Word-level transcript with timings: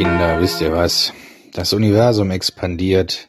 Kinder, 0.00 0.40
wisst 0.40 0.62
ihr 0.62 0.72
was? 0.72 1.12
Das 1.52 1.74
Universum 1.74 2.30
expandiert. 2.30 3.28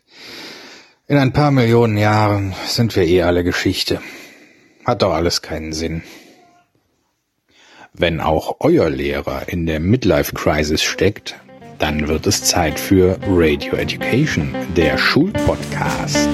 In 1.06 1.18
ein 1.18 1.34
paar 1.34 1.52
Millionen 1.52 1.98
Jahren 1.98 2.56
sind 2.66 2.96
wir 2.96 3.04
eh 3.04 3.24
alle 3.24 3.44
Geschichte. 3.44 4.00
Hat 4.86 5.02
doch 5.02 5.12
alles 5.12 5.42
keinen 5.42 5.74
Sinn. 5.74 6.02
Wenn 7.92 8.22
auch 8.22 8.56
euer 8.62 8.90
Lehrer 8.90 9.50
in 9.50 9.66
der 9.66 9.82
Midlife 9.82 10.34
Crisis 10.34 10.82
steckt, 10.82 11.36
dann 11.78 12.08
wird 12.08 12.26
es 12.26 12.46
Zeit 12.46 12.80
für 12.80 13.20
Radio 13.28 13.74
Education, 13.74 14.56
der 14.78 14.98
Schulpodcast. 14.98 16.30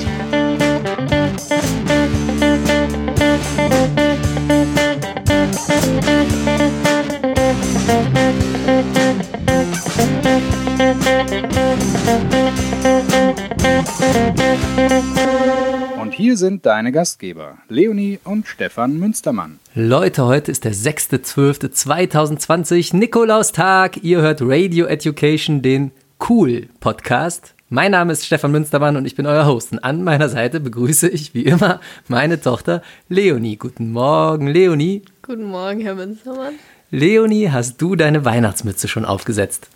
Und 15.99 16.13
hier 16.13 16.37
sind 16.37 16.65
deine 16.65 16.93
Gastgeber, 16.93 17.57
Leonie 17.67 18.19
und 18.23 18.47
Stefan 18.47 18.97
Münstermann. 18.97 19.59
Leute, 19.75 20.25
heute 20.25 20.49
ist 20.49 20.63
der 20.63 20.73
6.12.2020, 20.73 22.95
Nikolaustag. 22.95 24.01
Ihr 24.03 24.21
hört 24.21 24.39
Radio 24.41 24.85
Education, 24.85 25.61
den 25.61 25.91
Cool 26.29 26.69
Podcast. 26.79 27.53
Mein 27.69 27.91
Name 27.91 28.13
ist 28.13 28.25
Stefan 28.25 28.53
Münstermann 28.53 28.95
und 28.95 29.05
ich 29.05 29.15
bin 29.15 29.25
euer 29.25 29.45
Host. 29.45 29.73
Und 29.73 29.79
an 29.79 30.05
meiner 30.05 30.29
Seite 30.29 30.61
begrüße 30.61 31.09
ich 31.09 31.33
wie 31.33 31.43
immer 31.43 31.81
meine 32.07 32.39
Tochter 32.39 32.81
Leonie. 33.09 33.57
Guten 33.57 33.91
Morgen, 33.91 34.47
Leonie. 34.47 35.01
Guten 35.21 35.43
Morgen, 35.43 35.81
Herr 35.81 35.95
Münstermann. 35.95 36.53
Leonie, 36.91 37.51
hast 37.51 37.81
du 37.81 37.97
deine 37.97 38.23
Weihnachtsmütze 38.23 38.87
schon 38.87 39.03
aufgesetzt? 39.03 39.67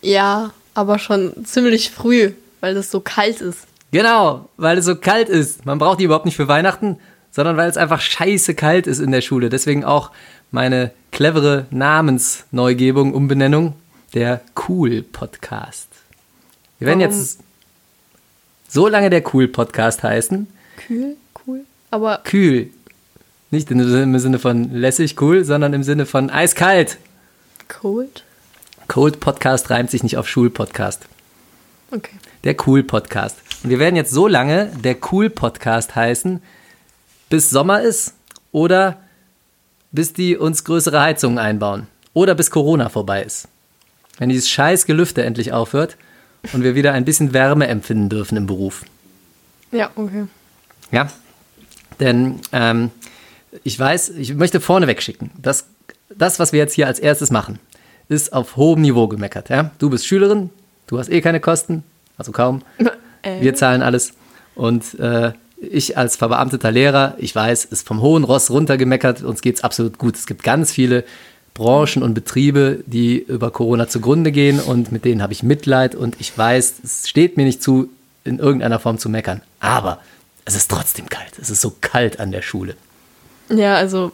Ja, 0.00 0.52
aber 0.74 1.00
schon 1.00 1.44
ziemlich 1.44 1.90
früh, 1.90 2.34
weil 2.60 2.76
es 2.76 2.92
so 2.92 3.00
kalt 3.00 3.40
ist. 3.40 3.66
Genau, 3.94 4.48
weil 4.56 4.76
es 4.78 4.86
so 4.86 4.96
kalt 4.96 5.28
ist. 5.28 5.66
Man 5.66 5.78
braucht 5.78 6.00
die 6.00 6.04
überhaupt 6.04 6.24
nicht 6.24 6.34
für 6.34 6.48
Weihnachten, 6.48 6.98
sondern 7.30 7.56
weil 7.56 7.70
es 7.70 7.76
einfach 7.76 8.00
scheiße 8.00 8.56
kalt 8.56 8.88
ist 8.88 8.98
in 8.98 9.12
der 9.12 9.20
Schule. 9.20 9.50
Deswegen 9.50 9.84
auch 9.84 10.10
meine 10.50 10.90
clevere 11.12 11.66
Namensneugebung, 11.70 13.14
Umbenennung, 13.14 13.74
der 14.12 14.40
Cool 14.68 15.02
Podcast. 15.02 15.86
Wir 16.80 16.88
werden 16.88 16.98
Warum? 17.02 17.12
jetzt 17.14 17.38
so 18.68 18.88
lange 18.88 19.10
der 19.10 19.22
Cool 19.32 19.46
Podcast 19.46 20.02
heißen. 20.02 20.48
Kühl, 20.76 21.16
cool. 21.46 21.60
Aber 21.92 22.18
Kühl. 22.24 22.70
Nicht 23.52 23.70
im 23.70 23.80
Sinne- 23.88 24.02
im 24.02 24.18
Sinne 24.18 24.40
von 24.40 24.72
lässig 24.74 25.20
cool, 25.22 25.44
sondern 25.44 25.72
im 25.72 25.84
Sinne 25.84 26.04
von 26.04 26.30
eiskalt. 26.30 26.98
cold? 27.68 28.24
Cold 28.88 29.20
Podcast 29.20 29.70
reimt 29.70 29.92
sich 29.92 30.02
nicht 30.02 30.16
auf 30.16 30.28
Schulpodcast. 30.28 31.06
Okay. 31.92 32.16
Der 32.42 32.56
Cool 32.66 32.82
Podcast. 32.82 33.36
Und 33.64 33.70
wir 33.70 33.78
werden 33.78 33.96
jetzt 33.96 34.10
so 34.10 34.28
lange 34.28 34.66
der 34.84 34.96
Cool 35.10 35.30
Podcast 35.30 35.96
heißen, 35.96 36.42
bis 37.30 37.48
Sommer 37.48 37.80
ist 37.80 38.12
oder 38.52 38.98
bis 39.90 40.12
die 40.12 40.36
uns 40.36 40.64
größere 40.64 41.00
Heizungen 41.00 41.38
einbauen 41.38 41.86
oder 42.12 42.34
bis 42.34 42.50
Corona 42.50 42.90
vorbei 42.90 43.22
ist. 43.22 43.48
Wenn 44.18 44.28
dieses 44.28 44.50
scheiß 44.50 44.84
Gelüfte 44.84 45.24
endlich 45.24 45.54
aufhört 45.54 45.96
und 46.52 46.62
wir 46.62 46.74
wieder 46.74 46.92
ein 46.92 47.06
bisschen 47.06 47.32
Wärme 47.32 47.66
empfinden 47.66 48.10
dürfen 48.10 48.36
im 48.36 48.46
Beruf. 48.46 48.84
Ja, 49.72 49.90
okay. 49.96 50.26
Ja, 50.92 51.08
denn 52.00 52.40
ähm, 52.52 52.90
ich 53.62 53.80
weiß, 53.80 54.10
ich 54.10 54.34
möchte 54.34 54.60
vorneweg 54.60 55.00
schicken, 55.00 55.30
dass 55.40 55.64
das, 56.14 56.38
was 56.38 56.52
wir 56.52 56.58
jetzt 56.58 56.74
hier 56.74 56.86
als 56.86 56.98
erstes 56.98 57.30
machen, 57.30 57.58
ist 58.10 58.34
auf 58.34 58.56
hohem 58.56 58.82
Niveau 58.82 59.08
gemeckert. 59.08 59.48
Ja? 59.48 59.70
Du 59.78 59.88
bist 59.88 60.06
Schülerin, 60.06 60.50
du 60.86 60.98
hast 60.98 61.08
eh 61.08 61.22
keine 61.22 61.40
Kosten, 61.40 61.82
also 62.18 62.30
kaum. 62.30 62.60
Äh, 63.24 63.40
Wir 63.40 63.54
zahlen 63.54 63.82
alles. 63.82 64.12
Und 64.54 64.98
äh, 65.00 65.32
ich 65.58 65.96
als 65.96 66.16
verbeamteter 66.16 66.70
Lehrer, 66.70 67.14
ich 67.18 67.34
weiß, 67.34 67.64
ist 67.66 67.86
vom 67.86 68.00
hohen 68.00 68.24
Ross 68.24 68.50
runtergemeckert, 68.50 69.22
uns 69.22 69.40
geht 69.40 69.56
es 69.56 69.64
absolut 69.64 69.98
gut. 69.98 70.16
Es 70.16 70.26
gibt 70.26 70.42
ganz 70.42 70.72
viele 70.72 71.04
Branchen 71.54 72.02
und 72.02 72.14
Betriebe, 72.14 72.82
die 72.86 73.18
über 73.18 73.50
Corona 73.50 73.88
zugrunde 73.88 74.32
gehen 74.32 74.60
und 74.60 74.92
mit 74.92 75.04
denen 75.04 75.22
habe 75.22 75.32
ich 75.32 75.42
Mitleid 75.42 75.94
und 75.94 76.16
ich 76.20 76.36
weiß, 76.36 76.74
es 76.82 77.08
steht 77.08 77.36
mir 77.36 77.44
nicht 77.44 77.62
zu, 77.62 77.88
in 78.24 78.38
irgendeiner 78.38 78.80
Form 78.80 78.98
zu 78.98 79.08
meckern. 79.08 79.40
Aber 79.60 80.00
es 80.44 80.56
ist 80.56 80.70
trotzdem 80.70 81.08
kalt. 81.08 81.38
Es 81.40 81.50
ist 81.50 81.60
so 81.60 81.72
kalt 81.80 82.20
an 82.20 82.32
der 82.32 82.42
Schule. 82.42 82.76
ja, 83.48 83.76
also, 83.76 84.12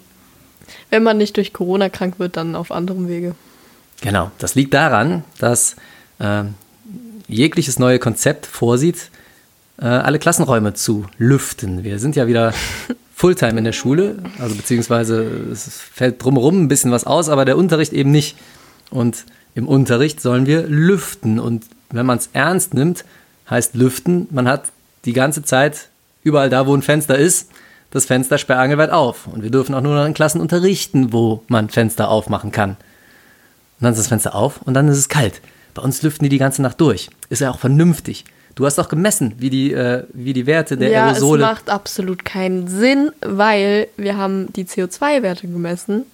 wenn 0.91 1.03
man 1.03 1.17
nicht 1.17 1.37
durch 1.37 1.53
Corona 1.53 1.89
krank 1.89 2.19
wird, 2.19 2.37
dann 2.37 2.55
auf 2.55 2.71
anderem 2.71 3.09
Wege. 3.09 3.35
Genau, 4.03 4.31
das 4.39 4.55
liegt 4.55 4.73
daran, 4.75 5.25
dass 5.39 5.77
ähm, 6.21 6.55
jegliches 7.31 7.79
neue 7.79 7.99
Konzept 7.99 8.47
vorsieht, 8.47 9.11
äh, 9.81 9.87
alle 9.87 10.19
Klassenräume 10.19 10.75
zu 10.75 11.07
lüften. 11.19 11.85
Wir 11.85 11.99
sind 11.99 12.17
ja 12.17 12.27
wieder 12.27 12.53
Fulltime 13.15 13.59
in 13.59 13.65
der 13.65 13.73
Schule, 13.73 14.17
also 14.39 14.55
beziehungsweise 14.55 15.23
es 15.53 15.69
fällt 15.81 16.23
drumherum 16.23 16.63
ein 16.63 16.69
bisschen 16.69 16.91
was 16.91 17.05
aus, 17.05 17.29
aber 17.29 17.45
der 17.45 17.57
Unterricht 17.57 17.93
eben 17.93 18.11
nicht. 18.11 18.37
Und 18.91 19.25
im 19.55 19.69
Unterricht 19.69 20.21
sollen 20.21 20.47
wir 20.47 20.63
lüften. 20.63 21.39
Und 21.39 21.65
wenn 21.91 22.07
man 22.07 22.19
es 22.19 22.31
ernst 22.33 22.75
nimmt, 22.75 23.05
heißt 23.49 23.75
lüften, 23.75 24.27
man 24.31 24.49
hat 24.49 24.65
die 25.05 25.13
ganze 25.13 25.43
Zeit 25.43 25.89
überall 26.23 26.51
da, 26.51 26.67
wo 26.67 26.75
ein 26.75 26.83
Fenster 26.83 27.19
ist, 27.19 27.51
das 27.91 28.07
Fenster 28.07 28.39
sperrangelweit 28.39 28.91
auf. 28.91 29.27
Und 29.27 29.43
wir 29.43 29.51
dürfen 29.51 29.75
auch 29.75 29.81
nur 29.81 29.95
noch 29.95 30.07
in 30.07 30.15
Klassen 30.15 30.41
unterrichten, 30.41 31.13
wo 31.13 31.43
man 31.49 31.69
Fenster 31.69 32.09
aufmachen 32.09 32.53
kann. 32.53 32.71
Und 32.71 33.85
dann 33.85 33.93
ist 33.93 33.99
das 33.99 34.09
Fenster 34.09 34.35
auf 34.35 34.63
und 34.63 34.75
dann 34.75 34.89
ist 34.89 34.99
es 34.99 35.09
kalt. 35.09 35.41
Bei 35.75 35.83
uns 35.83 36.03
lüften 36.03 36.25
die 36.25 36.29
die 36.31 36.39
ganze 36.39 36.63
Nacht 36.63 36.81
durch. 36.81 37.11
Ist 37.29 37.41
ja 37.41 37.51
auch 37.51 37.59
vernünftig. 37.59 38.25
Du 38.55 38.67
hast 38.67 38.79
doch 38.79 38.89
gemessen, 38.89 39.35
wie 39.39 39.51
die, 39.51 39.73
äh, 39.73 40.05
wie 40.13 40.33
die 40.33 40.47
Werte 40.47 40.77
der 40.77 40.91
ja, 40.91 41.07
Aerosole. 41.07 41.43
es 41.43 41.49
macht 41.49 41.71
absolut 41.71 42.25
keinen 42.25 42.69
Sinn, 42.69 43.13
weil 43.21 43.89
wir 43.97 44.17
haben 44.17 44.53
die 44.53 44.65
CO2-Werte 44.65 45.47
gemessen 45.47 46.05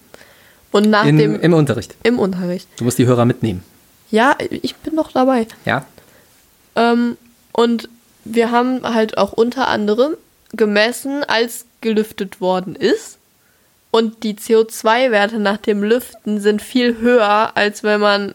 und 0.71 0.91
nach 0.91 1.07
in, 1.07 1.17
dem 1.19 1.41
Im 1.41 1.55
Unterricht. 1.55 1.97
im 2.03 2.19
Unterricht. 2.19 2.69
Du 2.77 2.85
musst 2.85 2.99
die 2.99 3.07
Hörer 3.07 3.25
mitnehmen. 3.25 3.65
Ja, 4.11 4.37
ich 4.51 4.77
bin 4.77 4.95
noch 4.95 5.13
dabei. 5.13 5.47
Ja? 5.65 5.87
Ähm, 6.77 7.17
und 7.53 7.89
wir 8.25 8.51
haben 8.51 8.83
halt 8.83 9.19
auch 9.19 9.33
unter 9.33 9.69
anderem 9.69 10.15
gemessen, 10.53 11.25
als 11.25 11.65
gelüftet 11.81 12.41
worden 12.41 12.77
ist. 12.77 13.19
Und 13.91 14.23
die 14.25 14.35
CO2-Werte 14.35 15.39
nach 15.39 15.57
dem 15.57 15.83
Lüften 15.83 16.41
sind 16.41 16.61
viel 16.61 16.99
höher, 16.99 17.53
als 17.55 17.83
wenn 17.83 18.01
man 18.01 18.35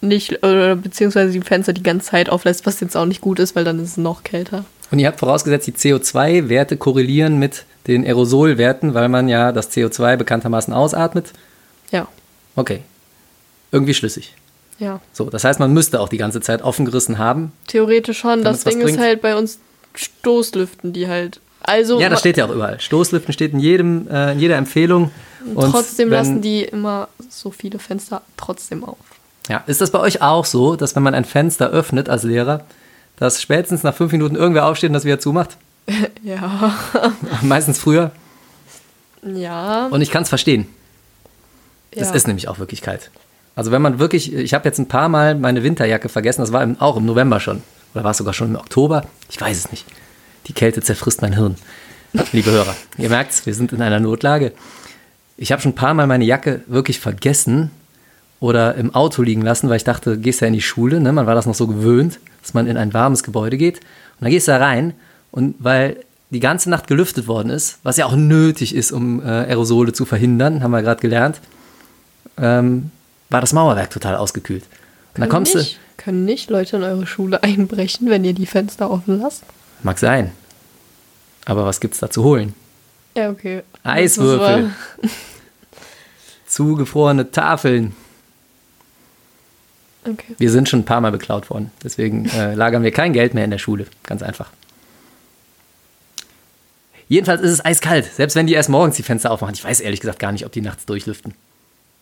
nicht, 0.00 0.44
oder 0.44 0.76
beziehungsweise 0.76 1.32
die 1.32 1.40
Fenster 1.40 1.72
die 1.72 1.82
ganze 1.82 2.10
Zeit 2.10 2.30
auflässt, 2.30 2.66
was 2.66 2.80
jetzt 2.80 2.96
auch 2.96 3.06
nicht 3.06 3.20
gut 3.20 3.38
ist, 3.38 3.54
weil 3.56 3.64
dann 3.64 3.78
ist 3.78 3.90
es 3.90 3.96
noch 3.96 4.22
kälter. 4.24 4.64
Und 4.90 4.98
ihr 4.98 5.06
habt 5.06 5.20
vorausgesetzt, 5.20 5.66
die 5.66 5.72
CO2-Werte 5.72 6.76
korrelieren 6.76 7.38
mit 7.38 7.64
den 7.86 8.04
Aerosolwerten, 8.04 8.94
weil 8.94 9.08
man 9.08 9.28
ja 9.28 9.52
das 9.52 9.70
CO2 9.70 10.16
bekanntermaßen 10.16 10.72
ausatmet. 10.74 11.32
Ja, 11.90 12.08
Okay. 12.56 12.80
Irgendwie 13.72 13.94
schlüssig. 13.94 14.34
ja. 14.78 15.00
So, 15.12 15.30
das 15.30 15.44
heißt, 15.44 15.60
man 15.60 15.72
müsste 15.72 16.00
auch 16.00 16.08
die 16.08 16.16
ganze 16.18 16.40
Zeit 16.40 16.62
offen 16.62 16.84
gerissen 16.84 17.18
haben. 17.18 17.52
Theoretisch 17.68 18.18
schon. 18.18 18.42
Das 18.42 18.64
Ding 18.64 18.80
ist 18.80 18.98
halt 18.98 19.22
bei 19.22 19.36
uns 19.36 19.60
Stoßlüften, 19.94 20.92
die 20.92 21.08
halt. 21.08 21.40
Also 21.62 22.00
Ja, 22.00 22.08
das 22.08 22.20
steht 22.20 22.36
ja 22.38 22.46
auch 22.46 22.50
überall. 22.50 22.80
Stoßlüften 22.80 23.32
steht 23.32 23.52
in, 23.52 23.60
jedem, 23.60 24.08
äh, 24.08 24.32
in 24.32 24.40
jeder 24.40 24.56
Empfehlung. 24.56 25.10
Und 25.54 25.70
trotzdem 25.70 26.08
lassen 26.10 26.40
die 26.42 26.62
immer 26.64 27.08
so 27.28 27.50
viele 27.50 27.78
Fenster 27.78 28.22
trotzdem 28.36 28.82
auf. 28.82 28.96
Ja, 29.50 29.64
ist 29.66 29.80
das 29.80 29.90
bei 29.90 29.98
euch 29.98 30.22
auch 30.22 30.44
so, 30.44 30.76
dass 30.76 30.94
wenn 30.94 31.02
man 31.02 31.12
ein 31.12 31.24
Fenster 31.24 31.70
öffnet 31.70 32.08
als 32.08 32.22
Lehrer, 32.22 32.64
dass 33.16 33.42
spätestens 33.42 33.82
nach 33.82 33.92
fünf 33.92 34.12
Minuten 34.12 34.36
irgendwer 34.36 34.64
aufsteht 34.66 34.90
und 34.90 34.94
das 34.94 35.04
wieder 35.04 35.18
zumacht? 35.18 35.56
Ja. 36.22 36.74
Meistens 37.42 37.78
früher. 37.78 38.12
Ja. 39.22 39.86
Und 39.86 40.02
ich 40.02 40.10
kann 40.10 40.22
es 40.22 40.28
verstehen. 40.28 40.66
Es 41.90 42.10
ja. 42.10 42.14
ist 42.14 42.28
nämlich 42.28 42.46
auch 42.46 42.58
wirklich 42.60 42.82
kalt. 42.82 43.10
Also 43.56 43.72
wenn 43.72 43.82
man 43.82 43.98
wirklich, 43.98 44.32
ich 44.32 44.54
habe 44.54 44.68
jetzt 44.68 44.78
ein 44.78 44.86
paar 44.86 45.08
Mal 45.08 45.34
meine 45.34 45.64
Winterjacke 45.64 46.08
vergessen, 46.08 46.42
das 46.42 46.52
war 46.52 46.62
im, 46.62 46.80
auch 46.80 46.96
im 46.96 47.06
November 47.06 47.40
schon. 47.40 47.62
Oder 47.94 48.04
war 48.04 48.12
es 48.12 48.18
sogar 48.18 48.34
schon 48.34 48.50
im 48.50 48.56
Oktober? 48.56 49.06
Ich 49.30 49.40
weiß 49.40 49.56
es 49.56 49.70
nicht. 49.72 49.86
Die 50.46 50.52
Kälte 50.52 50.82
zerfrisst 50.82 51.22
mein 51.22 51.32
Hirn. 51.32 51.56
Liebe 52.32 52.52
Hörer, 52.52 52.76
ihr 52.98 53.08
merkt's, 53.08 53.46
wir 53.46 53.54
sind 53.54 53.72
in 53.72 53.82
einer 53.82 53.98
Notlage. 53.98 54.52
Ich 55.36 55.50
habe 55.50 55.60
schon 55.60 55.72
ein 55.72 55.76
paar 55.76 55.94
Mal 55.94 56.06
meine 56.06 56.24
Jacke 56.24 56.62
wirklich 56.66 57.00
vergessen 57.00 57.72
oder 58.40 58.74
im 58.74 58.94
Auto 58.94 59.22
liegen 59.22 59.42
lassen, 59.42 59.68
weil 59.68 59.76
ich 59.76 59.84
dachte, 59.84 60.18
gehst 60.18 60.40
ja 60.40 60.46
in 60.46 60.54
die 60.54 60.62
Schule, 60.62 61.00
ne? 61.00 61.12
man 61.12 61.26
war 61.26 61.34
das 61.34 61.46
noch 61.46 61.54
so 61.54 61.66
gewöhnt, 61.66 62.18
dass 62.42 62.54
man 62.54 62.66
in 62.66 62.76
ein 62.76 62.92
warmes 62.94 63.22
Gebäude 63.22 63.58
geht. 63.58 63.76
Und 63.76 64.22
dann 64.22 64.30
gehst 64.30 64.48
du 64.48 64.52
da 64.52 64.58
rein 64.58 64.94
und 65.30 65.54
weil 65.58 65.98
die 66.30 66.40
ganze 66.40 66.70
Nacht 66.70 66.86
gelüftet 66.86 67.26
worden 67.26 67.50
ist, 67.50 67.78
was 67.82 67.96
ja 67.96 68.06
auch 68.06 68.16
nötig 68.16 68.74
ist, 68.74 68.92
um 68.92 69.20
äh, 69.20 69.26
Aerosole 69.26 69.92
zu 69.92 70.04
verhindern, 70.04 70.62
haben 70.62 70.70
wir 70.70 70.82
gerade 70.82 71.00
gelernt, 71.00 71.40
ähm, 72.38 72.90
war 73.28 73.40
das 73.40 73.52
Mauerwerk 73.52 73.90
total 73.90 74.16
ausgekühlt. 74.16 74.62
Und 74.62 75.14
Können 75.14 75.30
kommst 75.30 75.54
nicht, 75.56 75.78
können 75.96 76.24
nicht 76.24 76.50
Leute 76.50 76.76
in 76.76 76.82
eure 76.82 77.06
Schule 77.06 77.42
einbrechen, 77.42 78.08
wenn 78.08 78.24
ihr 78.24 78.32
die 78.32 78.46
Fenster 78.46 78.90
offen 78.90 79.20
lasst? 79.20 79.42
du, 79.42 79.86
mag 79.86 79.98
sein. 79.98 80.32
Aber 81.44 81.66
was 81.66 81.80
gibt's 81.80 81.98
da 81.98 82.10
zu 82.10 82.22
holen? 82.22 82.54
Ja, 83.16 83.30
okay. 83.30 83.62
Eiswürfel. 83.82 84.70
Zugefrorene 86.46 87.30
Tafeln. 87.30 87.92
Okay. 90.04 90.34
Wir 90.38 90.50
sind 90.50 90.68
schon 90.68 90.80
ein 90.80 90.84
paar 90.84 91.00
Mal 91.00 91.12
beklaut 91.12 91.50
worden. 91.50 91.70
Deswegen 91.82 92.28
äh, 92.30 92.54
lagern 92.54 92.82
wir 92.82 92.90
kein 92.90 93.12
Geld 93.12 93.34
mehr 93.34 93.44
in 93.44 93.50
der 93.50 93.58
Schule. 93.58 93.86
Ganz 94.04 94.22
einfach. 94.22 94.50
Jedenfalls 97.08 97.40
ist 97.40 97.50
es 97.50 97.64
eiskalt, 97.64 98.06
selbst 98.14 98.36
wenn 98.36 98.46
die 98.46 98.52
erst 98.52 98.68
morgens 98.68 98.96
die 98.96 99.02
Fenster 99.02 99.32
aufmachen. 99.32 99.54
Ich 99.54 99.64
weiß 99.64 99.80
ehrlich 99.80 100.00
gesagt 100.00 100.20
gar 100.20 100.30
nicht, 100.30 100.46
ob 100.46 100.52
die 100.52 100.60
nachts 100.60 100.86
durchlüften. 100.86 101.34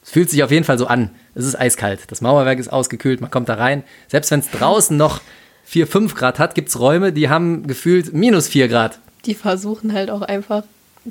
Es 0.05 0.11
fühlt 0.11 0.29
sich 0.31 0.43
auf 0.43 0.51
jeden 0.51 0.65
Fall 0.65 0.79
so 0.79 0.87
an. 0.87 1.11
Es 1.35 1.47
ist 1.47 1.59
eiskalt. 1.59 2.01
Das 2.09 2.21
Mauerwerk 2.21 2.59
ist 2.59 2.69
ausgekühlt, 2.69 3.21
man 3.21 3.31
kommt 3.31 3.49
da 3.49 3.55
rein. 3.55 3.85
Selbst 4.09 4.31
wenn 4.31 4.41
es 4.41 4.51
draußen 4.51 4.97
noch 4.97 5.23
4, 5.65 5.87
5 5.87 6.15
Grad 6.15 6.39
hat, 6.39 6.55
gibt 6.55 6.69
es 6.69 6.79
Räume, 6.79 7.13
die 7.13 7.29
haben 7.29 7.67
gefühlt 7.67 8.13
minus 8.13 8.49
4 8.49 8.69
Grad. 8.69 8.99
Die 9.25 9.35
versuchen 9.35 9.93
halt 9.93 10.11
auch 10.11 10.23
einfach 10.23 10.65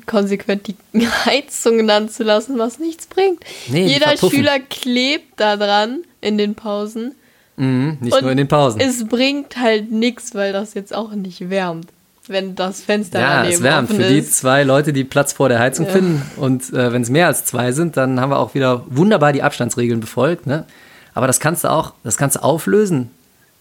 konsequent 0.06 0.68
die 0.68 0.76
Heizung 1.26 1.90
anzulassen, 1.90 2.58
was 2.58 2.80
nichts 2.80 3.08
bringt. 3.08 3.44
Nee, 3.68 3.88
Jeder. 3.88 4.16
Schüler 4.18 4.60
klebt 4.60 5.40
da 5.40 5.58
dran 5.58 6.04
in 6.28 6.38
den 6.38 6.56
Pausen. 6.56 7.16
Mhm, 7.56 7.98
nicht 8.02 8.14
Und 8.14 8.22
nur 8.22 8.32
in 8.32 8.38
den 8.38 8.48
Pausen. 8.48 8.80
Es 8.80 9.08
bringt 9.08 9.58
halt 9.58 9.92
nichts, 9.92 10.36
weil 10.36 10.54
das 10.54 10.74
jetzt 10.76 10.94
auch 10.94 11.12
nicht 11.14 11.50
wärmt, 11.50 11.88
wenn 12.28 12.56
das 12.56 12.82
Fenster 12.82 13.20
Ja, 13.20 13.36
daneben 13.38 13.56
es 13.56 13.64
wärmt 13.64 13.90
offen 13.90 14.02
für 14.02 14.08
die 14.10 14.20
ist. 14.20 14.38
zwei 14.38 14.64
Leute, 14.64 14.94
die 14.94 15.04
Platz 15.04 15.34
vor 15.34 15.50
der 15.50 15.60
Heizung 15.60 15.86
Ja. 15.88 15.94
finden. 15.94 16.22
Und 16.36 16.72
äh, 16.74 16.92
wenn 16.94 17.02
es 17.02 17.10
mehr 17.10 17.28
als 17.28 17.46
zwei 17.46 17.72
sind, 17.72 17.98
dann 17.98 18.20
haben 18.20 18.30
wir 18.30 18.38
auch 18.40 18.54
wieder 18.54 18.84
wunderbar 18.90 19.34
die 19.34 19.42
Abstandsregeln 19.42 20.00
befolgt. 20.00 20.46
Ne? 20.46 20.66
Aber 21.16 21.26
das 21.26 21.40
kannst 21.40 21.64
du 21.64 21.70
auch, 21.72 21.94
das 22.04 22.18
kannst 22.18 22.36
du 22.36 22.44
auflösen. 22.44 23.10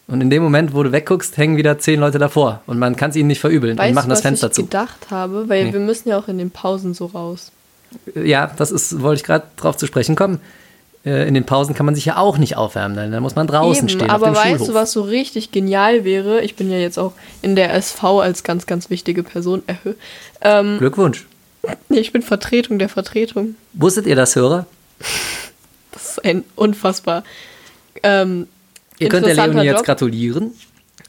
Und 0.08 0.20
in 0.20 0.30
dem 0.30 0.42
Moment, 0.42 0.72
wo 0.74 0.82
du 0.84 0.92
wegguckst, 0.92 1.36
hängen 1.36 1.56
wieder 1.56 1.78
zehn 1.78 1.98
Leute 1.98 2.18
davor. 2.18 2.60
Und 2.66 2.78
man 2.78 2.94
kann 2.96 3.10
es 3.10 3.16
ihnen 3.16 3.26
nicht 3.28 3.40
verübeln 3.40 3.76
Weißt 3.78 3.88
und 3.88 3.94
machen 3.94 4.10
das 4.10 4.18
was 4.18 4.22
Fenster 4.22 4.48
ich 4.48 4.52
zu. 4.52 4.62
gedacht 4.64 5.06
habe? 5.10 5.48
Weil 5.48 5.64
Nee. 5.64 5.72
wir 5.72 5.80
müssen 5.80 6.08
ja 6.10 6.18
auch 6.18 6.28
in 6.28 6.38
den 6.38 6.50
Pausen 6.50 6.92
so 6.94 7.06
raus. 7.06 7.50
Ja, 8.14 8.52
das 8.56 8.70
ist, 8.70 9.00
wollte 9.00 9.20
ich 9.20 9.24
gerade 9.24 9.46
drauf 9.56 9.76
zu 9.76 9.86
sprechen 9.86 10.14
kommen. 10.16 10.40
Äh, 11.06 11.29
In 11.29 11.35
den 11.35 11.44
Pausen 11.44 11.75
kann 11.75 11.87
man 11.87 11.94
sich 11.94 12.05
ja 12.05 12.17
auch 12.17 12.37
nicht 12.37 12.56
aufwärmen, 12.56 12.97
denn 12.97 13.12
da 13.12 13.20
muss 13.20 13.37
man 13.37 13.47
draußen 13.47 13.88
Eben, 13.88 13.88
stehen. 13.88 14.11
aber 14.11 14.31
auf 14.31 14.32
dem 14.32 14.37
weißt 14.37 14.50
Schulhof. 14.58 14.67
du, 14.69 14.75
was 14.75 14.93
so 14.93 15.03
richtig 15.03 15.53
genial 15.53 16.05
wäre? 16.05 16.41
Ich 16.43 16.56
bin 16.56 16.70
ja 16.70 16.79
jetzt 16.79 16.99
auch 16.99 17.12
in 17.43 17.55
der 17.55 17.73
SV 17.75 18.20
als 18.20 18.43
ganz, 18.43 18.67
ganz 18.67 18.91
wichtige 18.91 19.23
Person. 19.23 19.62
Äh, 19.69 19.75
ähm, 20.43 20.79
Glückwunsch. 20.79 21.25
ich 21.88 22.12
bin 22.12 22.23
Vertretung 22.23 22.79
der 22.79 22.88
Vertretung. 22.88 23.55
Wusstet 23.73 24.06
ihr 24.06 24.17
das, 24.17 24.35
Hörer? 24.37 24.67
Das 25.93 26.11
ist 26.11 26.25
ein 26.26 26.44
unfassbar. 26.56 27.25
Ähm, 28.02 28.49
Ihr 28.99 29.09
könnt 29.09 29.25
der 29.25 29.35
Leonie 29.35 29.62
jetzt 29.64 29.82
gratulieren. 29.85 30.52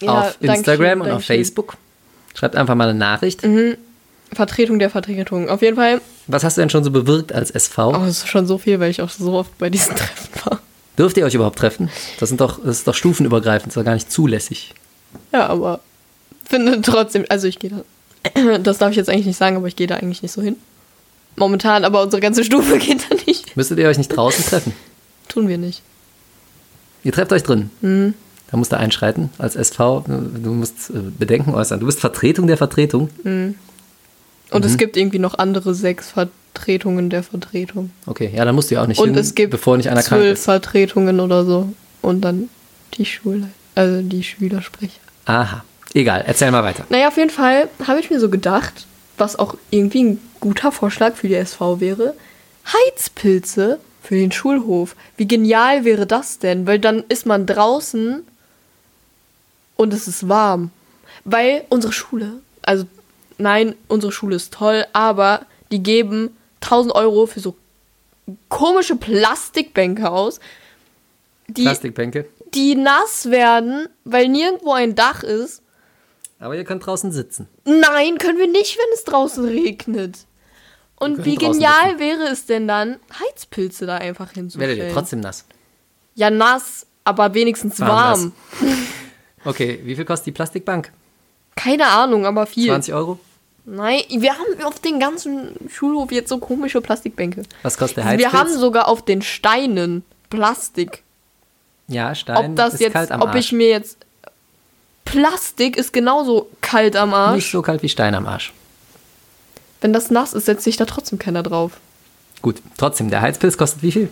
Ja, 0.01 0.21
auf 0.21 0.37
Instagram 0.39 1.01
und 1.01 1.11
auf. 1.11 1.25
Facebook. 1.25 1.75
Schreibt 2.33 2.55
einfach 2.55 2.73
mal 2.75 2.87
eine 2.87 2.97
Nachricht. 2.97 3.43
Vertretung 4.33 4.79
der 4.79 4.89
Vertretung. 4.89 5.49
Auf 5.49 5.61
jeden 5.61 5.77
Fall. 5.77 6.01
Was 6.27 6.43
hast 6.43 6.57
du 6.57 6.61
denn 6.61 6.69
schon 6.69 6.83
so 6.83 6.91
bewirkt 6.91 7.33
als 7.33 7.51
SV? 7.51 7.89
Oh, 7.89 8.05
das 8.05 8.19
ist 8.19 8.27
schon 8.27 8.45
so 8.45 8.57
viel, 8.57 8.79
weil 8.79 8.91
ich 8.91 9.01
auch 9.01 9.09
so 9.09 9.33
oft 9.33 9.57
bei 9.57 9.69
diesen 9.69 9.95
Treffen 9.95 10.29
war. 10.45 10.59
Dürft 10.97 11.17
ihr 11.17 11.25
euch 11.25 11.35
überhaupt 11.35 11.59
treffen? 11.59 11.89
Das, 12.19 12.29
sind 12.29 12.41
doch, 12.41 12.59
das 12.63 12.79
ist 12.79 12.87
doch 12.87 12.95
stufenübergreifend, 12.95 13.67
das 13.67 13.77
ist 13.77 13.81
doch 13.81 13.85
gar 13.85 13.93
nicht 13.93 14.11
zulässig. 14.11 14.73
Ja, 15.31 15.47
aber 15.47 15.79
finde 16.43 16.81
trotzdem, 16.81 17.25
also 17.29 17.47
ich 17.47 17.59
gehe 17.59 17.71
da, 17.71 18.57
das 18.63 18.79
darf 18.79 18.91
ich 18.91 18.97
jetzt 18.97 19.09
eigentlich 19.09 19.27
nicht 19.27 19.37
sagen, 19.37 19.57
aber 19.57 19.67
ich 19.67 19.75
gehe 19.75 19.87
da 19.87 19.95
eigentlich 19.95 20.23
nicht 20.23 20.31
so 20.31 20.41
hin. 20.41 20.55
Momentan, 21.35 21.85
aber 21.85 22.01
unsere 22.01 22.19
ganze 22.19 22.43
Stufe 22.43 22.77
geht 22.79 23.09
da 23.09 23.15
nicht. 23.27 23.55
Müsstet 23.55 23.77
ihr 23.79 23.87
euch 23.87 23.97
nicht 23.97 24.09
draußen 24.09 24.43
treffen? 24.45 24.73
Tun 25.27 25.47
wir 25.47 25.57
nicht. 25.57 25.83
Ihr 27.03 27.11
trefft 27.11 27.31
euch 27.31 27.43
drin. 27.43 27.69
Mhm. 27.81 28.15
Da 28.49 28.57
musst 28.57 28.71
du 28.71 28.77
einschreiten 28.77 29.29
als 29.37 29.55
SV. 29.55 30.05
Du 30.07 30.53
musst 30.53 30.89
äh, 30.89 30.99
Bedenken 31.17 31.53
äußern. 31.53 31.79
Du 31.79 31.85
bist 31.85 31.99
Vertretung 31.99 32.47
der 32.47 32.57
Vertretung. 32.57 33.09
Und 34.51 34.63
Mhm. 34.63 34.71
es 34.71 34.77
gibt 34.77 34.95
irgendwie 34.97 35.19
noch 35.19 35.37
andere 35.37 35.73
sechs 35.75 36.09
Vertretungen 36.11 37.09
der 37.09 37.23
Vertretung. 37.23 37.91
Okay, 38.05 38.31
ja, 38.33 38.45
dann 38.45 38.55
musst 38.55 38.71
du 38.71 38.75
ja 38.75 38.83
auch 38.83 38.87
nicht 38.87 38.99
Und 38.99 39.09
hin, 39.09 39.17
es 39.17 39.35
gibt 39.35 39.51
bevor 39.51 39.77
nicht 39.77 39.89
einer 39.89 40.01
krank 40.01 40.21
zwölf 40.21 40.37
ist. 40.37 40.45
Vertretungen 40.45 41.19
oder 41.19 41.43
so. 41.45 41.73
Und 42.01 42.21
dann 42.21 42.49
die 42.93 43.05
Schule, 43.05 43.49
also 43.75 44.01
die 44.01 44.23
Schülersprecher. 44.23 44.99
Aha. 45.25 45.63
Egal, 45.93 46.23
erzähl 46.27 46.51
mal 46.51 46.63
weiter. 46.63 46.85
Naja, 46.89 47.07
auf 47.09 47.17
jeden 47.17 47.29
Fall 47.29 47.69
habe 47.87 47.99
ich 47.99 48.09
mir 48.09 48.19
so 48.19 48.29
gedacht, 48.29 48.85
was 49.17 49.37
auch 49.37 49.55
irgendwie 49.71 50.03
ein 50.03 50.19
guter 50.39 50.71
Vorschlag 50.71 51.15
für 51.15 51.27
die 51.27 51.35
SV 51.35 51.79
wäre, 51.79 52.13
Heizpilze 52.65 53.79
für 54.03 54.15
den 54.15 54.31
Schulhof. 54.31 54.95
Wie 55.17 55.27
genial 55.27 55.83
wäre 55.85 56.05
das 56.05 56.39
denn? 56.39 56.67
Weil 56.67 56.79
dann 56.79 57.03
ist 57.09 57.25
man 57.25 57.45
draußen 57.45 58.21
und 59.75 59.93
es 59.93 60.07
ist 60.07 60.27
warm. 60.29 60.71
Weil 61.25 61.63
unsere 61.69 61.93
Schule, 61.93 62.33
also 62.61 62.85
nein, 63.37 63.75
unsere 63.87 64.11
Schule 64.11 64.35
ist 64.35 64.53
toll, 64.53 64.85
aber 64.93 65.45
die 65.71 65.83
geben 65.83 66.35
1000 66.61 66.93
Euro 66.95 67.25
für 67.25 67.39
so 67.39 67.55
komische 68.49 68.95
Plastikbänke 68.95 70.09
aus, 70.09 70.39
die, 71.47 71.63
Plastikbänke. 71.63 72.27
die 72.53 72.75
nass 72.75 73.29
werden, 73.29 73.87
weil 74.03 74.27
nirgendwo 74.27 74.73
ein 74.73 74.95
Dach 74.95 75.23
ist. 75.23 75.61
Aber 76.39 76.55
ihr 76.55 76.65
könnt 76.65 76.85
draußen 76.85 77.11
sitzen. 77.11 77.47
Nein, 77.65 78.17
können 78.17 78.37
wir 78.37 78.47
nicht, 78.47 78.77
wenn 78.77 78.93
es 78.93 79.03
draußen 79.05 79.45
regnet. 79.45 80.19
Und 80.99 81.25
wie 81.25 81.35
genial 81.35 81.99
wäre 81.99 82.23
es 82.23 82.45
denn 82.47 82.67
dann, 82.67 82.97
Heizpilze 83.19 83.85
da 83.85 83.97
einfach 83.97 84.35
Werdet 84.35 84.37
ihr 84.37 84.41
hinzustellen? 84.41 84.93
trotzdem 84.93 85.19
nass. 85.19 85.45
Ja, 86.15 86.29
nass, 86.29 86.87
aber 87.03 87.33
wenigstens 87.33 87.79
Warm 87.79 87.89
warm. 87.89 88.33
Okay, 89.45 89.79
wie 89.83 89.95
viel 89.95 90.05
kostet 90.05 90.27
die 90.27 90.31
Plastikbank? 90.31 90.91
Keine 91.55 91.87
Ahnung, 91.87 92.25
aber 92.25 92.45
viel. 92.47 92.67
20 92.67 92.93
Euro? 92.93 93.19
Nein, 93.69 93.99
wir 94.09 94.31
haben 94.33 94.63
auf 94.63 94.79
den 94.79 94.97
ganzen 94.97 95.49
Schulhof 95.69 96.09
jetzt 96.13 96.29
so 96.29 96.37
komische 96.37 96.79
Plastikbänke. 96.79 97.43
Was 97.63 97.77
kostet 97.77 97.97
der 97.97 98.05
Also 98.05 98.17
wir 98.19 98.25
Heizpilz? 98.31 98.41
haben 98.53 98.59
sogar 98.59 98.87
auf 98.87 99.03
den 99.03 99.21
Steinen 99.21 100.03
Plastik. 100.29 101.03
ja, 101.87 102.15
Stein 102.15 102.51
Ob 102.51 102.55
das 102.55 102.75
ist 102.75 102.79
jetzt, 102.79 102.93
kalt 102.93 103.11
am 103.11 103.21
ob 103.21 103.29
Arsch. 103.29 103.39
ich 103.39 103.51
mir 103.51 103.67
jetzt. 103.67 103.97
Plastik 105.03 105.75
ist 105.77 105.91
genauso 105.93 106.49
kalt 106.61 106.95
am 106.95 107.13
Arsch. 107.13 107.35
Nicht 107.35 107.51
so 107.51 107.61
kalt 107.61 107.83
wie 107.83 107.89
Stein 107.89 108.15
am 108.15 108.25
Arsch. 108.25 108.53
Wenn 109.81 109.91
das 109.93 110.09
nass 110.11 110.33
ist, 110.33 110.45
setzt 110.45 110.63
sich 110.63 110.77
da 110.77 110.85
trotzdem 110.85 111.19
keiner 111.19 111.43
drauf. 111.43 111.73
Gut, 112.41 112.61
trotzdem, 112.77 113.09
der 113.09 113.21
Heizpilz 113.21 113.57
kostet 113.57 113.83
wie 113.83 113.91
viel? 113.91 114.09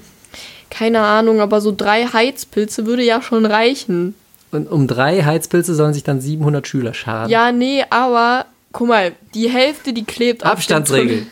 Keine 0.69 0.99
Ahnung, 0.99 1.39
aber 1.41 1.61
so 1.61 1.73
drei 1.75 2.05
Heizpilze 2.07 2.85
würde 2.85 3.03
ja 3.03 3.21
schon 3.21 3.45
reichen. 3.45 4.15
Und 4.51 4.67
um 4.69 4.87
drei 4.87 5.23
Heizpilze 5.23 5.75
sollen 5.75 5.93
sich 5.93 6.03
dann 6.03 6.19
700 6.21 6.67
Schüler 6.67 6.93
scharen. 6.93 7.29
Ja, 7.29 7.51
nee, 7.51 7.83
aber 7.89 8.45
guck 8.77 8.87
mal, 8.89 9.13
die 9.33 9.49
Hälfte, 9.49 9.93
die 9.93 10.03
klebt 10.03 10.43
auf 10.43 10.49
der 10.49 10.51
Abstandsregel. 10.51 11.25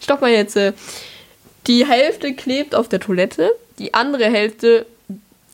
Stopp 0.00 0.22
mal 0.22 0.30
jetzt. 0.30 0.56
äh, 0.56 0.72
Die 1.66 1.86
Hälfte 1.86 2.32
klebt 2.34 2.74
auf 2.74 2.88
der 2.88 2.98
Toilette, 3.00 3.50
die 3.78 3.92
andere 3.92 4.24
Hälfte 4.24 4.86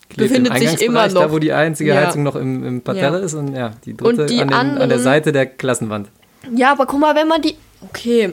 Klebt 0.08 0.30
befindet 0.30 0.54
im 0.62 0.68
sich 0.68 0.82
immer 0.82 1.08
noch. 1.08 1.22
Da, 1.22 1.32
wo 1.32 1.40
die 1.40 1.52
einzige 1.52 1.90
Ja. 1.90 2.06
Heizung 2.06 2.22
noch 2.22 2.36
im, 2.36 2.64
im 2.64 2.80
Parterre 2.82 3.18
Ja. 3.18 3.24
ist 3.24 3.34
und 3.34 3.52
ja, 3.54 3.72
die 3.84 3.96
dritte 3.96 4.26
die 4.26 4.40
an, 4.40 4.48
den, 4.48 4.54
an 4.56 4.74
der 4.74 4.82
anderen- 4.84 5.02
Seite 5.02 5.32
der 5.32 5.46
Klassenwand. 5.46 6.08
Ja, 6.54 6.70
aber 6.70 6.86
guck 6.86 7.00
mal, 7.00 7.16
wenn 7.16 7.26
man 7.26 7.42
die. 7.42 7.56
Okay. 7.80 8.32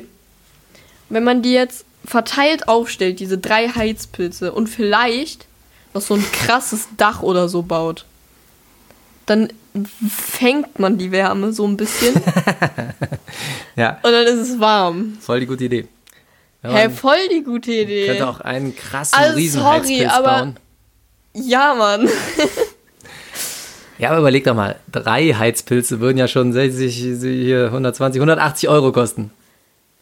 Wenn 1.09 1.23
man 1.23 1.41
die 1.41 1.53
jetzt 1.53 1.85
verteilt 2.05 2.67
aufstellt, 2.67 3.19
diese 3.19 3.39
drei 3.39 3.67
Heizpilze, 3.69 4.51
und 4.51 4.67
vielleicht 4.67 5.47
noch 5.95 6.01
so 6.03 6.13
ein 6.13 6.23
krasses 6.31 6.87
Dach 6.97 7.23
oder 7.23 7.49
so 7.49 7.63
baut, 7.63 8.05
dann 9.25 9.51
fängt 10.09 10.79
man 10.79 10.97
die 10.97 11.11
Wärme 11.11 11.51
so 11.53 11.65
ein 11.67 11.77
bisschen 11.77 12.13
und 12.15 12.23
Ja, 13.75 13.97
dann 14.03 14.25
ist 14.27 14.49
es 14.49 14.59
warm. 14.59 15.17
voll 15.19 15.39
die 15.41 15.45
gute 15.47 15.63
Idee. 15.65 15.87
Hä, 16.61 16.87
man 16.87 16.91
voll 16.91 17.27
die 17.31 17.43
gute 17.43 17.71
Idee. 17.71 18.07
könnte 18.07 18.27
auch 18.27 18.39
einen 18.39 18.75
krassen 18.75 19.17
Also, 19.19 19.35
Riesenheizpilz 19.35 19.99
sorry, 19.99 20.05
aber- 20.07 20.39
bauen. 20.39 20.57
Ja, 21.35 21.73
Mann. 21.73 22.07
Ja, 23.97 24.09
aber 24.09 24.19
überleg 24.19 24.43
doch 24.43 24.55
mal, 24.55 24.75
drei 24.91 25.33
Heizpilze 25.33 25.99
würden 25.99 26.17
ja 26.17 26.27
schon 26.27 26.51
60, 26.51 26.95
hier 26.95 27.65
120, 27.65 28.19
180 28.19 28.69
Euro 28.69 28.91
kosten. 28.91 29.31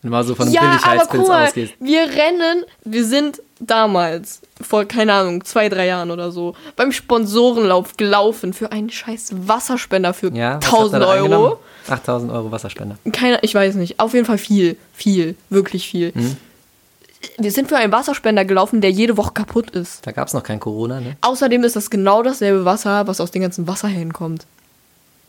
Wenn 0.01 0.09
du 0.09 0.17
mal 0.17 0.23
so 0.23 0.33
von 0.35 0.47
einem 0.47 0.55
Ja, 0.55 0.61
aber 0.61 0.69
Billigheizpilz 0.71 1.09
guck 1.21 1.27
mal, 1.27 1.47
ausgehst. 1.47 1.73
wir 1.79 2.01
rennen, 2.01 2.65
wir 2.83 3.05
sind 3.05 3.41
damals, 3.61 4.41
vor, 4.59 4.85
keine 4.85 5.13
Ahnung, 5.13 5.43
zwei, 5.45 5.69
drei 5.69 5.85
Jahren 5.87 6.11
oder 6.11 6.31
so, 6.31 6.55
beim 6.75 6.91
Sponsorenlauf 6.91 7.95
gelaufen 7.97 8.53
für 8.53 8.71
einen 8.71 8.89
scheiß 8.89 9.33
Wasserspender 9.47 10.13
für 10.13 10.33
Ja, 10.33 10.57
was 10.61 10.65
habt 10.71 10.73
ihr 10.73 10.77
1000 10.79 11.03
da 11.03 11.07
Euro. 11.07 11.23
eingenommen? 11.23 11.55
8000 11.87 12.31
Euro 12.31 12.51
Wasserspender. 12.51 12.97
Keine, 13.11 13.39
ich 13.41 13.55
weiß 13.55 13.75
nicht, 13.75 13.99
auf 13.99 14.13
jeden 14.13 14.25
Fall 14.25 14.37
viel, 14.37 14.77
viel, 14.93 15.35
wirklich 15.49 15.87
viel. 15.87 16.11
Mhm. 16.13 16.37
Wir 17.37 17.51
sind 17.51 17.69
für 17.69 17.77
einen 17.77 17.91
Wasserspender 17.91 18.45
gelaufen, 18.45 18.81
der 18.81 18.89
jede 18.91 19.15
Woche 19.15 19.31
kaputt 19.33 19.69
ist. 19.71 20.05
Da 20.07 20.11
gab 20.11 20.27
es 20.27 20.33
noch 20.33 20.43
kein 20.43 20.59
Corona, 20.59 20.99
ne? 20.99 21.15
Außerdem 21.21 21.63
ist 21.63 21.75
das 21.75 21.91
genau 21.91 22.23
dasselbe 22.23 22.65
Wasser, 22.65 23.05
was 23.05 23.21
aus 23.21 23.29
den 23.29 23.43
ganzen 23.43 23.67
Wasserhähnen 23.67 24.11
kommt. 24.11 24.47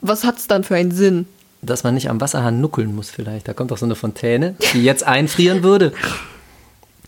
Was 0.00 0.24
hat's 0.24 0.46
dann 0.46 0.64
für 0.64 0.74
einen 0.74 0.90
Sinn? 0.90 1.26
Dass 1.60 1.84
man 1.84 1.94
nicht 1.94 2.08
am 2.08 2.20
Wasserhahn 2.20 2.60
nuckeln 2.62 2.94
muss 2.96 3.10
vielleicht. 3.10 3.46
Da 3.46 3.52
kommt 3.52 3.70
doch 3.70 3.78
so 3.78 3.84
eine 3.84 3.94
Fontäne, 3.94 4.56
die 4.72 4.82
jetzt 4.82 5.04
einfrieren 5.04 5.62
würde. 5.62 5.92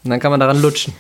Und 0.04 0.10
dann 0.10 0.20
kann 0.20 0.30
man 0.30 0.38
daran 0.38 0.60
lutschen. 0.60 0.92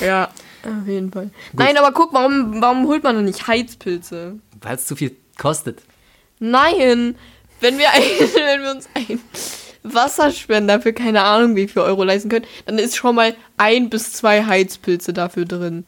Ja, 0.00 0.30
auf 0.64 0.86
jeden 0.86 1.12
Fall. 1.12 1.30
Nein, 1.52 1.76
aber 1.76 1.92
guck, 1.92 2.12
warum, 2.12 2.60
warum 2.60 2.86
holt 2.86 3.02
man 3.04 3.16
denn 3.16 3.24
nicht 3.24 3.46
Heizpilze? 3.46 4.38
Weil 4.60 4.76
es 4.76 4.86
zu 4.86 4.96
viel 4.96 5.16
kostet. 5.38 5.82
Nein, 6.38 7.16
wenn 7.60 7.78
wir, 7.78 7.90
ein, 7.90 8.02
wenn 8.34 8.62
wir 8.62 8.70
uns 8.72 8.88
einen 8.94 9.20
Wasserspender 9.82 10.80
für 10.80 10.92
keine 10.92 11.22
Ahnung 11.22 11.56
wie 11.56 11.68
viel 11.68 11.82
Euro 11.82 12.02
leisten 12.04 12.28
können, 12.28 12.46
dann 12.66 12.78
ist 12.78 12.96
schon 12.96 13.14
mal 13.14 13.34
ein 13.56 13.88
bis 13.88 14.12
zwei 14.12 14.44
Heizpilze 14.44 15.12
dafür 15.12 15.44
drin. 15.44 15.84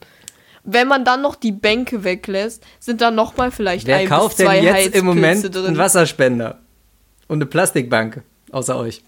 wenn 0.64 0.87
man 0.87 1.05
dann 1.05 1.23
noch 1.23 1.35
die 1.35 1.52
Bänke 1.52 2.05
weglässt, 2.05 2.62
sind 2.78 3.00
da 3.00 3.11
noch 3.11 3.37
mal 3.37 3.50
vielleicht 3.50 3.87
Wer 3.87 3.97
ein 3.99 4.09
kauft 4.09 4.37
bis 4.37 4.47
zwei 4.47 4.57
denn 4.57 4.64
jetzt 4.64 4.75
Heizpilze 4.75 4.99
im 4.99 5.07
Moment 5.07 5.55
drin. 5.55 5.67
einen 5.67 5.78
Wasserspender? 5.78 6.59
Und 7.26 7.38
eine 7.38 7.47
Plastikbank? 7.47 8.23
Außer 8.52 8.76
euch. 8.78 9.02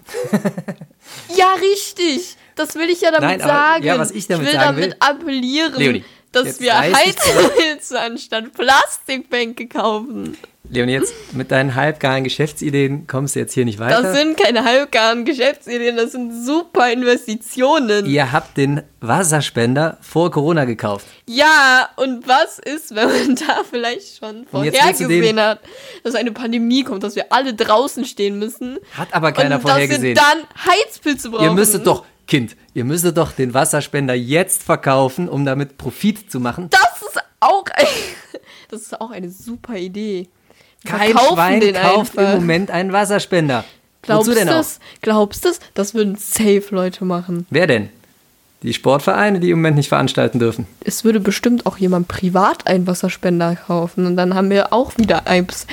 Ja, 1.37 1.55
richtig. 1.55 2.37
Das 2.67 2.75
will 2.75 2.91
ich 2.91 3.01
ja 3.01 3.11
damit 3.11 3.29
Nein, 3.29 3.43
aber- 3.43 3.53
sagen. 3.53 3.85
ja, 3.85 3.99
was 3.99 4.11
ich 4.11 4.27
damit 4.27 4.47
will 4.47 4.53
sagen 4.53 4.67
damit 4.77 4.85
will- 4.91 4.97
appellieren, 5.01 5.75
Leonie, 5.77 6.05
dass 6.33 6.61
wir 6.61 6.79
Heizpilze 6.79 8.01
anstatt 8.01 8.53
Plastikbänke 8.55 9.67
kaufen. 9.69 10.37
Leonie, 10.73 10.93
jetzt 10.93 11.13
mit 11.33 11.51
deinen 11.51 11.75
halbgaren 11.75 12.23
Geschäftsideen 12.23 13.09
kommst 13.09 13.35
du 13.35 13.41
jetzt 13.41 13.55
hier 13.55 13.65
nicht 13.65 13.81
weiter. 13.81 14.03
Das 14.03 14.15
sind 14.17 14.37
keine 14.37 14.63
halbgaren 14.65 15.25
Geschäftsideen, 15.25 15.97
das 15.97 16.13
sind 16.13 16.45
super 16.47 16.93
Investitionen. 16.93 18.07
Ihr 18.07 18.31
habt 18.31 18.57
den 18.57 18.83
Wasserspender 19.01 19.99
vor 20.01 20.31
Corona 20.31 20.67
gekauft. 20.67 21.07
Ja, 21.27 21.89
und 21.97 22.29
was 22.29 22.61
ist, 22.61 22.95
wenn 22.95 23.09
man 23.09 23.35
da 23.49 23.63
vielleicht 23.69 24.19
schon 24.19 24.47
vorhergesehen 24.49 25.41
hat, 25.41 25.59
dass 26.05 26.15
eine 26.15 26.31
Pandemie 26.31 26.85
kommt, 26.85 27.03
dass 27.03 27.17
wir 27.17 27.33
alle 27.33 27.53
draußen 27.55 28.05
stehen 28.05 28.39
müssen? 28.39 28.79
Hat 28.97 29.13
aber 29.13 29.33
keiner 29.33 29.57
und 29.57 29.65
dass 29.65 29.65
wir 29.65 29.71
vorhergesehen. 29.73 30.15
dann 30.15 30.45
Heizpilze 30.73 31.31
brauchen. 31.31 31.45
Ihr 31.47 31.53
müsstet 31.53 31.85
doch, 31.85 32.05
Kind, 32.31 32.57
ihr 32.75 32.85
müsstet 32.85 33.17
doch 33.17 33.33
den 33.33 33.55
Wasserspender 33.55 34.15
jetzt 34.15 34.63
verkaufen, 34.63 35.29
um 35.29 35.45
damit 35.45 35.77
Profit 35.79 36.31
zu 36.31 36.39
machen. 36.39 36.71
Das 36.71 37.03
ist 37.03 37.21
auch, 37.41 37.65
das 38.71 38.83
ist 38.83 39.01
auch 39.01 39.11
eine 39.11 39.29
super 39.29 39.77
Idee. 39.77 40.29
Kein 40.85 41.11
verkaufen 41.11 41.35
Schwein 41.35 41.61
den 41.61 41.75
kauft 41.75 42.17
einfach. 42.17 42.35
im 42.35 42.41
Moment 42.41 42.71
einen 42.71 42.93
Wasserspender. 42.93 43.65
Glaubst 44.03 44.29
Wozu 44.29 44.39
denn 44.39 44.47
du 44.47 44.53
auch? 44.55 44.59
das? 44.59 44.79
Glaubst 45.03 45.45
du 45.45 45.49
das? 45.49 45.61
Das 45.75 45.93
würden 45.95 46.15
safe 46.17 46.65
Leute 46.71 47.05
machen. 47.05 47.47
Wer 47.51 47.67
denn? 47.67 47.91
Die 48.63 48.75
Sportvereine, 48.75 49.41
die 49.41 49.51
im 49.51 49.59
Moment 49.59 49.77
nicht 49.77 49.89
veranstalten 49.89 50.39
dürfen. 50.39 50.67
Es 50.85 51.03
würde 51.03 51.19
bestimmt 51.19 51.67
auch 51.67 51.79
jemand 51.79 52.07
privat 52.09 52.67
einen 52.69 52.87
Wasserspender 52.87 53.57
kaufen 53.57 54.07
und 54.07 54.17
dann 54.17 54.35
haben 54.35 54.51
wir 54.51 54.73
auch 54.73 54.97
wieder 54.99 55.27
eins. 55.27 55.67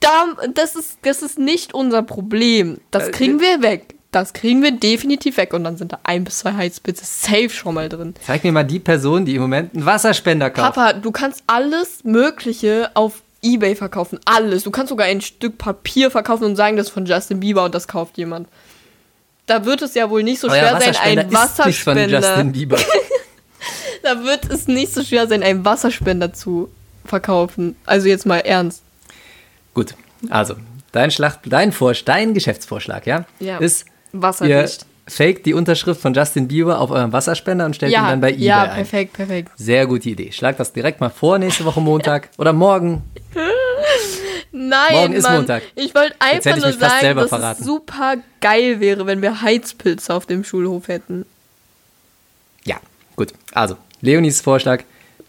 Da, 0.00 0.24
das, 0.52 0.74
ist, 0.74 0.98
das 1.02 1.22
ist 1.22 1.38
nicht 1.38 1.74
unser 1.74 2.02
Problem. 2.02 2.78
Das 2.90 3.08
Äh, 3.08 3.10
kriegen 3.12 3.40
wir 3.40 3.62
weg. 3.62 3.94
Das 4.16 4.32
kriegen 4.32 4.62
wir 4.62 4.72
definitiv 4.72 5.36
weg 5.36 5.52
und 5.52 5.62
dann 5.64 5.76
sind 5.76 5.92
da 5.92 5.98
ein 6.02 6.24
bis 6.24 6.38
zwei 6.38 6.54
Heizpilze 6.54 7.04
safe 7.04 7.50
schon 7.50 7.74
mal 7.74 7.90
drin. 7.90 8.14
Zeig 8.24 8.44
mir 8.44 8.52
mal 8.52 8.64
die 8.64 8.78
Person, 8.78 9.26
die 9.26 9.34
im 9.34 9.42
Moment 9.42 9.74
einen 9.74 9.84
Wasserspender 9.84 10.48
kauft. 10.48 10.74
Papa, 10.74 10.92
du 10.94 11.10
kannst 11.12 11.42
alles 11.46 12.02
Mögliche 12.02 12.90
auf 12.94 13.20
Ebay 13.42 13.76
verkaufen. 13.76 14.18
Alles. 14.24 14.62
Du 14.62 14.70
kannst 14.70 14.88
sogar 14.88 15.06
ein 15.06 15.20
Stück 15.20 15.58
Papier 15.58 16.10
verkaufen 16.10 16.44
und 16.44 16.56
sagen, 16.56 16.78
das 16.78 16.86
ist 16.86 16.92
von 16.94 17.04
Justin 17.04 17.40
Bieber 17.40 17.62
und 17.64 17.74
das 17.74 17.88
kauft 17.88 18.16
jemand. 18.16 18.48
Da 19.44 19.66
wird 19.66 19.82
es 19.82 19.92
ja 19.92 20.08
wohl 20.08 20.22
nicht 20.22 20.40
so 20.40 20.48
schwer 20.48 20.70
sein, 20.70 20.74
Wasserspender 20.76 21.20
einen 21.20 21.30
ist 21.30 21.38
von 21.38 21.48
Wasserspender. 21.58 22.18
Justin 22.20 22.52
Bieber. 22.52 22.78
Da 24.02 24.24
wird 24.24 24.50
es 24.50 24.66
nicht 24.66 24.94
so 24.94 25.02
schwer 25.02 25.26
sein, 25.26 25.42
einen 25.42 25.64
Wasserspender 25.66 26.32
zu 26.32 26.70
verkaufen. 27.04 27.76
Also 27.84 28.08
jetzt 28.08 28.24
mal 28.24 28.38
ernst. 28.38 28.82
Gut, 29.74 29.94
also 30.30 30.54
dein, 30.92 31.10
Schlacht, 31.10 31.40
dein, 31.46 31.72
Vorsch 31.72 32.04
dein 32.04 32.32
Geschäftsvorschlag, 32.32 33.06
ja, 33.06 33.24
Ja. 33.40 33.58
ist, 33.58 33.84
ihr 34.16 34.22
Wasserdicht. 34.22 34.86
faked 35.08 35.46
die 35.46 35.54
Unterschrift 35.54 36.00
von 36.00 36.14
Justin 36.14 36.48
Bieber 36.48 36.80
auf 36.80 36.90
eurem 36.90 37.12
Wasserspender 37.12 37.64
und 37.66 37.76
stellt 37.76 37.92
ihn 37.92 37.94
Ja, 37.94 38.10
dann 38.10 38.20
bei 38.20 38.30
eBay 38.32 38.42
ja, 38.44 38.62
ein. 38.64 38.70
perfekt, 38.76 39.12
perfekt. 39.14 39.52
Sehr 39.56 39.86
gute 39.86 40.10
Idee. 40.10 40.32
Schlag 40.32 40.56
das 40.56 40.72
direkt 40.72 41.00
mal 41.00 41.10
vor, 41.10 41.38
nächste 41.38 41.64
Woche 41.64 41.80
Montag 41.80 42.28
oder 42.38 42.52
morgen. 42.52 43.02
Nein, 44.52 44.92
Morgen 44.94 45.12
ist 45.12 45.22
Mann. 45.24 45.36
Montag. 45.36 45.62
Ich 45.74 45.94
wollte 45.94 46.14
einfach 46.18 46.56
nur 46.56 46.72
sagen, 46.72 47.16
dass 47.16 47.28
verraten. 47.28 47.60
es 47.60 47.66
super 47.66 48.16
geil 48.40 48.80
wäre, 48.80 49.06
wenn 49.06 49.20
wir 49.20 49.42
Heizpilze 49.42 50.14
auf 50.14 50.24
dem 50.26 50.44
Schulhof 50.44 50.88
hätten. 50.88 51.26
Ja, 52.64 52.76
gut. 53.16 53.32
Also, 53.52 53.76
Leonis 54.00 54.40
Vorschlag, 54.40 54.82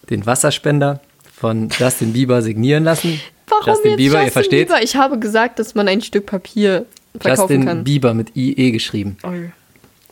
den 0.09 0.25
Wasserspender 0.25 1.01
von 1.35 1.69
Justin 1.77 2.13
Bieber 2.13 2.41
signieren 2.41 2.83
lassen. 2.85 3.19
Warum 3.47 3.65
Justin 3.65 3.91
jetzt 3.91 3.97
Bieber, 3.97 4.13
Justin 4.13 4.27
ihr 4.27 4.31
versteht? 4.31 4.67
Bieber? 4.69 4.81
Ich 4.81 4.95
habe 4.95 5.19
gesagt, 5.19 5.59
dass 5.59 5.75
man 5.75 5.87
ein 5.87 6.01
Stück 6.01 6.25
Papier 6.25 6.85
verkaufen 7.19 7.51
Justin 7.51 7.65
kann. 7.65 7.83
Bieber 7.83 8.13
mit 8.13 8.35
IE 8.35 8.71
geschrieben. 8.71 9.17
Oi. 9.23 9.51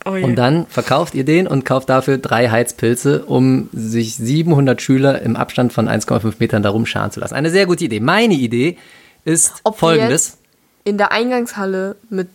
Oi. 0.04 0.22
Und 0.22 0.36
dann 0.36 0.66
verkauft 0.66 1.14
ihr 1.14 1.24
den 1.24 1.48
und 1.48 1.64
kauft 1.64 1.88
dafür 1.88 2.18
drei 2.18 2.48
Heizpilze, 2.48 3.24
um 3.24 3.68
sich 3.72 4.14
700 4.14 4.80
Schüler 4.80 5.20
im 5.22 5.34
Abstand 5.34 5.72
von 5.72 5.88
1,5 5.88 6.34
Metern 6.38 6.62
darum 6.62 6.86
scharen 6.86 7.10
zu 7.10 7.18
lassen. 7.18 7.34
Eine 7.34 7.50
sehr 7.50 7.66
gute 7.66 7.84
Idee. 7.84 7.98
Meine 7.98 8.34
Idee 8.34 8.78
ist 9.24 9.54
Ob 9.64 9.74
wir 9.74 9.78
folgendes. 9.78 10.26
jetzt 10.28 10.38
in 10.84 10.96
der 10.96 11.10
Eingangshalle 11.10 11.96
mit 12.08 12.28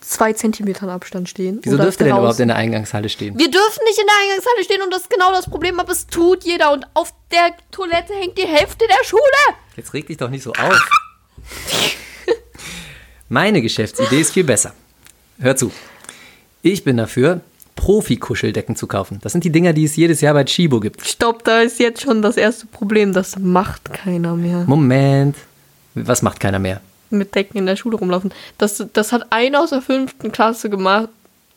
zwei 0.00 0.32
Zentimetern 0.32 0.88
Abstand 0.88 1.28
stehen. 1.28 1.58
Wieso 1.62 1.76
dürft 1.76 2.00
ihr 2.00 2.04
denn 2.04 2.10
draußen. 2.10 2.22
überhaupt 2.22 2.40
in 2.40 2.48
der 2.48 2.56
Eingangshalle 2.56 3.08
stehen? 3.08 3.36
Wir 3.36 3.50
dürfen 3.50 3.80
nicht 3.84 3.98
in 3.98 4.06
der 4.06 4.14
Eingangshalle 4.22 4.64
stehen 4.64 4.82
und 4.82 4.92
das 4.92 5.02
ist 5.02 5.10
genau 5.10 5.32
das 5.32 5.50
Problem, 5.50 5.80
aber 5.80 5.90
es 5.90 6.06
tut 6.06 6.44
jeder 6.44 6.72
und 6.72 6.86
auf 6.94 7.12
der 7.32 7.52
Toilette 7.72 8.12
hängt 8.14 8.38
die 8.38 8.46
Hälfte 8.46 8.84
der 8.86 9.04
Schule. 9.04 9.22
Jetzt 9.76 9.94
reg 9.94 10.06
dich 10.06 10.16
doch 10.16 10.30
nicht 10.30 10.44
so 10.44 10.52
auf. 10.52 10.88
Meine 13.32 13.62
Geschäftsidee 13.62 14.20
ist 14.20 14.34
viel 14.34 14.44
besser. 14.44 14.74
Hör 15.38 15.56
zu. 15.56 15.72
Ich 16.60 16.84
bin 16.84 16.98
dafür, 16.98 17.40
Profi-Kuscheldecken 17.76 18.76
zu 18.76 18.86
kaufen. 18.86 19.20
Das 19.22 19.32
sind 19.32 19.42
die 19.42 19.48
Dinger, 19.50 19.72
die 19.72 19.84
es 19.84 19.96
jedes 19.96 20.20
Jahr 20.20 20.34
bei 20.34 20.44
Chibo 20.44 20.80
gibt. 20.80 21.02
Stopp, 21.02 21.42
da 21.42 21.62
ist 21.62 21.80
jetzt 21.80 22.02
schon 22.02 22.20
das 22.20 22.36
erste 22.36 22.66
Problem. 22.66 23.14
Das 23.14 23.38
macht 23.38 23.90
keiner 23.90 24.36
mehr. 24.36 24.64
Moment. 24.66 25.34
Was 25.94 26.20
macht 26.20 26.40
keiner 26.40 26.58
mehr? 26.58 26.82
Mit 27.08 27.34
Decken 27.34 27.56
in 27.56 27.64
der 27.64 27.76
Schule 27.76 27.96
rumlaufen. 27.96 28.34
Das, 28.58 28.84
das 28.92 29.12
hat 29.12 29.32
einer 29.32 29.62
aus 29.62 29.70
der 29.70 29.80
fünften 29.80 30.30
Klasse 30.30 30.68
gemacht 30.68 31.08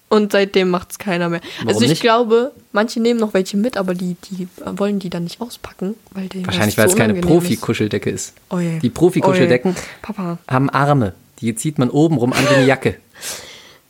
und 0.07 0.31
seitdem 0.31 0.69
macht 0.69 0.91
es 0.91 0.97
keiner 0.97 1.27
mehr. 1.27 1.41
Warum 1.57 1.67
also 1.67 1.81
ich 1.81 1.89
nicht? 1.89 2.01
glaube, 2.01 2.53
manche 2.71 3.01
nehmen 3.01 3.19
noch 3.19 3.33
welche 3.33 3.57
mit, 3.57 3.75
aber 3.75 3.95
die, 3.95 4.15
die 4.31 4.47
wollen 4.77 4.99
die 4.99 5.09
dann 5.09 5.25
nicht 5.25 5.41
auspacken, 5.41 5.95
weil 6.11 6.29
Wahrscheinlich, 6.45 6.77
weil 6.77 6.87
es 6.87 6.95
keine. 6.95 7.15
Profi-Kuscheldecke 7.15 8.09
ist. 8.09 8.33
Oh 8.49 8.59
je. 8.59 8.79
Die 8.79 8.89
Profi-Kuscheldecken 8.89 9.75
Oh 10.07 10.37
haben 10.47 10.69
Arme. 10.69 11.13
Die 11.45 11.55
zieht 11.55 11.77
man 11.77 11.89
oben 11.89 12.17
rum 12.17 12.33
an 12.33 12.47
eine 12.47 12.65
Jacke. 12.65 12.95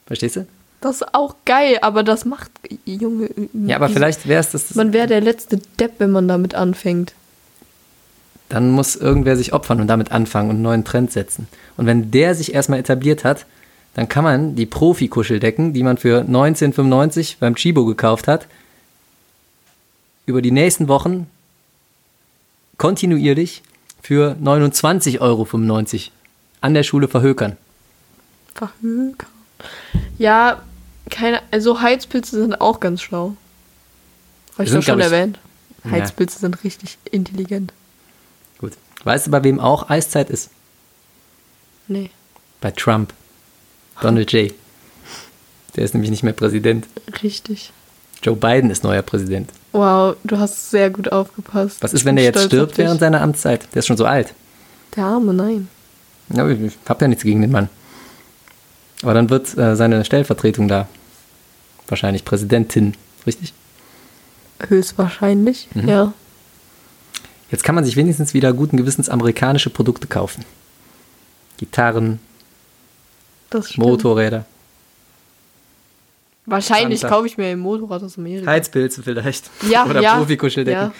Verstehst 0.06 0.36
du? 0.36 0.46
das 0.86 0.98
ist 0.98 1.16
auch 1.16 1.36
geil, 1.46 1.80
aber 1.82 2.04
das 2.04 2.26
macht 2.26 2.52
Junge. 2.86 3.30
Ja, 3.54 3.78
aber 3.78 3.90
vielleicht 3.90 4.28
wäre 4.28 4.40
es 4.40 4.52
das. 4.52 4.76
Man 4.76 4.94
wäre 4.94 5.08
der 5.08 5.20
letzte 5.20 5.60
Depp, 5.80 5.94
wenn 5.98 6.12
man 6.12 6.28
damit 6.28 6.54
anfängt. 6.54 7.14
Dann 8.50 8.70
muss 8.70 8.96
irgendwer 8.96 9.36
sich 9.36 9.54
opfern 9.54 9.82
und 9.82 9.88
damit 9.88 10.12
anfangen 10.12 10.50
und 10.52 10.58
einen 10.58 10.64
neuen 10.64 10.86
Trend 10.86 11.12
setzen. 11.12 11.48
Und 11.76 11.88
wenn 11.88 12.12
der 12.12 12.36
sich 12.36 12.54
erstmal 12.54 12.80
etabliert 12.80 13.24
hat, 13.24 13.48
dann 13.96 14.08
kann 14.08 14.24
man 14.24 14.56
die 14.56 14.68
Profi-Kuscheldecken, 14.68 15.74
die 15.74 15.82
man 15.82 15.98
für 15.98 16.20
1995 16.20 17.38
beim 17.40 17.56
Chibo 17.56 17.86
gekauft 17.86 18.28
hat, 18.28 18.46
über 20.28 20.44
die 20.44 20.52
nächsten 20.52 20.88
Wochen 20.88 21.28
kontinuierlich 22.78 23.64
für 24.04 24.36
29,95 24.40 25.20
Euro 25.22 25.46
an 26.66 26.74
der 26.74 26.84
Schule 26.84 27.08
verhökern. 27.08 27.58
Verhökern. 28.54 29.30
Ja, 30.18 30.62
keine. 31.10 31.42
Also 31.52 31.82
Heizpilze 31.82 32.42
sind 32.42 32.60
auch 32.60 32.80
ganz 32.80 33.02
schlau. 33.02 33.36
Habe 34.54 34.64
ich 34.64 34.72
doch 34.72 34.82
schon 34.82 35.00
ich- 35.00 35.06
erwähnt. 35.06 35.40
Ja. 35.84 35.92
Heizpilze 35.92 36.40
sind 36.40 36.64
richtig 36.64 36.98
intelligent. 37.12 37.72
Gut. 38.58 38.74
Weißt 39.04 39.28
du, 39.28 39.32
bei 39.32 39.44
wem 39.44 39.60
auch 39.60 39.90
Eiszeit 39.90 40.32
ist? 40.32 40.50
Nee. 41.88 42.10
Bei 42.62 42.72
Trump. 42.72 43.14
Donald 44.02 44.32
J. 44.32 44.52
Der 45.76 45.84
ist 45.86 45.94
nämlich 45.94 46.10
nicht 46.10 46.24
mehr 46.24 46.34
Präsident. 46.34 46.88
Richtig. 47.22 47.72
Joe 48.24 48.36
Biden 48.36 48.72
ist 48.72 48.84
neuer 48.84 49.04
Präsident. 49.04 49.52
Wow, 49.74 50.16
du 50.24 50.40
hast 50.40 50.72
sehr 50.72 50.90
gut 50.90 51.12
aufgepasst. 51.12 51.84
Was 51.84 51.94
ist, 51.94 52.06
wenn 52.06 52.16
der 52.16 52.26
jetzt 52.26 52.44
stirbt 52.46 52.78
während 52.80 53.00
seiner 53.00 53.22
Amtszeit? 53.22 53.68
Der 53.76 53.80
ist 53.80 53.86
schon 53.86 53.98
so 53.98 54.06
alt. 54.06 54.34
Der 54.96 55.04
Arme, 55.06 55.34
nein. 55.34 55.68
Ja, 56.30 56.48
ich 56.50 56.74
habe 56.88 57.04
ja 57.06 57.08
nichts 57.08 57.24
gegen 57.24 57.42
den 57.42 57.52
Mann. 57.52 57.70
Aber 59.04 59.14
dann 59.14 59.30
wird 59.30 59.58
äh, 59.58 59.76
seine 59.76 60.04
Stellvertretung 60.06 60.68
da 60.68 60.88
wahrscheinlich 61.88 62.26
Präsidentin, 62.26 62.96
richtig? 63.28 63.54
Höchstwahrscheinlich, 64.68 65.68
Mhm. 65.74 65.88
ja. 65.90 66.14
Jetzt 67.52 67.64
kann 67.64 67.76
man 67.76 67.86
sich 67.86 67.96
wenigstens 67.96 68.34
wieder 68.34 68.54
guten 68.54 68.76
Gewissens 68.78 69.08
amerikanische 69.10 69.70
Produkte 69.70 70.08
kaufen. 70.08 70.44
Gitarren. 71.58 72.20
Motorräder, 73.78 74.46
Wahrscheinlich 76.48 77.00
Santa. 77.00 77.16
kaufe 77.16 77.28
ich 77.28 77.38
mir 77.38 77.48
ein 77.48 77.60
Motorrad 77.60 78.04
aus 78.04 78.18
Amerika. 78.18 78.52
Heizpilze 78.52 79.02
vielleicht. 79.02 79.50
Ja, 79.70 79.86
Oder 79.90 80.02
ja, 80.02 80.18
Profikuscheldecken. 80.18 80.92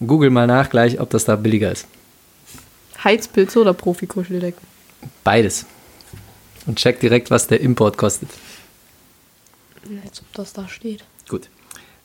Ja. 0.00 0.06
Google 0.06 0.30
mal 0.30 0.46
nach 0.46 0.68
gleich, 0.70 0.98
ob 1.00 1.10
das 1.10 1.24
da 1.24 1.36
billiger 1.36 1.70
ist. 1.70 1.86
Heizpilze 3.04 3.60
oder 3.60 3.74
Profikuscheldecken? 3.74 4.66
Beides. 5.24 5.66
Und 6.66 6.78
check 6.78 7.00
direkt, 7.00 7.30
was 7.30 7.46
der 7.46 7.60
Import 7.60 7.96
kostet. 7.96 8.28
Als 10.04 10.20
ob 10.20 10.32
das 10.34 10.52
da 10.52 10.68
steht. 10.68 11.04
Gut. 11.28 11.48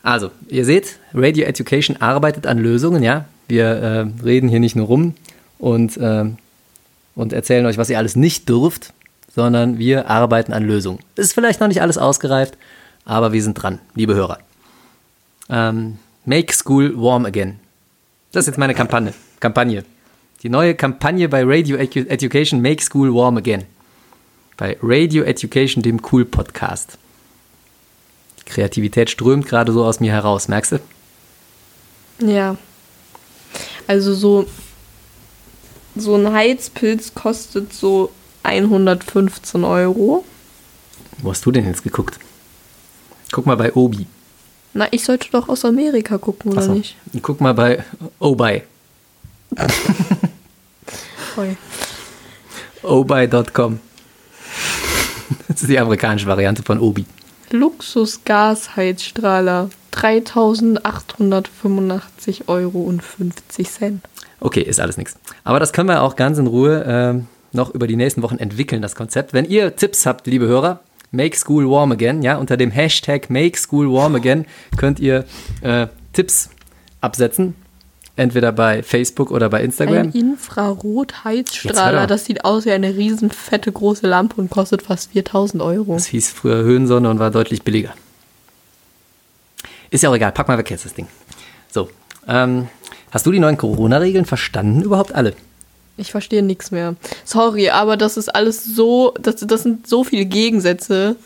Also, 0.02 0.32
ihr 0.48 0.66
seht, 0.66 1.00
Radio 1.14 1.46
Education 1.46 1.98
arbeitet 1.98 2.48
an 2.48 2.58
Lösungen, 2.58 3.04
ja. 3.04 3.26
Wir 3.48 3.66
äh, 3.66 4.24
reden 4.24 4.50
hier 4.50 4.60
nicht 4.60 4.76
nur 4.76 4.88
rum 4.88 5.16
und, 5.60 5.98
äh, 5.98 6.26
und 7.16 7.34
erzählen 7.34 7.66
euch, 7.66 7.78
was 7.78 7.90
ihr 7.90 7.98
alles 7.98 8.16
nicht 8.16 8.50
dürft, 8.50 8.94
sondern 9.34 9.78
wir 9.78 10.10
arbeiten 10.10 10.54
an 10.54 10.64
Lösungen. 10.64 11.00
Ist 11.16 11.34
vielleicht 11.34 11.60
noch 11.60 11.68
nicht 11.68 11.82
alles 11.82 11.98
ausgereift, 11.98 12.58
aber 13.06 13.32
wir 13.32 13.42
sind 13.42 13.54
dran, 13.54 13.80
liebe 13.96 14.16
Hörer. 14.16 14.40
Ähm, 15.50 16.00
Make 16.26 16.54
School 16.54 16.94
Warm 16.98 17.26
Again. 17.26 17.60
Das 18.32 18.44
ist 18.44 18.48
jetzt 18.48 18.58
meine 18.58 18.74
Kampagne. 18.74 19.14
Kampagne. 19.40 19.84
Die 20.44 20.50
neue 20.50 20.76
Kampagne 20.76 21.28
bei 21.30 21.44
Radio 21.44 21.78
Edu 21.78 22.02
Education 22.02 22.62
Make 22.62 22.84
School 22.84 23.12
Warm 23.12 23.38
Again. 23.38 23.64
Bei 24.56 24.78
Radio 24.84 25.24
Education, 25.24 25.82
dem 25.82 26.00
Cool 26.12 26.26
Podcast. 26.26 27.00
Kreativität 28.46 29.10
strömt 29.10 29.48
gerade 29.48 29.72
so 29.72 29.84
aus 29.84 30.00
mir 30.00 30.12
heraus, 30.12 30.48
merkst 30.48 30.74
du? 30.74 30.80
Ja. 32.20 32.56
Also 33.88 34.14
so, 34.14 34.46
so 35.96 36.16
ein 36.16 36.32
Heizpilz 36.32 37.16
kostet 37.16 37.74
so 37.74 38.12
115 38.44 39.64
Euro. 39.64 40.24
Wo 41.18 41.32
hast 41.32 41.46
du 41.48 41.52
denn 41.52 41.66
jetzt 41.66 41.84
geguckt? 41.84 42.20
Guck 43.32 43.48
mal 43.48 43.58
bei 43.58 43.74
Obi. 43.74 44.06
Na, 44.74 44.88
ich 44.92 45.04
sollte 45.04 45.30
doch 45.32 45.50
aus 45.50 45.66
Amerika 45.66 46.20
gucken, 46.20 46.52
oder 46.52 46.62
Achso. 46.62 46.74
nicht? 46.74 46.96
Guck 47.24 47.42
mal 47.42 47.54
bei 47.54 47.84
Obi. 48.20 48.62
Obi.com. 52.84 53.80
Das 55.48 55.62
ist 55.62 55.70
die 55.70 55.80
amerikanische 55.80 56.28
Variante 56.28 56.64
von 56.64 56.80
Obi. 56.80 57.06
Luxus-Gasheizstrahler. 57.52 59.70
3.885 59.94 62.48
Euro 62.48 62.82
und 62.82 63.02
50 63.02 63.70
Cent. 63.70 64.06
Okay, 64.40 64.62
ist 64.62 64.80
alles 64.80 64.98
nichts. 64.98 65.18
Aber 65.44 65.60
das 65.60 65.74
können 65.74 65.90
wir 65.90 66.04
auch 66.04 66.16
ganz 66.16 66.38
in 66.38 66.46
Ruhe 66.46 66.86
ähm, 66.88 67.26
noch 67.52 67.74
über 67.74 67.88
die 67.88 67.96
nächsten 67.96 68.22
Wochen 68.22 68.38
entwickeln, 68.38 68.84
das 68.84 68.94
Konzept. 68.94 69.34
Wenn 69.34 69.46
ihr 69.46 69.76
Tipps 69.76 70.06
habt, 70.06 70.28
liebe 70.28 70.46
Hörer, 70.46 70.82
Make 71.12 71.36
School 71.36 71.68
Warm 71.70 71.92
Again, 71.94 72.22
ja, 72.22 72.38
unter 72.38 72.58
dem 72.58 72.70
Hashtag 72.70 73.32
Make 73.32 73.58
School 73.58 73.92
Warm 73.92 74.14
Again 74.16 74.46
könnt 74.78 75.00
ihr 75.00 75.26
äh, 75.62 75.88
Tipps 76.14 76.52
absetzen. 77.02 77.56
Entweder 78.18 78.52
bei 78.52 78.82
Facebook 78.82 79.30
oder 79.30 79.48
bei 79.48 79.64
Instagram. 79.64 80.08
Ein 80.08 80.12
Infrarot-Heizstrahler, 80.12 82.08
das 82.08 82.26
sieht 82.26 82.44
aus 82.44 82.66
wie 82.66 82.72
eine 82.72 82.98
riesen 82.98 83.30
fette 83.30 83.72
große 83.72 84.08
Lampe 84.08 84.42
und 84.42 84.50
kostet 84.50 84.82
fast 84.82 85.12
4000 85.12 85.62
Euro. 85.62 85.94
Das 85.94 86.08
hieß 86.08 86.32
früher 86.32 86.64
Höhensonne 86.64 87.12
und 87.12 87.20
war 87.20 87.30
deutlich 87.30 87.62
billiger. 87.62 87.94
Ist 89.92 90.02
ja 90.02 90.10
auch 90.10 90.16
egal, 90.16 90.32
pack 90.32 90.48
mal 90.48 90.58
weg 90.58 90.70
jetzt 90.72 90.86
das 90.86 90.96
Ding. 90.96 91.08
So, 91.70 91.90
ähm, 92.28 92.68
hast 93.12 93.28
du 93.28 93.32
die 93.32 93.40
neuen 93.40 93.56
Corona-Regeln 93.56 94.26
verstanden? 94.26 94.82
Überhaupt 94.82 95.14
alle? 95.14 95.36
Ich 95.96 96.12
verstehe 96.12 96.42
nichts 96.42 96.72
mehr. 96.72 96.96
Sorry, 97.24 97.70
aber 97.70 97.98
das 97.98 98.18
ist 98.18 98.34
alles 98.34 98.66
so, 98.66 99.14
das, 99.22 99.36
das 99.38 99.62
sind 99.62 99.86
so 99.88 100.04
viele 100.04 100.26
Gegensätze. 100.26 101.18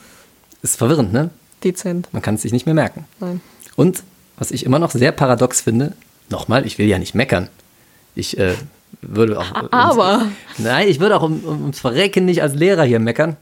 Ist 0.61 0.75
verwirrend, 0.77 1.13
ne? 1.13 1.29
Dezent. 1.63 2.09
Man 2.11 2.21
kann 2.21 2.35
es 2.35 2.41
sich 2.41 2.51
nicht 2.51 2.65
mehr 2.65 2.75
merken. 2.75 3.05
Nein. 3.21 3.39
Und 3.77 4.03
was 4.37 4.51
ich 4.51 4.65
immer 4.65 4.79
noch 4.79 4.91
sehr 4.91 5.13
paradox 5.13 5.61
finde, 5.61 5.93
nochmal, 6.29 6.65
ich 6.65 6.77
will 6.77 6.87
ja 6.87 6.99
nicht 6.99 7.15
meckern. 7.15 7.49
Ich 8.15 8.37
äh, 8.37 8.53
würde 9.01 9.39
auch. 9.39 9.45
Aber. 9.71 10.27
Nein, 10.57 10.87
ich 10.87 10.99
würde 10.99 11.15
auch 11.17 11.23
um, 11.23 11.39
um, 11.43 11.61
ums 11.61 11.79
Verrecken 11.79 12.25
nicht 12.25 12.41
als 12.41 12.55
Lehrer 12.55 12.83
hier 12.83 12.99
meckern, 12.99 13.37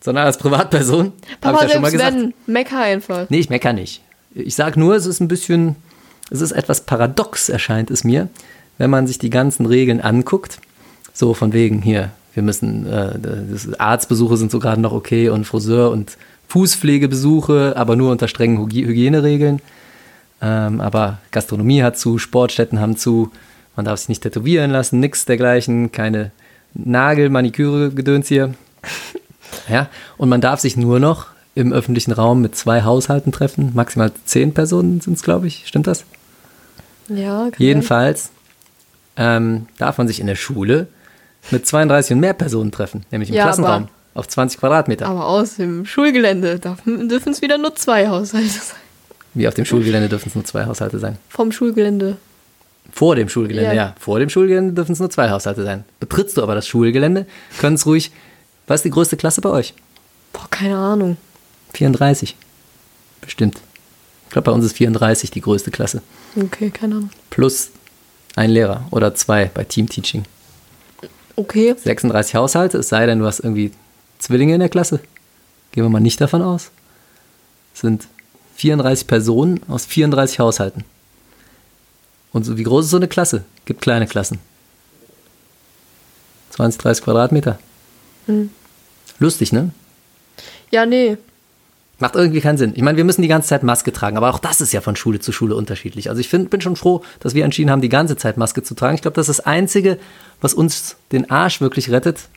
sondern 0.00 0.26
als 0.26 0.38
Privatperson. 0.38 1.06
Habe 1.06 1.12
Papa, 1.40 1.56
ich 1.58 1.62
ja 1.68 1.68
schon 1.74 1.82
mal 1.82 1.90
gesagt. 1.92 2.16
wenn, 2.16 2.34
mecker 2.46 2.78
einfach. 2.80 3.26
Nee, 3.30 3.38
ich 3.38 3.50
meckere 3.50 3.72
nicht. 3.72 4.02
Ich 4.34 4.54
sage 4.54 4.78
nur, 4.78 4.94
es 4.94 5.06
ist 5.06 5.20
ein 5.20 5.28
bisschen, 5.28 5.76
es 6.30 6.40
ist 6.40 6.52
etwas 6.52 6.82
paradox, 6.82 7.48
erscheint 7.48 7.90
es 7.90 8.04
mir, 8.04 8.28
wenn 8.78 8.90
man 8.90 9.06
sich 9.06 9.18
die 9.18 9.30
ganzen 9.30 9.66
Regeln 9.66 10.00
anguckt. 10.00 10.58
So 11.12 11.34
von 11.34 11.52
wegen 11.52 11.82
hier, 11.82 12.10
wir 12.34 12.42
müssen, 12.44 12.86
äh, 12.86 13.18
Arztbesuche 13.78 14.36
sind 14.36 14.50
so 14.52 14.58
gerade 14.60 14.80
noch 14.80 14.92
okay 14.92 15.28
und 15.28 15.44
Friseur 15.44 15.90
und 15.90 16.16
Fußpflegebesuche, 16.48 17.74
aber 17.76 17.96
nur 17.96 18.10
unter 18.12 18.28
strengen 18.28 18.58
Hygie- 18.58 18.86
Hygieneregeln. 18.86 19.60
Ähm, 20.42 20.80
aber 20.80 21.18
Gastronomie 21.30 21.82
hat 21.82 21.98
zu, 21.98 22.18
Sportstätten 22.18 22.80
haben 22.80 22.96
zu, 22.96 23.30
man 23.76 23.84
darf 23.84 24.00
sich 24.00 24.08
nicht 24.08 24.22
tätowieren 24.22 24.70
lassen, 24.70 25.00
nix 25.00 25.24
dergleichen, 25.24 25.92
keine 25.92 26.30
Nagel, 26.74 27.30
Maniküre, 27.30 27.90
Gedöns 27.90 28.28
hier. 28.28 28.54
Ja, 29.68 29.88
und 30.16 30.28
man 30.28 30.40
darf 30.40 30.60
sich 30.60 30.76
nur 30.76 31.00
noch 31.00 31.26
im 31.56 31.72
öffentlichen 31.72 32.12
Raum 32.12 32.40
mit 32.40 32.54
zwei 32.54 32.82
Haushalten 32.82 33.32
treffen. 33.32 33.72
Maximal 33.74 34.12
zehn 34.24 34.54
Personen 34.54 35.00
sind 35.00 35.14
es, 35.14 35.22
glaube 35.24 35.48
ich. 35.48 35.66
Stimmt 35.66 35.88
das? 35.88 36.04
Ja, 37.08 37.50
kann 37.50 37.54
Jedenfalls 37.58 38.30
ähm, 39.16 39.66
darf 39.78 39.98
man 39.98 40.06
sich 40.06 40.20
in 40.20 40.28
der 40.28 40.36
Schule 40.36 40.86
mit 41.50 41.66
32 41.66 42.14
und 42.14 42.20
mehr 42.20 42.32
Personen 42.32 42.70
treffen, 42.70 43.04
nämlich 43.10 43.30
im 43.30 43.34
Ja, 43.34 43.44
Klassenraum 43.44 43.88
auf 44.14 44.28
20 44.28 44.60
Quadratmeter. 44.60 45.06
Aber 45.06 45.26
aus 45.26 45.56
dem 45.56 45.84
Schulgelände 45.84 46.58
dürfen 46.58 47.32
es 47.32 47.42
wieder 47.42 47.58
nur 47.58 47.74
zwei 47.74 48.08
Haushalte 48.08 48.48
sein. 48.48 48.76
Wie 49.34 49.46
auf 49.46 49.54
dem 49.54 49.64
Schulgelände 49.64 50.08
dürfen 50.08 50.28
es 50.28 50.34
nur 50.34 50.44
zwei 50.44 50.64
Haushalte 50.66 50.98
sein. 50.98 51.18
Vom 51.28 51.52
Schulgelände. 51.52 52.16
Vor 52.92 53.14
dem 53.14 53.28
Schulgelände, 53.28 53.70
ja. 53.70 53.74
Ja. 53.74 53.94
Vor 53.98 54.18
dem 54.18 54.28
Schulgelände 54.28 54.72
dürfen 54.72 54.92
es 54.92 54.98
nur 54.98 55.10
zwei 55.10 55.30
Haushalte 55.30 55.62
sein. 55.62 55.84
Betrittst 56.00 56.36
du 56.36 56.42
aber 56.42 56.54
das 56.54 56.66
Schulgelände, 56.66 57.26
können 57.58 57.76
es 57.76 57.86
ruhig. 57.86 58.10
Was 58.66 58.80
ist 58.80 58.84
die 58.84 58.90
größte 58.90 59.16
Klasse 59.16 59.40
bei 59.40 59.50
euch? 59.50 59.74
Boah, 60.32 60.48
keine 60.50 60.76
Ahnung. 60.76 61.16
34. 61.74 62.36
Bestimmt. 63.20 63.60
Ich 64.26 64.32
glaube, 64.32 64.46
bei 64.46 64.52
uns 64.52 64.64
ist 64.64 64.76
34 64.76 65.30
die 65.30 65.40
größte 65.40 65.70
Klasse. 65.70 66.02
Okay, 66.36 66.70
keine 66.70 66.96
Ahnung. 66.96 67.10
Plus 67.30 67.70
ein 68.36 68.50
Lehrer 68.50 68.86
oder 68.90 69.14
zwei 69.14 69.50
bei 69.52 69.64
Teamteaching. 69.64 70.24
Okay. 71.36 71.74
36 71.76 72.34
Haushalte, 72.34 72.78
es 72.78 72.88
sei 72.88 73.06
denn, 73.06 73.20
du 73.20 73.26
hast 73.26 73.40
irgendwie 73.40 73.72
Zwillinge 74.18 74.54
in 74.54 74.60
der 74.60 74.68
Klasse. 74.68 75.00
Gehen 75.72 75.84
wir 75.84 75.88
mal 75.88 76.00
nicht 76.00 76.20
davon 76.20 76.42
aus. 76.42 76.70
Sind 77.74 78.08
34 78.60 79.06
Personen 79.06 79.60
aus 79.68 79.86
34 79.86 80.38
Haushalten. 80.38 80.84
Und 82.30 82.44
so, 82.44 82.58
wie 82.58 82.62
groß 82.62 82.84
ist 82.84 82.90
so 82.90 82.98
eine 82.98 83.08
Klasse? 83.08 83.44
Gibt 83.64 83.80
kleine 83.80 84.06
Klassen. 84.06 84.38
20, 86.50 86.78
30 86.82 87.04
Quadratmeter. 87.04 87.58
Lustig, 89.18 89.52
ne? 89.52 89.70
Ja, 90.70 90.84
nee. 90.84 91.16
Macht 92.00 92.16
irgendwie 92.16 92.42
keinen 92.42 92.58
Sinn. 92.58 92.72
Ich 92.76 92.82
meine, 92.82 92.98
wir 92.98 93.04
müssen 93.04 93.22
die 93.22 93.28
ganze 93.28 93.48
Zeit 93.48 93.62
Maske 93.62 93.92
tragen, 93.94 94.18
aber 94.18 94.28
auch 94.28 94.38
das 94.38 94.60
ist 94.60 94.72
ja 94.72 94.82
von 94.82 94.94
Schule 94.94 95.20
zu 95.20 95.32
Schule 95.32 95.56
unterschiedlich. 95.56 96.10
Also 96.10 96.20
ich 96.20 96.28
find, 96.28 96.50
bin 96.50 96.60
schon 96.60 96.76
froh, 96.76 97.02
dass 97.20 97.34
wir 97.34 97.44
entschieden 97.46 97.70
haben, 97.70 97.80
die 97.80 97.88
ganze 97.88 98.16
Zeit 98.16 98.36
Maske 98.36 98.62
zu 98.62 98.74
tragen. 98.74 98.94
Ich 98.94 99.02
glaube, 99.02 99.14
das 99.14 99.30
ist 99.30 99.38
das 99.38 99.46
Einzige, 99.46 99.98
was 100.42 100.52
uns 100.52 100.96
den 101.12 101.30
Arsch 101.30 101.62
wirklich 101.62 101.90
rettet, 101.90 102.28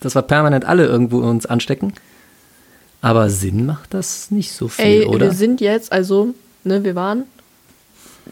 dass 0.00 0.14
wir 0.14 0.22
permanent 0.22 0.66
alle 0.66 0.84
irgendwo 0.84 1.20
uns 1.20 1.46
anstecken. 1.46 1.94
Aber 3.02 3.28
Sinn 3.28 3.66
macht 3.66 3.92
das 3.92 4.30
nicht 4.30 4.52
so 4.52 4.68
viel, 4.68 4.84
Ey, 4.84 5.04
oder? 5.06 5.26
wir 5.26 5.32
sind 5.32 5.60
jetzt, 5.60 5.92
also, 5.92 6.34
ne, 6.64 6.82
wir 6.84 6.94
waren. 6.94 7.24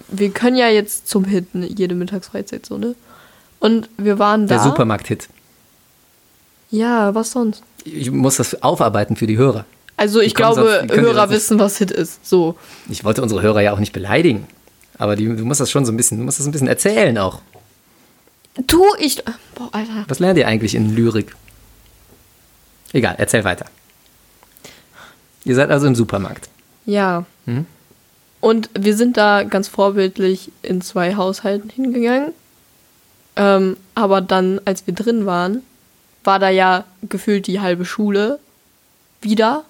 Wir 0.09 0.31
können 0.31 0.57
ja 0.57 0.69
jetzt 0.69 1.09
zum 1.09 1.25
Hit, 1.25 1.55
ne, 1.57 1.67
jede 1.67 1.97
Mittagsfreizeit 1.97 2.65
so, 2.65 2.79
ne? 2.79 2.95
Und 3.59 3.91
wir 3.99 4.21
waren 4.21 4.47
da. 4.47 4.55
Der 4.55 4.65
Supermarkt-Hit. 4.65 5.29
Ja, 6.71 7.13
was 7.17 7.33
sonst? 7.33 7.65
Ich 7.85 8.13
muss 8.13 8.37
das 8.37 8.63
aufarbeiten 8.63 9.17
für 9.17 9.27
die 9.27 9.37
Hörer. 9.37 9.65
Also, 9.97 10.21
ich 10.21 10.37
glaube, 10.37 10.87
können 10.89 11.03
Hörer 11.05 11.31
wissen, 11.31 11.59
was 11.59 11.79
Hit 11.79 11.91
ist. 11.91 12.25
So. 12.27 12.55
Ich 12.89 13.03
wollte 13.03 13.23
unsere 13.23 13.43
Hörer 13.43 13.61
ja 13.61 13.73
auch 13.73 13.81
nicht 13.81 13.93
beleidigen. 13.93 14.47
Aber 14.99 15.17
die, 15.17 15.27
du 15.27 15.45
musst 15.45 15.61
das 15.61 15.71
schon 15.71 15.85
so 15.85 15.93
ein 15.93 15.97
bisschen, 15.97 16.19
du 16.19 16.25
musst 16.25 16.39
das 16.39 16.47
ein 16.47 16.53
bisschen 16.53 16.69
erzählen 16.69 17.19
auch. 17.19 17.41
Tu 18.69 18.85
ich. 19.01 19.25
Boah, 19.57 19.69
Alter. 19.73 20.05
Was 20.07 20.21
lernt 20.21 20.39
ihr 20.39 20.47
eigentlich 20.47 20.77
in 20.77 20.95
Lyrik? 20.95 21.35
Egal, 22.93 23.17
erzähl 23.19 23.43
weiter. 23.43 23.67
Ihr 25.45 25.55
seid 25.55 25.71
also 25.71 25.87
im 25.87 25.95
Supermarkt. 25.95 26.49
Ja. 26.87 27.25
Mhm. 27.47 27.67
Und 28.41 28.71
wir 28.79 28.97
sind 28.97 29.17
da 29.17 29.43
ganz 29.43 29.69
vorbildlich 29.69 30.51
in 30.63 30.81
zwei 30.81 31.15
Haushalten 31.15 31.69
hingegangen. 31.69 32.33
Ähm, 33.37 33.77
aber 33.95 34.21
dann, 34.21 34.61
als 34.65 34.87
wir 34.87 34.95
drin 34.95 35.27
waren, 35.27 35.63
war 36.25 36.39
da 36.39 36.49
ja 36.49 36.85
gefühlt 37.03 37.47
die 37.47 37.61
halbe 37.61 37.85
Schule 37.85 38.39
wieder. 39.21 39.65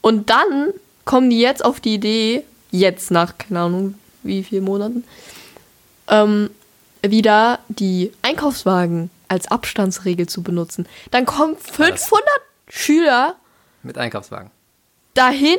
Und 0.00 0.30
dann 0.30 0.72
kommen 1.04 1.30
die 1.30 1.40
jetzt 1.40 1.64
auf 1.64 1.80
die 1.80 1.94
Idee, 1.94 2.44
jetzt 2.70 3.10
nach, 3.10 3.38
keine 3.38 3.60
Ahnung, 3.60 3.94
wie 4.22 4.42
vielen 4.42 4.64
Monaten, 4.64 5.04
ähm, 6.08 6.50
wieder 7.02 7.58
die 7.68 8.12
Einkaufswagen 8.22 9.10
als 9.28 9.50
Abstandsregel 9.50 10.28
zu 10.28 10.42
benutzen. 10.42 10.86
Dann 11.10 11.26
kommen 11.26 11.56
500 11.56 12.22
Schüler 12.68 13.34
Mit 13.82 13.98
Einkaufswagen. 13.98 14.50
Dahin, 15.14 15.56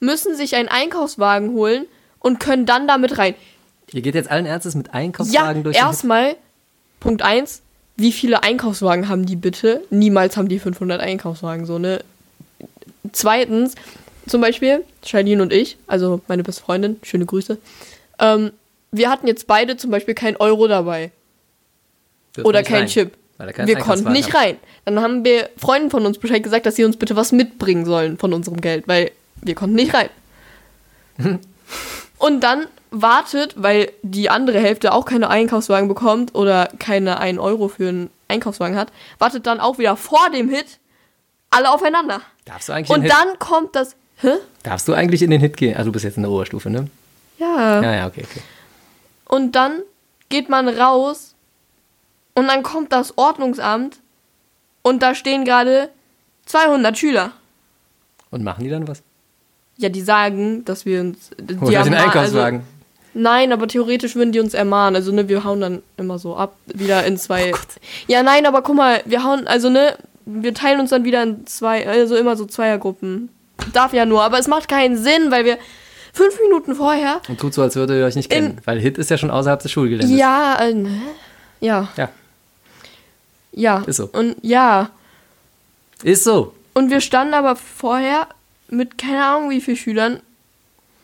müssen 0.00 0.36
sich 0.36 0.56
einen 0.56 0.68
Einkaufswagen 0.68 1.52
holen 1.52 1.86
und 2.18 2.40
können 2.40 2.66
dann 2.66 2.86
damit 2.86 3.18
rein. 3.18 3.34
Ihr 3.92 4.02
geht 4.02 4.14
jetzt 4.14 4.30
allen 4.30 4.46
Ernstes 4.46 4.74
mit 4.74 4.88
Ja, 4.88 4.92
Einkaufswagen 4.94 5.64
durch 5.64 5.76
den 5.76 5.84
erstmal, 5.84 6.36
Punkt 7.00 7.22
1, 7.22 7.62
wie 7.96 8.12
viele 8.12 8.42
Einkaufswagen 8.42 9.08
haben 9.08 9.26
die 9.26 9.36
bitte? 9.36 9.82
Niemals 9.90 10.36
haben 10.36 10.48
die 10.48 10.58
500 10.58 11.00
Einkaufswagen, 11.00 11.66
so, 11.66 11.78
ne? 11.78 12.02
Zweitens, 13.12 13.74
zum 14.26 14.40
Beispiel, 14.40 14.84
Charlene 15.04 15.42
und 15.42 15.52
ich, 15.52 15.76
also 15.86 16.20
meine 16.28 16.42
beste 16.42 16.62
Freundin, 16.62 16.98
schöne 17.02 17.26
Grüße, 17.26 17.58
ähm, 18.18 18.52
wir 18.92 19.10
hatten 19.10 19.26
jetzt 19.26 19.46
beide 19.46 19.76
zum 19.76 19.90
Beispiel 19.90 20.14
kein 20.14 20.36
Euro 20.36 20.68
dabei 20.68 21.10
Dürfen 22.36 22.46
oder 22.46 22.62
kein 22.62 22.82
rein, 22.82 22.86
Chip. 22.86 23.16
Wir 23.64 23.78
konnten 23.78 24.12
nicht 24.12 24.32
habt. 24.32 24.44
rein. 24.44 24.56
Dann 24.84 25.00
haben 25.00 25.24
wir 25.24 25.48
Freunden 25.56 25.90
von 25.90 26.06
uns 26.06 26.18
Bescheid 26.18 26.42
gesagt, 26.42 26.66
dass 26.66 26.76
sie 26.76 26.84
uns 26.84 26.96
bitte 26.96 27.16
was 27.16 27.32
mitbringen 27.32 27.84
sollen 27.84 28.18
von 28.18 28.32
unserem 28.32 28.60
Geld, 28.60 28.88
weil 28.88 29.10
wir 29.40 29.54
konnten 29.54 29.76
nicht 29.76 29.94
rein. 29.94 30.08
Und 32.18 32.40
dann 32.40 32.66
wartet, 32.90 33.54
weil 33.56 33.90
die 34.02 34.30
andere 34.30 34.60
Hälfte 34.60 34.92
auch 34.92 35.04
keine 35.04 35.28
Einkaufswagen 35.28 35.88
bekommt 35.88 36.34
oder 36.34 36.68
keine 36.78 37.18
1 37.18 37.38
Euro 37.38 37.68
für 37.68 37.88
einen 37.88 38.10
Einkaufswagen 38.28 38.76
hat, 38.76 38.92
wartet 39.18 39.46
dann 39.46 39.60
auch 39.60 39.78
wieder 39.78 39.96
vor 39.96 40.30
dem 40.30 40.48
Hit 40.48 40.78
alle 41.50 41.70
aufeinander. 41.70 42.20
Darfst 42.44 42.68
du 42.68 42.72
eigentlich 42.72 42.90
in 42.90 43.02
Und 43.02 43.08
dann 43.08 43.38
kommt 43.38 43.74
das. 43.74 43.96
Hä? 44.16 44.34
darfst 44.62 44.86
du 44.86 44.94
eigentlich 44.94 45.22
in 45.22 45.30
den 45.30 45.40
Hit 45.40 45.56
gehen? 45.56 45.76
Also 45.76 45.88
du 45.88 45.92
bist 45.92 46.04
jetzt 46.04 46.16
in 46.16 46.22
der 46.22 46.30
Oberstufe, 46.30 46.70
ne? 46.70 46.88
Ja. 47.38 47.82
Ja, 47.82 47.94
ja, 47.94 48.06
okay, 48.06 48.24
okay. 48.28 48.40
Und 49.26 49.52
dann 49.52 49.80
geht 50.28 50.48
man 50.48 50.68
raus 50.68 51.31
und 52.34 52.46
dann 52.48 52.62
kommt 52.62 52.92
das 52.92 53.16
Ordnungsamt 53.18 53.98
und 54.82 55.02
da 55.02 55.14
stehen 55.14 55.44
gerade 55.44 55.88
200 56.46 56.96
Schüler. 56.98 57.32
Und 58.30 58.42
machen 58.44 58.64
die 58.64 58.70
dann 58.70 58.88
was? 58.88 59.02
Ja, 59.76 59.88
die 59.88 60.00
sagen, 60.00 60.64
dass 60.64 60.84
wir 60.86 61.00
uns. 61.00 61.30
Die 61.38 61.54
Oder 61.56 61.82
den 61.84 61.94
haben- 61.96 62.04
Einkaufswagen. 62.08 62.60
Also, 62.60 62.68
nein, 63.14 63.52
aber 63.52 63.68
theoretisch 63.68 64.14
würden 64.16 64.32
die 64.32 64.40
uns 64.40 64.54
ermahnen. 64.54 64.96
Also, 64.96 65.12
ne, 65.12 65.28
wir 65.28 65.44
hauen 65.44 65.60
dann 65.60 65.82
immer 65.96 66.18
so 66.18 66.36
ab, 66.36 66.56
wieder 66.66 67.04
in 67.04 67.16
zwei. 67.16 67.52
Oh 67.52 67.56
ja, 68.06 68.22
nein, 68.22 68.46
aber 68.46 68.62
guck 68.62 68.76
mal, 68.76 69.02
wir 69.04 69.22
hauen, 69.24 69.46
also, 69.46 69.70
ne, 69.70 69.96
wir 70.24 70.54
teilen 70.54 70.80
uns 70.80 70.90
dann 70.90 71.04
wieder 71.04 71.22
in 71.22 71.46
zwei, 71.46 71.86
also 71.86 72.16
immer 72.16 72.36
so 72.36 72.44
Zweiergruppen. 72.46 73.28
Darf 73.72 73.92
ja 73.92 74.06
nur, 74.06 74.22
aber 74.22 74.38
es 74.38 74.48
macht 74.48 74.68
keinen 74.68 74.96
Sinn, 74.96 75.30
weil 75.30 75.44
wir 75.44 75.58
fünf 76.12 76.38
Minuten 76.42 76.74
vorher. 76.74 77.20
Und 77.28 77.38
tut 77.40 77.54
so, 77.54 77.62
als 77.62 77.76
würdet 77.76 77.96
ihr 77.98 78.04
euch 78.04 78.16
nicht 78.16 78.30
kennen. 78.30 78.58
Weil 78.64 78.78
Hit 78.80 78.98
ist 78.98 79.10
ja 79.10 79.18
schon 79.18 79.30
außerhalb 79.30 79.60
des 79.60 79.70
Schulgeländes. 79.72 80.16
Ja, 80.18 80.56
äh, 80.60 80.74
ne? 80.74 81.00
ja, 81.60 81.88
Ja, 81.96 82.08
ja. 83.52 83.82
Ist 83.86 83.96
so. 83.96 84.08
Und 84.12 84.36
ja. 84.42 84.90
ist 86.02 86.24
so. 86.24 86.54
Und 86.74 86.90
wir 86.90 87.00
standen 87.00 87.34
aber 87.34 87.56
vorher 87.56 88.28
mit 88.68 88.96
keine 88.98 89.24
Ahnung 89.24 89.50
wie 89.50 89.60
vielen 89.60 89.76
Schülern 89.76 90.20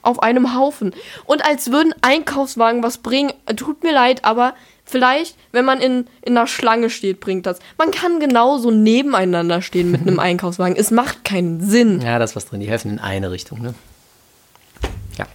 auf 0.03 0.23
einem 0.23 0.55
Haufen. 0.55 0.95
Und 1.27 1.45
als 1.45 1.71
würden 1.71 1.95
Einkaufswagen 2.01 2.83
was 2.83 2.99
bringen, 2.99 3.33
tut 3.57 3.83
mir 3.83 3.93
leid, 3.93 4.25
aber 4.25 4.55
vielleicht, 4.85 5.37
wenn 5.53 5.65
man 5.65 5.81
in, 5.81 6.07
in 6.23 6.37
einer 6.37 6.47
Schlange 6.47 6.89
steht, 6.89 7.21
bringt 7.21 7.45
das. 7.45 7.59
Man 7.77 7.91
kann 7.91 8.21
genauso 8.21 8.71
nebeneinander 8.71 9.61
stehen 9.61 9.91
mit 9.91 10.03
einem 10.03 10.19
Einkaufswagen. 10.19 10.77
Es 10.77 10.91
macht 10.91 11.25
keinen 11.25 11.61
Sinn. 11.61 12.01
Ja, 12.01 12.19
da 12.19 12.25
ist 12.25 12.37
was 12.37 12.47
drin. 12.47 12.61
Die 12.61 12.69
helfen 12.69 12.91
in 12.91 12.99
eine 12.99 13.31
Richtung, 13.31 13.61
ne? 13.61 13.75
Ja. 15.19 15.27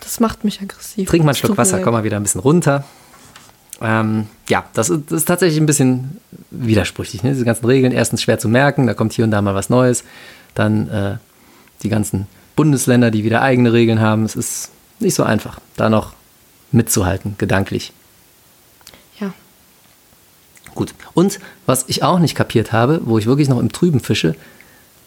Das 0.00 0.18
macht 0.18 0.42
mich 0.44 0.60
aggressiv. 0.60 1.08
Trink 1.08 1.24
mal 1.24 1.30
einen 1.30 1.36
Schluck 1.36 1.56
Wasser, 1.56 1.80
komm 1.80 1.92
mal 1.92 2.04
wieder 2.04 2.16
ein 2.16 2.22
bisschen 2.22 2.40
runter. 2.40 2.84
Ähm, 3.82 4.28
ja, 4.48 4.64
das 4.74 4.90
ist, 4.90 5.10
das 5.10 5.18
ist 5.18 5.24
tatsächlich 5.24 5.60
ein 5.60 5.66
bisschen 5.66 6.20
widersprüchlich. 6.50 7.22
Ne? 7.22 7.32
Diese 7.32 7.44
ganzen 7.44 7.66
Regeln, 7.66 7.92
erstens 7.92 8.22
schwer 8.22 8.38
zu 8.38 8.48
merken, 8.48 8.86
da 8.86 8.94
kommt 8.94 9.12
hier 9.12 9.24
und 9.24 9.32
da 9.32 9.42
mal 9.42 9.54
was 9.54 9.70
Neues. 9.70 10.04
Dann 10.54 10.88
äh, 10.88 11.16
die 11.82 11.88
ganzen 11.88 12.26
Bundesländer, 12.54 13.10
die 13.10 13.24
wieder 13.24 13.42
eigene 13.42 13.72
Regeln 13.72 14.00
haben. 14.00 14.24
Es 14.24 14.36
ist 14.36 14.70
nicht 15.00 15.14
so 15.14 15.24
einfach, 15.24 15.58
da 15.76 15.90
noch 15.90 16.12
mitzuhalten, 16.70 17.34
gedanklich. 17.38 17.92
Ja. 19.18 19.32
Gut. 20.74 20.94
Und 21.14 21.40
was 21.66 21.84
ich 21.88 22.02
auch 22.02 22.18
nicht 22.18 22.34
kapiert 22.34 22.72
habe, 22.72 23.00
wo 23.04 23.18
ich 23.18 23.26
wirklich 23.26 23.48
noch 23.48 23.58
im 23.58 23.72
Trüben 23.72 24.00
fische, 24.00 24.36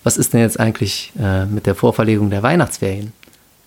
was 0.04 0.18
ist 0.18 0.34
denn 0.34 0.42
jetzt 0.42 0.60
eigentlich 0.60 1.14
äh, 1.20 1.46
mit 1.46 1.66
der 1.66 1.76
Vorverlegung 1.76 2.30
der 2.30 2.44
Weihnachtsferien? 2.44 3.14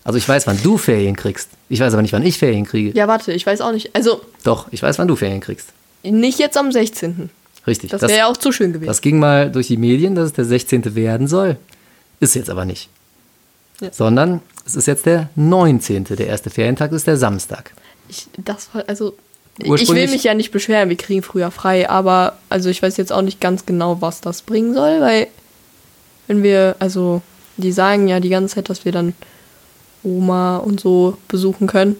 Also 0.03 0.17
ich 0.17 0.27
weiß, 0.27 0.47
wann 0.47 0.61
du 0.63 0.77
Ferien 0.77 1.15
kriegst. 1.15 1.49
Ich 1.67 1.79
weiß 1.79 1.93
aber 1.93 2.01
nicht, 2.01 2.13
wann 2.13 2.25
ich 2.25 2.37
Ferien 2.37 2.65
kriege. 2.65 2.97
Ja, 2.97 3.07
warte, 3.07 3.33
ich 3.33 3.45
weiß 3.45 3.61
auch 3.61 3.71
nicht. 3.71 3.95
Also, 3.95 4.21
Doch, 4.43 4.67
ich 4.71 4.81
weiß, 4.81 4.97
wann 4.97 5.07
du 5.07 5.15
Ferien 5.15 5.41
kriegst. 5.41 5.69
nicht 6.03 6.39
jetzt 6.39 6.57
am 6.57 6.71
16. 6.71 7.29
Richtig. 7.67 7.91
Das 7.91 8.01
wäre 8.01 8.17
ja 8.17 8.27
auch 8.27 8.37
zu 8.37 8.51
schön 8.51 8.73
gewesen. 8.73 8.87
das 8.87 9.01
ging 9.01 9.19
mal 9.19 9.51
durch 9.51 9.67
die 9.67 9.77
Medien, 9.77 10.15
dass 10.15 10.27
es 10.27 10.33
der 10.33 10.45
16. 10.45 10.95
werden 10.95 11.27
soll. 11.27 11.57
Ist 12.19 12.35
jetzt 12.35 12.49
aber 12.49 12.65
nicht. 12.65 12.89
Ja. 13.81 13.93
Sondern 13.93 14.41
es 14.65 14.75
ist 14.75 14.87
jetzt 14.87 15.05
der 15.05 15.29
19. 15.35 16.05
Der 16.05 16.27
erste 16.27 16.49
Ferientag 16.49 16.91
ist 16.91 17.07
der 17.07 17.17
Samstag. 17.17 17.71
Ich, 18.07 18.27
das 18.37 18.69
war, 18.73 18.83
also, 18.87 19.15
ich 19.57 19.89
will 19.89 20.07
mich 20.07 20.23
ja 20.23 20.33
nicht 20.33 20.51
beschweren, 20.51 20.89
wir 20.89 20.95
kriegen 20.95 21.21
früher 21.21 21.51
frei, 21.51 21.89
aber 21.89 22.37
also 22.49 22.69
ich 22.69 22.81
weiß 22.81 22.97
jetzt 22.97 23.11
auch 23.11 23.21
nicht 23.21 23.41
ganz 23.41 23.65
genau, 23.65 24.01
was 24.01 24.21
das 24.21 24.41
bringen 24.41 24.73
soll, 24.73 25.01
weil 25.01 25.27
wenn 26.27 26.43
wir, 26.43 26.75
also 26.79 27.21
die 27.57 27.71
sagen 27.71 28.07
ja 28.07 28.19
die 28.19 28.29
ganze 28.29 28.55
Zeit, 28.55 28.69
dass 28.69 28.85
wir 28.85 28.91
dann 28.91 29.13
Oma 30.03 30.57
und 30.57 30.79
so 30.79 31.17
besuchen 31.27 31.67
können. 31.67 31.95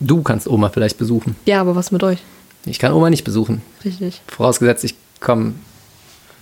Du 0.00 0.22
kannst 0.22 0.48
Oma 0.48 0.70
vielleicht 0.70 0.98
besuchen. 0.98 1.36
Ja, 1.44 1.60
aber 1.60 1.76
was 1.76 1.90
mit 1.90 2.02
euch? 2.02 2.18
Ich 2.64 2.78
kann 2.78 2.92
Oma 2.92 3.10
nicht 3.10 3.24
besuchen. 3.24 3.62
Richtig. 3.84 4.22
Vorausgesetzt, 4.26 4.84
ich 4.84 4.94
komme 5.20 5.54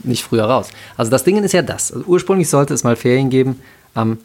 nicht 0.05 0.23
früher 0.23 0.45
raus. 0.45 0.69
Also 0.97 1.11
das 1.11 1.25
Ding 1.25 1.43
ist 1.43 1.53
ja 1.53 1.63
das. 1.63 1.93
Also 1.93 2.05
ursprünglich 2.07 2.49
sollte 2.49 2.75
es 2.75 2.85
mal 2.85 2.97
Ferien 2.97 3.31
geben 3.31 3.61
am 3.95 4.19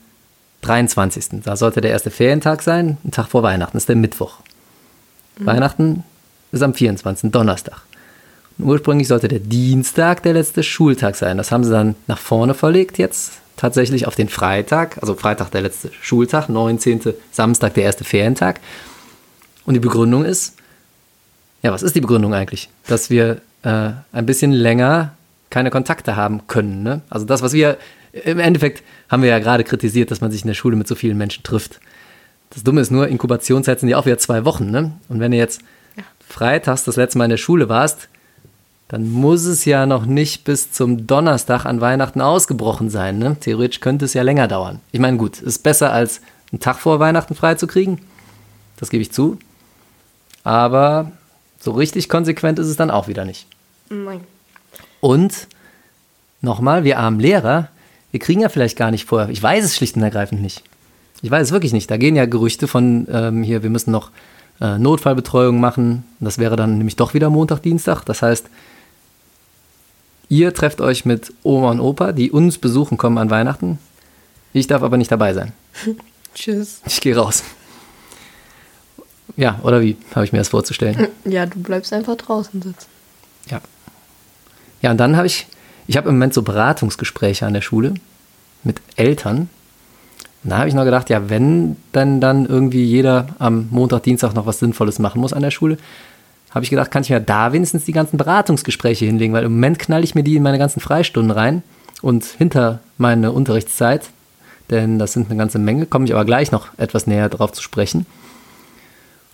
23. 0.62 1.42
Da 1.44 1.56
sollte 1.56 1.82
der 1.82 1.92
erste 1.92 2.12
Ferientag 2.12 2.62
sein, 2.62 2.98
ein 3.04 3.12
Tag 3.12 3.28
vor 3.28 3.44
Weihnachten, 3.44 3.74
das 3.74 3.84
ist 3.84 3.90
der 3.90 3.96
Mittwoch. 3.96 4.38
Weihnachten 5.38 6.04
ist 6.52 6.62
am 6.62 6.74
24. 6.74 7.32
Donnerstag. 7.32 7.82
Und 8.58 8.66
ursprünglich 8.66 9.08
sollte 9.08 9.28
der 9.28 9.40
Dienstag 9.40 10.22
der 10.24 10.34
letzte 10.34 10.62
Schultag 10.62 11.16
sein. 11.16 11.38
Das 11.38 11.52
haben 11.52 11.64
sie 11.64 11.72
dann 11.72 11.96
nach 12.08 12.20
vorne 12.20 12.54
verlegt 12.54 13.00
jetzt, 13.00 13.34
tatsächlich 13.58 14.08
auf 14.08 14.16
den 14.16 14.30
Freitag, 14.30 14.98
also 15.02 15.16
Freitag 15.16 15.52
der 15.52 15.62
letzte 15.62 15.92
Schultag, 16.02 16.50
19. 16.50 17.14
Samstag 17.32 17.74
der 17.76 17.84
erste 17.84 18.04
Ferientag. 18.04 18.60
Und 19.66 19.76
die 19.76 19.80
Begründung 19.80 20.26
ist, 20.26 20.56
ja, 21.62 21.72
was 21.72 21.84
ist 21.84 21.96
die 21.96 22.02
Begründung 22.02 22.34
eigentlich? 22.34 22.70
Dass 22.88 23.10
wir 23.10 23.42
äh, 23.64 23.92
ein 24.12 24.26
bisschen 24.26 24.52
länger 24.52 25.14
keine 25.50 25.70
Kontakte 25.70 26.16
haben 26.16 26.48
können. 26.48 26.84
Ne? 26.84 27.02
Also 27.10 27.26
das, 27.26 27.42
was 27.42 27.54
wir 27.54 27.78
im 28.12 28.40
Endeffekt 28.40 28.84
haben 29.10 29.24
wir 29.24 29.30
ja 29.30 29.40
gerade 29.40 29.64
kritisiert, 29.64 30.12
dass 30.12 30.22
man 30.22 30.32
sich 30.32 30.42
in 30.42 30.48
der 30.48 30.56
Schule 30.56 30.76
mit 30.76 30.88
so 30.88 30.96
vielen 30.96 31.18
Menschen 31.18 31.44
trifft. 31.44 31.80
Das 32.50 32.64
Dumme 32.64 32.82
ist 32.82 32.92
nur, 32.92 33.08
Inkubationszeit 33.08 33.80
sind 33.80 33.90
ja 33.90 33.98
auch 33.98 34.06
wieder 34.06 34.18
zwei 34.18 34.46
Wochen. 34.46 34.70
Ne? 34.70 34.94
Und 35.10 35.20
wenn 35.20 35.32
du 35.32 35.38
jetzt 35.38 35.62
freitags 36.28 36.84
das 36.84 36.96
letzte 36.96 37.18
Mal 37.18 37.26
in 37.26 37.32
der 37.32 37.38
Schule 37.38 37.70
warst, 37.70 38.10
dann 38.94 39.10
muss 39.10 39.46
es 39.46 39.66
ja 39.66 39.88
noch 39.88 40.06
nicht 40.06 40.44
bis 40.44 40.72
zum 40.72 41.08
Donnerstag 41.08 41.66
an 41.66 41.82
Weihnachten 41.82 42.22
ausgebrochen 42.22 42.92
sein. 42.92 43.18
Ne? 43.18 43.38
Theoretisch 43.40 43.80
könnte 43.80 44.06
es 44.06 44.14
ja 44.14 44.22
länger 44.22 44.48
dauern. 44.48 44.82
Ich 44.92 45.00
meine, 45.00 45.18
gut, 45.18 45.42
ist 45.42 45.64
besser 45.64 45.92
als 45.92 46.22
einen 46.52 46.60
Tag 46.60 46.78
vor 46.78 47.00
Weihnachten 47.00 47.34
freizukriegen. 47.34 47.98
Das 48.78 48.92
gebe 48.92 49.02
ich 49.02 49.12
zu. 49.12 49.40
Aber 50.44 51.12
so 51.60 51.72
richtig 51.72 52.08
konsequent 52.08 52.60
ist 52.60 52.68
es 52.68 52.76
dann 52.76 52.92
auch 52.92 53.08
wieder 53.08 53.26
nicht. 53.26 53.48
Nein. 53.90 54.20
Und 55.00 55.48
nochmal, 56.42 56.84
wir 56.84 57.00
armen 57.00 57.20
Lehrer, 57.20 57.70
wir 58.12 58.20
kriegen 58.20 58.42
ja 58.42 58.50
vielleicht 58.50 58.78
gar 58.78 58.92
nicht 58.92 59.06
vorher. 59.06 59.30
Ich 59.30 59.42
weiß 59.42 59.66
es 59.66 59.76
schlicht 59.76 59.96
und 59.96 60.04
ergreifend 60.04 60.44
nicht. 60.44 60.62
Ich 61.24 61.32
weiß 61.32 61.48
es 61.48 61.52
wirklich 61.52 61.74
nicht. 61.74 61.90
Da 61.90 61.98
gehen 61.98 62.16
ja 62.16 62.28
Gerüchte 62.28 62.68
von 62.68 63.08
ähm, 63.12 63.42
hier, 63.42 63.64
wir 63.64 63.72
müssen 63.72 63.90
noch 63.90 64.12
äh, 64.62 64.78
Notfallbetreuung 64.78 65.60
machen. 65.60 66.04
Das 66.20 66.38
wäre 66.38 66.56
dann 66.56 66.78
nämlich 66.78 66.96
doch 66.96 67.16
wieder 67.16 67.32
Montag, 67.32 67.64
Dienstag. 67.64 68.04
Das 68.04 68.22
heißt, 68.22 68.52
ihr 70.34 70.54
trefft 70.54 70.82
euch 70.82 71.06
mit 71.06 71.32
Oma 71.44 71.72
und 71.72 71.80
Opa, 71.80 72.12
die 72.12 72.32
uns 72.32 72.58
besuchen 72.58 72.98
kommen 72.98 73.20
an 73.20 73.30
Weihnachten. 73.30 73.78
Ich 74.52 74.66
darf 74.66 74.82
aber 74.82 74.98
nicht 74.98 75.12
dabei 75.12 75.34
sein. 75.34 75.54
Tschüss. 76.34 76.82
Ich 76.88 77.02
gehe 77.02 77.16
raus. 77.16 77.44
Ja, 79.38 79.60
oder 79.64 79.82
wie 79.82 79.96
habe 80.16 80.26
ich 80.26 80.32
mir 80.32 80.40
das 80.40 80.50
vorzustellen? 80.50 81.08
Ja, 81.26 81.46
du 81.46 81.60
bleibst 81.60 81.94
einfach 81.94 82.16
draußen 82.16 82.62
sitzen. 82.62 82.88
Ja. 83.50 83.62
Ja, 84.82 84.92
und 84.92 84.98
dann 84.98 85.16
habe 85.16 85.28
ich, 85.28 85.48
ich 85.88 85.98
habe 85.98 86.10
im 86.10 86.16
Moment 86.16 86.34
so 86.34 86.42
Beratungsgespräche 86.42 87.46
an 87.46 87.54
der 87.54 87.62
Schule 87.62 87.94
mit 88.64 88.82
Eltern. 88.96 89.50
Und 90.44 90.50
da 90.50 90.58
habe 90.58 90.68
ich 90.68 90.74
noch 90.74 90.84
gedacht, 90.84 91.10
ja, 91.10 91.30
wenn 91.30 91.78
dann 91.92 92.20
dann 92.20 92.46
irgendwie 92.46 92.84
jeder 92.84 93.28
am 93.40 93.68
Montag, 93.70 94.04
Dienstag 94.04 94.34
noch 94.34 94.46
was 94.46 94.60
Sinnvolles 94.60 95.00
machen 95.00 95.22
muss 95.22 95.32
an 95.34 95.44
der 95.44 95.52
Schule, 95.52 95.78
habe 96.54 96.64
ich 96.64 96.70
gedacht, 96.70 96.92
kann 96.92 97.04
ich 97.04 97.10
mir 97.10 97.20
da 97.20 97.52
wenigstens 97.52 97.86
die 97.86 97.92
ganzen 97.94 98.18
Beratungsgespräche 98.18 99.06
hinlegen, 99.06 99.34
weil 99.34 99.44
im 99.44 99.54
Moment 99.54 99.80
knall 99.80 100.04
ich 100.04 100.16
mir 100.16 100.24
die 100.24 100.36
in 100.36 100.44
meine 100.44 100.60
ganzen 100.60 100.80
Freistunden 100.80 101.32
rein 101.32 101.64
und 102.02 102.26
hinter 102.26 102.80
meine 102.98 103.32
Unterrichtszeit, 103.32 104.10
denn 104.70 105.00
das 105.00 105.14
sind 105.14 105.30
eine 105.30 105.38
ganze 105.38 105.60
Menge, 105.60 105.86
komme 105.86 106.06
ich 106.06 106.14
aber 106.14 106.26
gleich 106.26 106.52
noch 106.52 106.68
etwas 106.78 107.08
näher 107.08 107.30
drauf 107.30 107.52
zu 107.54 107.62
sprechen. 107.62 108.06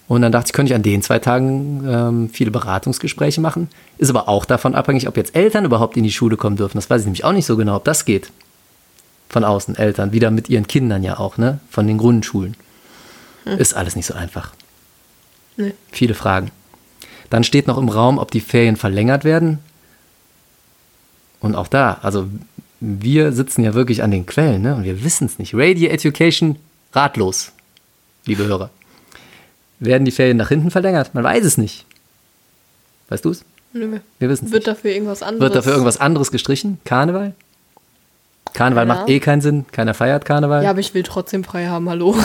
Und 0.08 0.24
dann 0.24 0.32
dachte 0.32 0.48
ich, 0.48 0.54
könnte 0.54 0.72
ich 0.72 0.76
an 0.76 0.82
den 0.82 1.04
zwei 1.04 1.20
Tagen 1.20 1.84
ähm, 1.88 2.30
viele 2.34 2.50
Beratungsgespräche 2.50 3.42
machen. 3.42 3.70
Ist 4.00 4.10
aber 4.10 4.28
auch 4.28 4.46
davon 4.46 4.74
abhängig, 4.74 5.08
ob 5.08 5.16
jetzt 5.16 5.36
Eltern 5.36 5.66
überhaupt 5.66 5.98
in 5.98 6.04
die 6.04 6.12
Schule 6.12 6.36
kommen 6.36 6.56
dürfen. 6.56 6.78
Das 6.78 6.90
weiß 6.90 7.02
ich 7.02 7.06
nämlich 7.06 7.26
auch 7.26 7.32
nicht 7.32 7.46
so 7.46 7.56
genau, 7.56 7.76
ob 7.76 7.86
das 7.86 8.06
geht. 8.06 8.32
Von 9.30 9.44
außen, 9.44 9.76
Eltern, 9.76 10.12
wieder 10.12 10.32
mit 10.32 10.50
ihren 10.50 10.66
Kindern 10.66 11.04
ja 11.04 11.20
auch, 11.20 11.38
ne? 11.38 11.60
Von 11.70 11.86
den 11.86 12.00
Grundschulen. 12.00 12.56
Ist 13.46 13.76
alles 13.76 13.96
nicht 13.96 14.08
so 14.08 14.16
einfach. 14.16 14.54
Nee. 15.58 15.74
Viele 15.92 16.16
Fragen. 16.16 16.52
Dann 17.30 17.44
steht 17.44 17.68
noch 17.68 17.78
im 17.78 17.90
Raum, 17.90 18.18
ob 18.18 18.32
die 18.32 18.42
Ferien 18.42 18.76
verlängert 18.76 19.24
werden. 19.24 19.60
Und 21.42 21.56
auch 21.56 21.68
da, 21.68 22.00
also 22.02 22.28
wir 22.80 23.32
sitzen 23.32 23.64
ja 23.64 23.74
wirklich 23.74 24.04
an 24.04 24.12
den 24.12 24.26
Quellen, 24.26 24.62
ne? 24.62 24.76
Und 24.76 24.84
wir 24.84 25.04
wissen 25.04 25.26
es 25.28 25.38
nicht. 25.40 25.54
Radio 25.54 25.90
Education 25.90 26.58
ratlos, 26.94 27.52
liebe 28.26 28.46
Hörer. 28.46 28.70
Werden 29.80 30.06
die 30.06 30.12
Ferien 30.12 30.38
nach 30.38 30.50
hinten 30.50 30.72
verlängert? 30.72 31.14
Man 31.14 31.24
weiß 31.24 31.46
es 31.46 31.58
nicht. 31.58 31.86
Weißt 33.10 33.24
du 33.26 33.30
es? 33.32 33.46
Nö. 33.74 34.00
Wir 34.18 34.30
wissen 34.30 34.46
es 34.48 34.52
Wird 34.52 34.66
nicht. 34.66 34.68
dafür 34.68 34.92
irgendwas 34.92 35.22
anderes. 35.24 35.42
Wird 35.42 35.56
dafür 35.56 35.72
irgendwas 35.74 35.98
anderes 36.02 36.32
gestrichen? 36.32 36.80
Karneval? 36.86 37.34
Karneval 38.54 38.88
Ja. 38.88 38.94
macht 38.96 39.10
eh 39.10 39.20
keinen 39.20 39.42
Sinn, 39.42 39.66
keiner 39.72 39.94
feiert 39.94 40.26
Karneval. 40.26 40.64
Ja, 40.64 40.72
aber 40.72 40.80
ich 40.80 40.94
will 40.96 41.04
trotzdem 41.04 41.44
frei 41.44 41.68
haben, 41.68 41.88
hallo. 41.90 42.16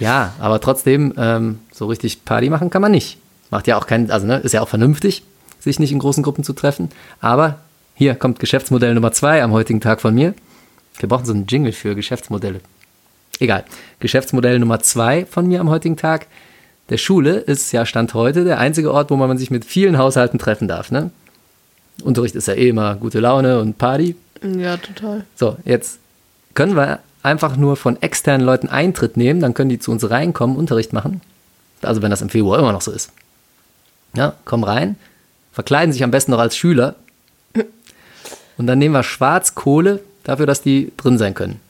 Ja, 0.00 0.34
aber 0.40 0.60
trotzdem, 0.60 1.14
ähm, 1.16 1.60
so 1.72 1.86
richtig 1.86 2.24
Party 2.24 2.50
machen 2.50 2.70
kann 2.70 2.82
man 2.82 2.90
nicht. 2.90 3.18
Macht 3.50 3.66
ja 3.66 3.76
auch 3.76 3.86
keinen, 3.86 4.10
also 4.10 4.26
ne, 4.26 4.38
ist 4.38 4.52
ja 4.52 4.62
auch 4.62 4.68
vernünftig, 4.68 5.24
sich 5.58 5.78
nicht 5.78 5.92
in 5.92 5.98
großen 5.98 6.22
Gruppen 6.22 6.44
zu 6.44 6.52
treffen. 6.52 6.88
Aber 7.20 7.58
hier 7.94 8.14
kommt 8.14 8.40
Geschäftsmodell 8.40 8.94
Nummer 8.94 9.12
zwei 9.12 9.42
am 9.42 9.52
heutigen 9.52 9.80
Tag 9.80 10.00
von 10.00 10.14
mir. 10.14 10.34
Wir 10.98 11.08
brauchen 11.08 11.26
so 11.26 11.32
einen 11.32 11.46
Jingle 11.46 11.72
für 11.72 11.94
Geschäftsmodelle. 11.94 12.60
Egal. 13.40 13.64
Geschäftsmodell 14.00 14.58
Nummer 14.58 14.80
zwei 14.80 15.26
von 15.26 15.46
mir 15.46 15.60
am 15.60 15.70
heutigen 15.70 15.96
Tag. 15.96 16.26
Der 16.90 16.98
Schule 16.98 17.34
ist 17.34 17.72
ja 17.72 17.86
Stand 17.86 18.14
heute 18.14 18.44
der 18.44 18.58
einzige 18.58 18.92
Ort, 18.92 19.10
wo 19.10 19.16
man 19.16 19.38
sich 19.38 19.50
mit 19.50 19.64
vielen 19.64 19.98
Haushalten 19.98 20.38
treffen 20.38 20.68
darf. 20.68 20.90
Ne? 20.90 21.10
Unterricht 22.02 22.34
ist 22.34 22.48
ja 22.48 22.54
eh 22.54 22.68
immer 22.68 22.96
gute 22.96 23.20
Laune 23.20 23.60
und 23.60 23.78
Party. 23.78 24.16
ja, 24.42 24.76
total. 24.76 25.24
So, 25.36 25.56
jetzt 25.64 25.98
können 26.54 26.76
wir 26.76 27.00
einfach 27.22 27.56
nur 27.56 27.76
von 27.76 28.00
externen 28.02 28.46
Leuten 28.46 28.68
Eintritt 28.68 29.16
nehmen, 29.16 29.40
dann 29.40 29.54
können 29.54 29.70
die 29.70 29.78
zu 29.78 29.90
uns 29.90 30.08
reinkommen, 30.10 30.56
Unterricht 30.56 30.92
machen. 30.92 31.20
Also 31.82 32.02
wenn 32.02 32.10
das 32.10 32.22
im 32.22 32.28
Februar 32.28 32.58
immer 32.58 32.72
noch 32.72 32.80
so 32.80 32.90
ist. 32.90 33.12
Ja, 34.14 34.34
kommen 34.44 34.64
rein, 34.64 34.96
verkleiden 35.52 35.92
sich 35.92 36.02
am 36.02 36.10
besten 36.10 36.32
noch 36.32 36.38
als 36.38 36.56
Schüler 36.56 36.96
und 38.56 38.66
dann 38.66 38.78
nehmen 38.78 38.94
wir 38.94 39.02
Schwarzkohle 39.02 40.00
dafür, 40.24 40.46
dass 40.46 40.62
die 40.62 40.92
drin 40.96 41.16
sein 41.16 41.34
können. 41.34 41.60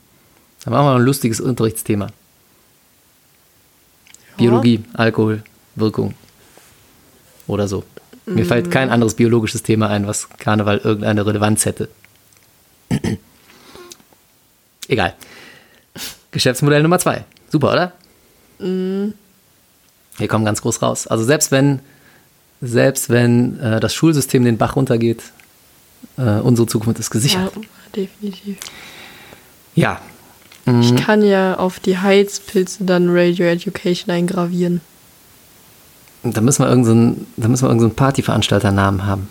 Dann 0.65 0.73
machen 0.73 0.87
wir 0.87 0.93
noch 0.93 1.01
ein 1.01 1.05
lustiges 1.05 1.41
Unterrichtsthema. 1.41 2.09
Biologie, 4.37 4.85
Alkohol, 4.95 5.43
Wirkung 5.75 6.15
oder 7.47 7.69
so. 7.69 7.85
Mir 8.27 8.47
fällt 8.47 8.71
kein 8.71 8.91
anderes 8.91 9.15
biologisches 9.15 9.63
Thema 9.63 9.89
ein, 9.89 10.07
was 10.07 10.29
Karneval 10.31 10.79
irgendeine 10.79 11.27
Relevanz 11.27 11.67
hätte. 11.67 11.89
Egal. 14.89 15.15
Geschäftsmodell 16.31 16.83
Nummer 16.83 16.99
zwei. 16.99 17.25
Super, 17.51 17.73
oder? 17.73 17.93
Wir 18.59 20.29
kommen 20.29 20.45
ganz 20.45 20.63
groß 20.63 20.81
raus. 20.83 21.07
Also 21.07 21.25
selbst 21.25 21.51
wenn, 21.51 21.81
selbst 22.61 23.11
wenn 23.11 23.59
äh, 23.61 23.81
das 23.81 23.95
Schulsystem 23.95 24.45
den 24.45 24.59
Bach 24.59 24.77
runtergeht, 24.77 25.23
äh, 26.19 26.41
unsere 26.41 26.67
Zukunft 26.67 26.99
ist 27.01 27.11
gesichert. 27.11 27.53
Ja, 27.55 27.63
definitiv. 27.97 28.57
Ja. 29.75 30.01
Ich 30.81 30.95
kann 30.95 31.25
ja 31.25 31.57
auf 31.57 31.81
die 31.81 31.99
Heizpilze 31.99 32.85
dann 32.85 33.09
Radio 33.09 33.47
Education 33.47 34.15
eingravieren. 34.15 34.81
Da 36.23 36.41
müssen 36.43 36.63
wir 36.63 36.69
irgendeinen, 36.69 37.27
da 37.37 37.49
müssen 37.49 37.65
wir 37.65 37.69
irgendeinen 37.69 37.97
Partyveranstalternamen 37.97 39.07
haben. 39.07 39.29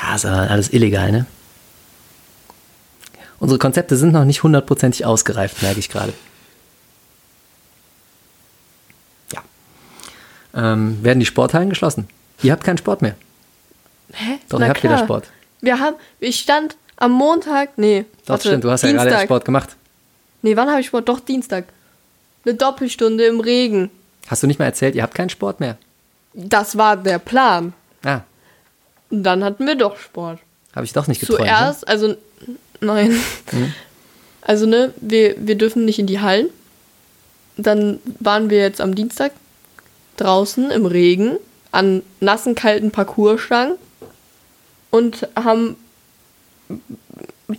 Ja, 0.00 0.14
ist 0.14 0.26
aber 0.26 0.50
alles 0.50 0.72
illegal, 0.72 1.10
ne? 1.10 1.26
Unsere 3.38 3.58
Konzepte 3.58 3.96
sind 3.96 4.12
noch 4.12 4.24
nicht 4.24 4.42
hundertprozentig 4.42 5.04
ausgereift, 5.04 5.62
merke 5.62 5.80
ich 5.80 5.88
gerade. 5.88 6.12
Ähm, 10.56 11.02
werden 11.04 11.20
die 11.20 11.26
Sporthallen 11.26 11.68
geschlossen? 11.68 12.08
Ihr 12.42 12.52
habt 12.52 12.64
keinen 12.64 12.78
Sport 12.78 13.02
mehr. 13.02 13.14
Hä? 14.12 14.38
Doch, 14.48 14.58
Na 14.58 14.66
ihr 14.66 14.70
habt 14.70 14.82
wieder 14.82 14.94
klar. 14.94 15.04
Sport. 15.04 15.30
Wir 15.60 15.78
haben, 15.78 15.96
ich 16.20 16.40
stand 16.40 16.76
am 16.96 17.12
Montag, 17.12 17.76
nee, 17.76 18.04
Doch, 18.24 18.30
warte, 18.30 18.48
stimmt, 18.48 18.64
du 18.64 18.70
hast 18.70 18.82
ja 18.82 18.92
gerade 18.92 19.18
Sport 19.24 19.44
gemacht. 19.44 19.76
Nee, 20.42 20.56
wann 20.56 20.70
habe 20.70 20.80
ich 20.80 20.86
Sport? 20.86 21.08
Doch, 21.08 21.20
Dienstag. 21.20 21.64
Eine 22.44 22.54
Doppelstunde 22.54 23.24
im 23.26 23.40
Regen. 23.40 23.90
Hast 24.28 24.42
du 24.42 24.46
nicht 24.46 24.58
mal 24.58 24.64
erzählt, 24.66 24.94
ihr 24.94 25.02
habt 25.02 25.14
keinen 25.14 25.28
Sport 25.30 25.60
mehr? 25.60 25.76
Das 26.32 26.76
war 26.78 26.96
der 26.96 27.18
Plan. 27.18 27.72
Ah, 28.04 28.20
Und 29.10 29.22
dann 29.24 29.42
hatten 29.44 29.66
wir 29.66 29.74
doch 29.74 29.98
Sport. 29.98 30.38
habe 30.74 30.84
ich 30.86 30.92
doch 30.92 31.06
nicht 31.06 31.20
geträumt. 31.20 31.40
Ne? 31.40 31.46
Zuerst, 31.46 31.88
also, 31.88 32.16
nein. 32.80 33.14
Also, 34.42 34.66
ne, 34.66 34.92
wir, 35.00 35.34
wir 35.38 35.56
dürfen 35.56 35.84
nicht 35.84 35.98
in 35.98 36.06
die 36.06 36.20
Hallen. 36.20 36.48
Dann 37.56 37.98
waren 38.20 38.48
wir 38.50 38.58
jetzt 38.58 38.80
am 38.80 38.94
Dienstag 38.94 39.32
draußen 40.16 40.70
im 40.70 40.86
Regen 40.86 41.36
an 41.72 42.02
nassen, 42.20 42.54
kalten 42.54 42.90
Parcoursstangen 42.90 43.74
und 44.90 45.28
haben 45.36 45.76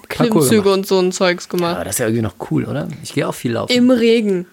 Klimmzüge 0.10 0.72
und 0.72 0.86
so 0.88 1.00
ein 1.00 1.12
Zeugs 1.12 1.48
Aber 1.50 1.58
gemacht. 1.58 1.86
das 1.86 1.96
ist 1.96 2.00
ja 2.00 2.08
irgendwie 2.08 2.24
noch 2.24 2.36
cool, 2.52 2.66
oder? 2.66 2.88
Ich 3.04 3.14
gehe 3.14 3.28
auch 3.28 3.36
viel 3.36 3.54
laufen. 3.54 3.72
Im 3.72 3.90
Regen. 3.92 4.46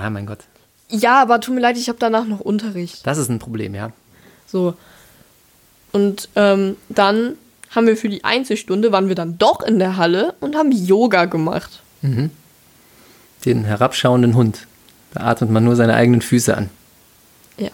ja, 0.00 0.08
mein 0.10 0.26
Gott. 0.26 0.40
Ja, 0.88 1.20
aber 1.22 1.40
tut 1.40 1.54
mir 1.54 1.60
leid, 1.60 1.76
ich 1.76 1.88
habe 1.88 1.98
danach 1.98 2.26
noch 2.26 2.40
Unterricht. 2.40 3.04
Das 3.06 3.18
ist 3.18 3.28
ein 3.28 3.40
Problem, 3.40 3.74
ja. 3.74 3.90
So. 4.46 4.74
Und 5.90 6.28
ähm, 6.36 6.76
dann 6.88 7.32
haben 7.74 7.86
wir 7.88 7.96
für 7.96 8.08
die 8.08 8.22
Einzelstunde, 8.22 8.92
waren 8.92 9.08
wir 9.08 9.16
dann 9.16 9.38
doch 9.38 9.62
in 9.62 9.78
der 9.80 9.96
Halle 9.96 10.34
und 10.40 10.54
haben 10.54 10.70
Yoga 10.70 11.24
gemacht. 11.24 11.82
Den 13.44 13.64
herabschauenden 13.64 14.34
Hund. 14.36 14.66
Da 15.12 15.22
atmet 15.22 15.50
man 15.50 15.64
nur 15.64 15.74
seine 15.74 15.94
eigenen 15.94 16.22
Füße 16.22 16.56
an. 16.56 16.70
Ja. 17.56 17.70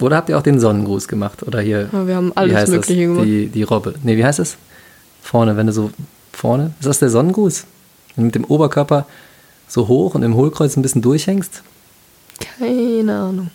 Oder 0.00 0.16
habt 0.16 0.28
ihr 0.28 0.38
auch 0.38 0.42
den 0.42 0.58
Sonnengruß 0.58 1.08
gemacht? 1.08 1.42
Oder 1.44 1.60
hier. 1.60 1.88
Ja, 1.92 2.06
wir 2.06 2.16
haben 2.16 2.32
alles 2.34 2.68
Mögliche 2.68 3.06
das? 3.06 3.12
gemacht. 3.12 3.26
Die, 3.26 3.46
die 3.46 3.62
Robbe. 3.62 3.94
Nee, 4.02 4.16
wie 4.16 4.24
heißt 4.24 4.40
es? 4.40 4.56
Vorne, 5.22 5.56
wenn 5.56 5.66
du 5.66 5.72
so. 5.72 5.90
Vorne? 6.32 6.72
Ist 6.80 6.86
das 6.86 6.98
der 6.98 7.10
Sonnengruß? 7.10 7.64
Wenn 8.16 8.22
du 8.22 8.26
mit 8.26 8.34
dem 8.34 8.44
Oberkörper 8.44 9.06
so 9.68 9.88
hoch 9.88 10.14
und 10.14 10.22
im 10.22 10.34
Hohlkreuz 10.34 10.76
ein 10.76 10.82
bisschen 10.82 11.02
durchhängst? 11.02 11.62
Keine 12.58 13.12
Ahnung. 13.12 13.50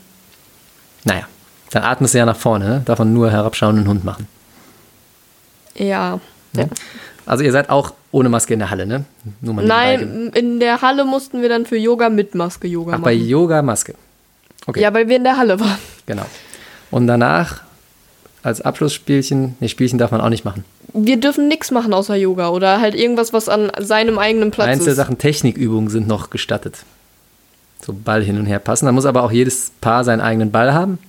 Naja, 1.04 1.28
dann 1.72 1.84
atmest 1.84 2.14
du 2.14 2.20
ja 2.20 2.26
nach 2.26 2.38
vorne. 2.38 2.66
Ne? 2.66 2.82
Darf 2.86 3.00
man 3.00 3.14
nur 3.14 3.30
herabschauenden 3.30 3.88
Hund 3.88 4.06
machen. 4.06 4.28
Ja. 5.76 6.20
ja. 6.54 6.66
Also, 7.26 7.44
ihr 7.44 7.52
seid 7.52 7.70
auch 7.70 7.94
ohne 8.12 8.30
Maske 8.30 8.54
in 8.54 8.60
der 8.60 8.70
Halle, 8.70 8.86
ne? 8.86 9.06
Nur 9.42 9.54
mal 9.54 9.66
Nein, 9.66 10.32
in 10.34 10.60
der 10.60 10.82
Halle 10.82 11.06
mussten 11.06 11.42
wir 11.42 11.50
dann 11.50 11.66
für 11.66 11.78
Yoga 11.78 12.10
mit 12.10 12.34
Maske 12.34 12.68
Yoga 12.68 12.94
Ach, 12.96 13.02
bei 13.02 13.16
machen. 13.16 13.28
Yoga 13.28 13.62
Maske. 13.62 13.96
Okay. 14.70 14.82
Ja, 14.82 14.94
weil 14.94 15.08
wir 15.10 15.16
in 15.16 15.24
der 15.24 15.38
Halle 15.38 15.60
waren. 15.60 15.78
Genau. 16.06 16.26
Und 16.92 17.08
danach 17.08 17.62
als 18.44 18.62
Abschlussspielchen, 18.62 19.56
nee, 19.60 19.68
Spielchen 19.68 19.98
darf 19.98 20.12
man 20.12 20.22
auch 20.22 20.30
nicht 20.30 20.46
machen. 20.46 20.64
Wir 20.94 21.20
dürfen 21.20 21.48
nichts 21.48 21.72
machen 21.72 21.94
außer 21.94 22.16
Yoga 22.16 22.50
oder 22.50 22.80
halt 22.82 22.96
irgendwas, 22.96 23.34
was 23.34 23.50
an 23.50 23.72
seinem 23.80 24.18
eigenen 24.18 24.52
Platz 24.52 24.68
ist. 24.70 24.74
Einzelsachen, 24.82 25.18
Technikübungen 25.18 25.90
sind 25.90 26.08
noch 26.08 26.30
gestattet. 26.30 26.84
So 27.82 27.94
Ball 27.94 28.24
hin 28.24 28.38
und 28.38 28.46
her 28.46 28.60
passen. 28.60 28.86
Da 28.86 28.92
muss 28.92 29.06
aber 29.06 29.24
auch 29.24 29.32
jedes 29.32 29.72
Paar 29.82 30.04
seinen 30.04 30.22
eigenen 30.22 30.52
Ball 30.52 30.74
haben. 30.74 31.00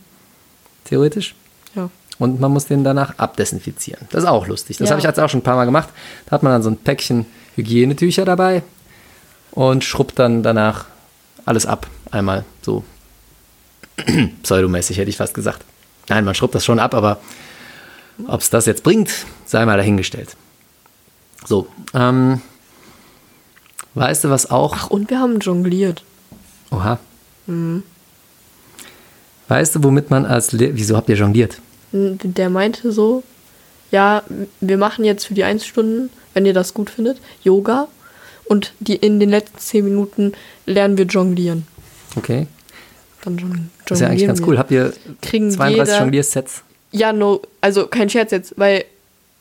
Theoretisch. 0.85 1.35
Ja. 1.75 1.89
Und 2.19 2.41
man 2.41 2.51
muss 2.53 2.67
den 2.67 2.85
danach 2.85 3.19
abdesinfizieren. 3.19 4.07
Das 4.11 4.25
ist 4.25 4.29
auch 4.29 4.47
lustig. 4.47 4.77
Das 4.79 4.89
Ja. 4.89 4.93
habe 4.93 5.01
ich 5.01 5.07
jetzt 5.07 5.19
auch 5.19 5.29
schon 5.31 5.41
ein 5.41 5.45
paar 5.45 5.57
Mal 5.57 5.65
gemacht. 5.65 5.89
Da 6.27 6.33
hat 6.33 6.43
man 6.43 6.53
dann 6.53 6.63
so 6.63 6.71
ein 6.71 6.77
Päckchen 6.77 7.27
Hygienetücher 7.57 8.25
dabei 8.25 8.63
und 9.53 9.85
schrubbt 9.85 10.19
dann 10.19 10.43
danach 10.43 10.85
alles 11.47 11.65
ab. 11.67 11.87
Einmal 12.11 12.45
so 12.63 12.85
pseudomäßig, 14.43 14.99
hätte 14.99 15.11
ich 15.11 15.17
fast 15.17 15.35
gesagt. 15.35 15.65
Nein, 16.09 16.25
man 16.25 16.35
schrubbt 16.35 16.55
das 16.55 16.65
schon 16.65 16.79
ab, 16.79 16.95
aber 16.95 17.21
ob 18.27 18.41
es 18.41 18.51
das 18.51 18.67
jetzt 18.67 18.83
bringt, 18.83 19.11
sei 19.47 19.65
mal 19.65 19.77
dahingestellt. 19.77 20.37
So, 21.47 21.69
ähm, 21.95 22.43
weißt 23.95 24.25
du, 24.25 24.31
was 24.31 24.51
auch 24.51 24.75
Ach, 24.77 24.91
und 24.91 25.11
wir 25.11 25.21
haben 25.21 25.39
jongliert. 25.41 26.05
Oha. 26.71 26.99
Weißt 29.49 29.75
du, 29.75 29.83
womit 29.83 30.11
man 30.11 30.27
als 30.27 30.53
Le 30.53 30.71
Wieso 30.75 30.97
habt 30.97 31.09
ihr 31.09 31.17
jongliert? 31.17 31.59
Der 31.93 32.51
meinte 32.51 32.93
so, 32.93 33.25
ja, 33.91 34.23
wir 34.61 34.79
machen 34.79 35.05
jetzt 35.05 35.27
für 35.27 35.35
die 35.35 35.43
Einzelstunden, 35.43 36.11
wenn 36.35 36.47
ihr 36.47 36.55
das 36.55 36.75
gut 36.75 36.91
findet, 36.91 37.21
Yoga. 37.43 37.89
Und 38.45 38.73
die, 38.81 38.97
in 38.97 39.19
den 39.19 39.31
letzten 39.31 39.59
zehn 39.59 39.85
Minuten 39.85 40.33
lernen 40.67 40.97
wir 40.99 41.07
jonglieren. 41.07 41.67
Okay. 42.17 42.47
Dann 43.25 43.37
jon 43.37 43.71
Das 43.87 43.99
ist 43.99 44.03
ja 44.03 44.09
eigentlich 44.09 44.27
ganz 44.27 44.41
cool. 44.43 44.59
Habt 44.59 44.71
ihr 44.71 44.93
Kriegen 45.21 45.51
32 45.51 45.87
jeder- 45.93 46.01
Jongliersets? 46.03 46.63
Ja, 46.93 47.13
no, 47.13 47.41
also 47.61 47.87
kein 47.87 48.09
Scherz 48.11 48.33
jetzt, 48.33 48.55
weil 48.57 48.85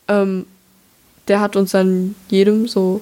ähm, 0.08 0.46
der 1.28 1.40
hat 1.40 1.56
uns 1.56 1.72
dann 1.72 2.14
jedem 2.28 2.68
so, 2.68 3.00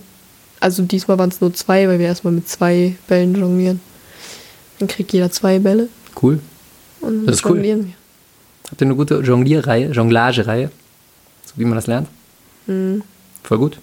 also 0.61 0.83
diesmal 0.83 1.19
waren 1.19 1.29
es 1.31 1.41
nur 1.41 1.53
zwei, 1.53 1.87
weil 1.89 1.99
wir 1.99 2.07
erstmal 2.07 2.33
mit 2.33 2.49
zwei 2.49 2.97
Bällen 3.09 3.35
jonglieren. 3.35 3.81
Dann 4.79 4.89
kriegt 4.89 5.13
jeder 5.13 5.31
zwei 5.31 5.59
Bälle 5.59 5.89
Cool. 6.23 6.39
und 7.01 7.27
Das 7.27 7.37
ist 7.37 7.45
cool. 7.45 7.53
jonglieren 7.57 7.87
wir. 7.87 7.93
Habt 8.71 8.81
ihr 8.81 8.87
eine 8.87 8.95
gute 8.95 9.17
Jonglierreihe, 9.21 9.91
Jonglagereihe? 9.91 10.71
So 11.45 11.53
wie 11.57 11.65
man 11.65 11.75
das 11.75 11.87
lernt? 11.87 12.09
Mhm. 12.67 13.03
Voll 13.43 13.59
gut. 13.59 13.79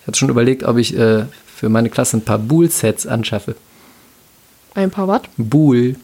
Ich 0.00 0.06
hatte 0.06 0.18
schon 0.18 0.28
überlegt, 0.30 0.64
ob 0.64 0.76
ich 0.78 0.96
äh, 0.98 1.24
für 1.54 1.68
meine 1.68 1.88
Klasse 1.90 2.16
ein 2.18 2.22
paar 2.24 2.38
Buhl-Sets 2.38 3.06
anschaffe. 3.06 3.54
Ein 4.74 4.90
paar 4.90 5.08
Watt? 5.08 5.28
Buhl. 5.36 5.96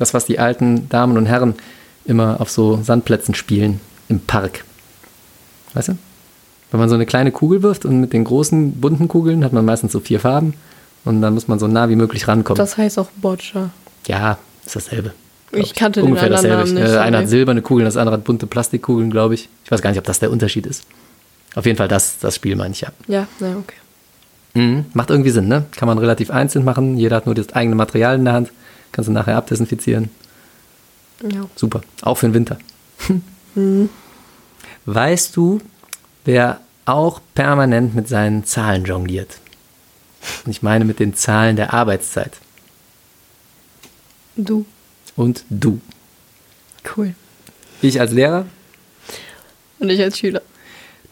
Das, 0.00 0.14
was 0.14 0.24
die 0.24 0.38
alten 0.38 0.88
Damen 0.88 1.16
und 1.16 1.26
Herren 1.26 1.54
immer 2.06 2.40
auf 2.40 2.50
so 2.50 2.80
Sandplätzen 2.82 3.34
spielen 3.34 3.80
im 4.08 4.18
Park. 4.20 4.64
Weißt 5.74 5.88
du? 5.88 5.98
Wenn 6.70 6.80
man 6.80 6.88
so 6.88 6.94
eine 6.94 7.06
kleine 7.06 7.30
Kugel 7.32 7.62
wirft 7.62 7.84
und 7.84 8.00
mit 8.00 8.12
den 8.12 8.24
großen 8.24 8.72
bunten 8.80 9.08
Kugeln 9.08 9.44
hat 9.44 9.52
man 9.52 9.64
meistens 9.64 9.92
so 9.92 10.00
vier 10.00 10.18
Farben 10.20 10.54
und 11.04 11.20
dann 11.20 11.34
muss 11.34 11.48
man 11.48 11.58
so 11.58 11.66
nah 11.68 11.88
wie 11.88 11.96
möglich 11.96 12.26
rankommen. 12.28 12.58
Das 12.58 12.76
heißt 12.76 12.98
auch 12.98 13.08
Boccia. 13.16 13.70
ja, 14.06 14.38
ist 14.64 14.76
dasselbe. 14.76 15.12
Ich 15.52 15.74
kannte 15.74 16.00
den 16.00 16.06
Ungefähr 16.06 16.28
anderen 16.34 16.44
dasselbe. 16.44 16.56
Namen 16.64 16.76
Ich- 16.78 16.82
nicht, 16.84 16.94
äh, 16.94 16.98
einer 16.98 17.18
hat 17.18 17.28
silberne 17.28 17.60
Kugeln, 17.60 17.84
das 17.84 17.96
andere 17.96 18.16
hat 18.16 18.24
bunte 18.24 18.46
Plastikkugeln, 18.46 19.10
glaube 19.10 19.34
ich. 19.34 19.48
Ich 19.64 19.70
weiß 19.70 19.82
gar 19.82 19.90
nicht, 19.90 19.98
ob 19.98 20.04
das 20.04 20.20
der 20.20 20.30
Unterschied 20.30 20.64
ist. 20.64 20.84
Auf 21.56 21.66
jeden 21.66 21.76
Fall 21.76 21.88
das, 21.88 22.18
das 22.20 22.36
Spiel 22.36 22.54
meine 22.56 22.72
ich 22.72 22.80
ja. 22.82 22.88
Ja, 23.08 23.26
ja, 23.40 23.56
okay. 23.56 23.74
Mhm. 24.54 24.84
Macht 24.94 25.10
irgendwie 25.10 25.30
Sinn, 25.30 25.48
ne? 25.48 25.64
Kann 25.76 25.88
man 25.88 25.98
relativ 25.98 26.30
einzeln 26.30 26.64
machen. 26.64 26.96
Jeder 26.96 27.16
hat 27.16 27.26
nur 27.26 27.34
das 27.34 27.52
eigene 27.52 27.74
Material 27.74 28.14
in 28.16 28.24
der 28.24 28.34
Hand. 28.34 28.50
Kannst 28.92 29.08
du 29.08 29.12
nachher 29.12 29.36
abdesinfizieren. 29.36 30.10
Ja. 31.22 31.46
Super. 31.54 31.82
Auch 32.02 32.16
für 32.16 32.28
den 32.28 32.34
Winter. 32.34 32.58
Weißt 34.86 35.36
du, 35.36 35.60
wer 36.24 36.60
auch 36.86 37.20
permanent 37.34 37.94
mit 37.94 38.08
seinen 38.08 38.44
Zahlen 38.44 38.84
jongliert? 38.84 39.38
Und 40.44 40.50
ich 40.50 40.62
meine 40.62 40.84
mit 40.84 40.98
den 40.98 41.14
Zahlen 41.14 41.56
der 41.56 41.72
Arbeitszeit. 41.72 42.38
Du. 44.36 44.64
Und 45.16 45.44
du. 45.50 45.80
Cool. 46.96 47.14
Ich 47.82 48.00
als 48.00 48.12
Lehrer, 48.12 48.46
Und 49.78 49.90
ich 49.90 50.00
als 50.02 50.18
Schüler. 50.18 50.42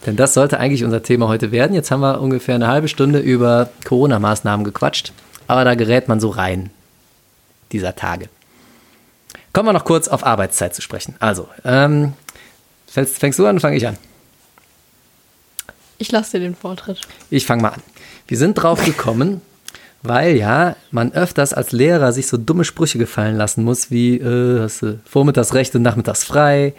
denn 0.07 0.17
das 0.17 0.35
sollte 0.35 0.61
eigentlich 0.61 0.85
unser 0.85 1.03
Thema 1.03 1.29
heute 1.29 1.51
werden. 1.53 1.75
Jetzt 1.75 1.91
haben 1.91 2.01
wir 2.01 2.21
ungefähr 2.21 2.55
eine 2.55 2.69
halbe 2.69 2.89
Stunde 2.89 3.19
über 3.19 3.71
Corona-Maßnahmen 3.85 4.65
gequatscht, 4.65 5.13
aber 5.47 5.65
da 5.65 5.75
gerät 5.75 6.09
man 6.09 6.21
so 6.21 6.29
rein 6.29 6.71
dieser 7.73 7.97
Tage. 7.97 8.29
Kommen 9.53 9.69
wir 9.69 9.73
noch 9.73 9.85
kurz 9.85 10.09
auf 10.09 10.25
Arbeitszeit 10.25 10.75
zu 10.75 10.83
sprechen. 10.83 11.15
Also, 11.21 11.49
ähm, 11.65 12.13
fängst, 12.87 13.19
fängst 13.19 13.39
du 13.39 13.47
an, 13.47 13.61
fange 13.61 13.77
ich 13.77 13.87
an? 13.87 13.97
Ich 15.99 16.13
lasse 16.13 16.39
dir 16.39 16.45
den 16.45 16.55
Vortritt. 16.55 17.01
Ich 17.31 17.45
fange 17.45 17.63
mal 17.63 17.71
an. 17.71 17.83
Wir 18.29 18.39
sind 18.39 18.55
drauf 18.55 18.85
gekommen, 18.85 19.41
weil 20.03 20.37
ja 20.37 20.77
man 20.91 21.13
öfters 21.13 21.53
als 21.53 21.73
Lehrer 21.73 22.13
sich 22.13 22.29
so 22.29 22.37
dumme 22.37 22.65
Sprüche 22.65 22.99
gefallen 22.99 23.37
lassen 23.37 23.65
muss, 23.65 23.91
wie 23.91 24.17
äh, 24.17 24.61
hast 24.61 24.83
du 24.83 25.01
vormittags 25.05 25.55
recht 25.55 25.75
und 25.75 25.83
nachmittags 25.83 26.25
frei, 26.25 26.75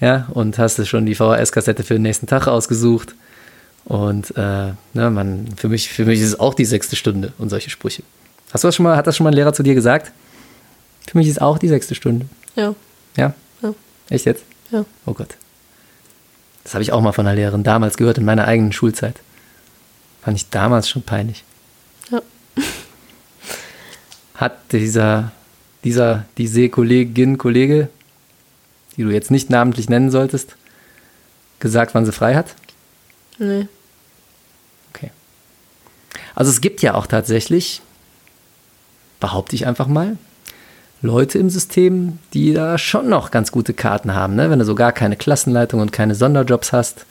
ja, 0.00 0.28
und 0.32 0.58
hast 0.58 0.78
du 0.78 0.86
schon 0.86 1.06
die 1.06 1.14
VHS-Kassette 1.14 1.84
für 1.84 1.94
den 1.94 2.02
nächsten 2.02 2.26
Tag 2.26 2.48
ausgesucht. 2.48 3.14
Und 3.84 4.36
äh, 4.36 4.72
ne, 4.94 5.10
man, 5.10 5.46
für, 5.56 5.68
mich, 5.68 5.88
für 5.90 6.04
mich 6.04 6.20
ist 6.20 6.28
es 6.28 6.40
auch 6.40 6.54
die 6.54 6.64
sechste 6.64 6.96
Stunde 6.96 7.32
und 7.38 7.50
solche 7.50 7.70
Sprüche. 7.70 8.02
Hast 8.52 8.64
du 8.64 8.68
das 8.68 8.74
schon 8.74 8.84
mal, 8.84 8.96
hat 8.96 9.06
das 9.06 9.16
schon 9.16 9.24
mal 9.24 9.30
ein 9.30 9.36
Lehrer 9.36 9.52
zu 9.52 9.62
dir 9.62 9.74
gesagt? 9.74 10.12
Für 11.06 11.18
mich 11.18 11.28
ist 11.28 11.40
auch 11.40 11.58
die 11.58 11.68
sechste 11.68 11.94
Stunde. 11.94 12.26
Ja. 12.56 12.74
Ja? 13.16 13.34
Ja. 13.62 13.74
Echt 14.08 14.26
jetzt? 14.26 14.44
Ja. 14.70 14.84
Oh 15.06 15.12
Gott. 15.12 15.36
Das 16.64 16.74
habe 16.74 16.82
ich 16.82 16.92
auch 16.92 17.00
mal 17.00 17.12
von 17.12 17.26
einer 17.26 17.36
Lehrerin 17.36 17.64
damals 17.64 17.96
gehört 17.96 18.18
in 18.18 18.24
meiner 18.24 18.46
eigenen 18.46 18.72
Schulzeit. 18.72 19.16
Fand 20.22 20.36
ich 20.36 20.50
damals 20.50 20.88
schon 20.88 21.02
peinlich. 21.02 21.44
Ja. 22.10 22.20
Hat 24.34 24.72
dieser, 24.72 25.32
dieser, 25.84 26.26
diese 26.36 26.68
Kollegin, 26.68 27.38
Kollege, 27.38 27.88
die 28.96 29.02
du 29.02 29.10
jetzt 29.10 29.30
nicht 29.30 29.50
namentlich 29.50 29.88
nennen 29.88 30.10
solltest, 30.10 30.56
gesagt, 31.58 31.94
wann 31.94 32.04
sie 32.04 32.12
frei 32.12 32.34
hat? 32.34 32.54
Nee. 33.38 33.66
Okay. 34.92 35.10
Also 36.34 36.50
es 36.50 36.60
gibt 36.60 36.82
ja 36.82 36.94
auch 36.94 37.06
tatsächlich, 37.06 37.82
behaupte 39.20 39.54
ich 39.54 39.66
einfach 39.66 39.86
mal, 39.86 40.16
Leute 41.02 41.38
im 41.38 41.48
System, 41.48 42.18
die 42.34 42.52
da 42.52 42.76
schon 42.76 43.08
noch 43.08 43.30
ganz 43.30 43.52
gute 43.52 43.72
Karten 43.72 44.14
haben. 44.14 44.34
Ne? 44.34 44.50
Wenn 44.50 44.58
du 44.58 44.64
so 44.64 44.74
gar 44.74 44.92
keine 44.92 45.16
Klassenleitung 45.16 45.80
und 45.80 45.92
keine 45.92 46.14
Sonderjobs 46.14 46.72
hast, 46.72 47.06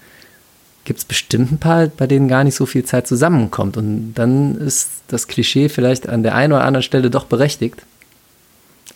gibt 0.86 1.00
es 1.00 1.06
bestimmt 1.06 1.52
ein 1.52 1.58
paar, 1.58 1.88
bei 1.88 2.08
denen 2.08 2.28
gar 2.28 2.44
nicht 2.44 2.56
so 2.56 2.66
viel 2.66 2.86
Zeit 2.86 3.08
zusammenkommt. 3.08 3.78
Und 3.78 4.14
dann 4.14 4.56
ist 4.56 4.90
das 5.08 5.28
Klischee 5.28 5.70
vielleicht 5.70 6.08
an 6.08 6.24
der 6.24 6.36
einen 6.36 6.54
oder 6.54 6.64
anderen 6.64 6.84
Stelle 6.84 7.10
doch 7.10 7.26
berechtigt. 7.26 7.84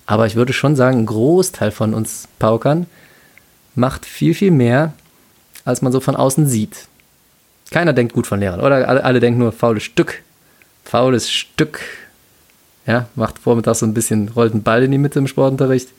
Aber 0.06 0.28
ich 0.28 0.36
würde 0.36 0.54
schon 0.54 0.76
sagen, 0.76 1.00
ein 1.00 1.06
Großteil 1.06 1.72
von 1.72 1.94
uns 1.94 2.28
Paukern 2.38 2.88
macht 3.76 4.06
viel, 4.06 4.34
viel 4.34 4.52
mehr, 4.52 4.94
als 5.66 5.82
man 5.82 5.92
so 5.92 6.00
von 6.00 6.16
außen 6.16 6.48
sieht. 6.48 6.88
Keiner 7.72 7.94
denkt 7.94 8.14
gut 8.14 8.28
von 8.28 8.40
Lehrern, 8.40 8.60
oder? 8.60 8.88
Alle, 8.88 9.04
alle 9.04 9.20
denken 9.20 9.40
nur 9.40 9.52
faules 9.52 9.84
Stück. 9.84 10.22
Faules 10.84 11.32
Stück. 11.32 11.80
Ja, 12.86 13.08
macht 13.16 13.40
vormittags 13.40 13.80
so 13.80 13.86
ein 13.86 13.94
bisschen, 13.94 14.30
rollt 14.30 14.54
einen 14.54 14.64
Ball 14.64 14.84
in 14.84 14.92
die 14.92 14.98
Mitte 14.98 15.20
im 15.20 15.28
Sportunterricht, 15.28 15.90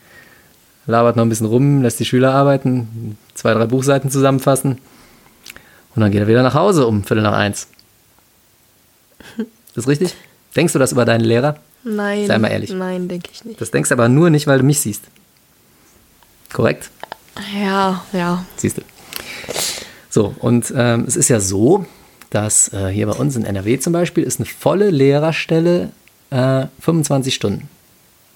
labert 0.86 1.16
noch 1.16 1.24
ein 1.24 1.28
bisschen 1.30 1.46
rum, 1.46 1.82
lässt 1.82 1.98
die 1.98 2.04
Schüler 2.04 2.34
arbeiten, 2.34 3.16
zwei, 3.34 3.54
drei 3.54 3.66
Buchseiten 3.66 4.10
zusammenfassen 4.10 4.78
und 5.94 6.00
dann 6.00 6.10
geht 6.10 6.20
er 6.20 6.26
wieder 6.26 6.42
nach 6.42 6.54
Hause 6.54 6.86
um 6.86 7.04
Viertel 7.04 7.22
nach 7.22 7.32
eins. 7.32 7.68
Ist 9.74 9.88
richtig? 9.88 10.14
Denkst 10.54 10.72
du 10.72 10.78
das 10.78 10.92
über 10.92 11.04
deinen 11.04 11.24
Lehrer? 11.24 11.56
Nein. 11.82 12.26
Sei 12.26 12.38
mal 12.38 12.48
ehrlich. 12.48 12.70
Nein, 12.70 13.08
denke 13.08 13.30
ich 13.32 13.44
nicht. 13.44 13.60
Das 13.60 13.70
denkst 13.70 13.88
du 13.88 13.94
aber 13.94 14.08
nur 14.08 14.30
nicht, 14.30 14.46
weil 14.46 14.58
du 14.58 14.64
mich 14.64 14.80
siehst. 14.80 15.02
Korrekt? 16.52 16.90
Ja, 17.60 18.04
ja. 18.12 18.44
Siehst 18.56 18.78
du. 18.78 18.82
So, 20.08 20.34
und 20.38 20.72
ähm, 20.76 21.04
es 21.08 21.16
ist 21.16 21.28
ja 21.28 21.40
so, 21.40 21.84
dass 22.30 22.72
äh, 22.72 22.88
hier 22.88 23.06
bei 23.06 23.14
uns 23.14 23.34
in 23.36 23.44
NRW 23.44 23.78
zum 23.80 23.92
Beispiel 23.92 24.22
ist 24.22 24.38
eine 24.38 24.46
volle 24.46 24.90
Lehrerstelle 24.90 25.90
äh, 26.30 26.66
25 26.80 27.34
Stunden. 27.34 27.68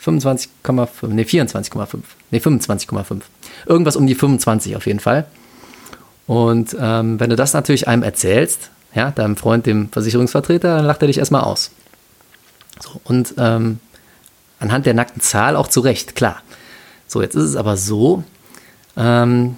25,5, 0.05 1.09
nee, 1.09 1.23
24,5, 1.23 1.99
nee, 2.31 2.39
25,5. 2.39 3.21
Irgendwas 3.67 3.97
um 3.97 4.07
die 4.07 4.15
25 4.15 4.77
auf 4.77 4.87
jeden 4.87 5.01
Fall. 5.01 5.27
Und 6.27 6.77
ähm, 6.79 7.19
wenn 7.19 7.31
du 7.31 7.37
das 7.37 7.53
natürlich 7.53 7.89
einem 7.89 8.03
erzählst, 8.03 8.71
ja, 8.95 9.11
deinem 9.11 9.37
Freund, 9.37 9.67
dem 9.67 9.91
Versicherungsvertreter, 9.91 10.77
dann 10.77 10.85
lacht 10.85 11.03
er 11.03 11.09
dich 11.09 11.19
erstmal 11.19 11.43
aus. 11.43 11.73
So, 12.81 13.01
und 13.05 13.35
ähm, 13.39 13.81
anhand 14.61 14.87
der 14.87 14.95
nackten 14.95 15.21
Zahl 15.21 15.57
auch 15.57 15.69
zu 15.69 15.81
Recht, 15.81 16.15
klar. 16.15 16.43
So, 17.07 17.23
jetzt 17.23 17.35
ist 17.35 17.45
es 17.45 17.57
aber 17.57 17.77
so, 17.77 18.23
ähm, 18.97 19.57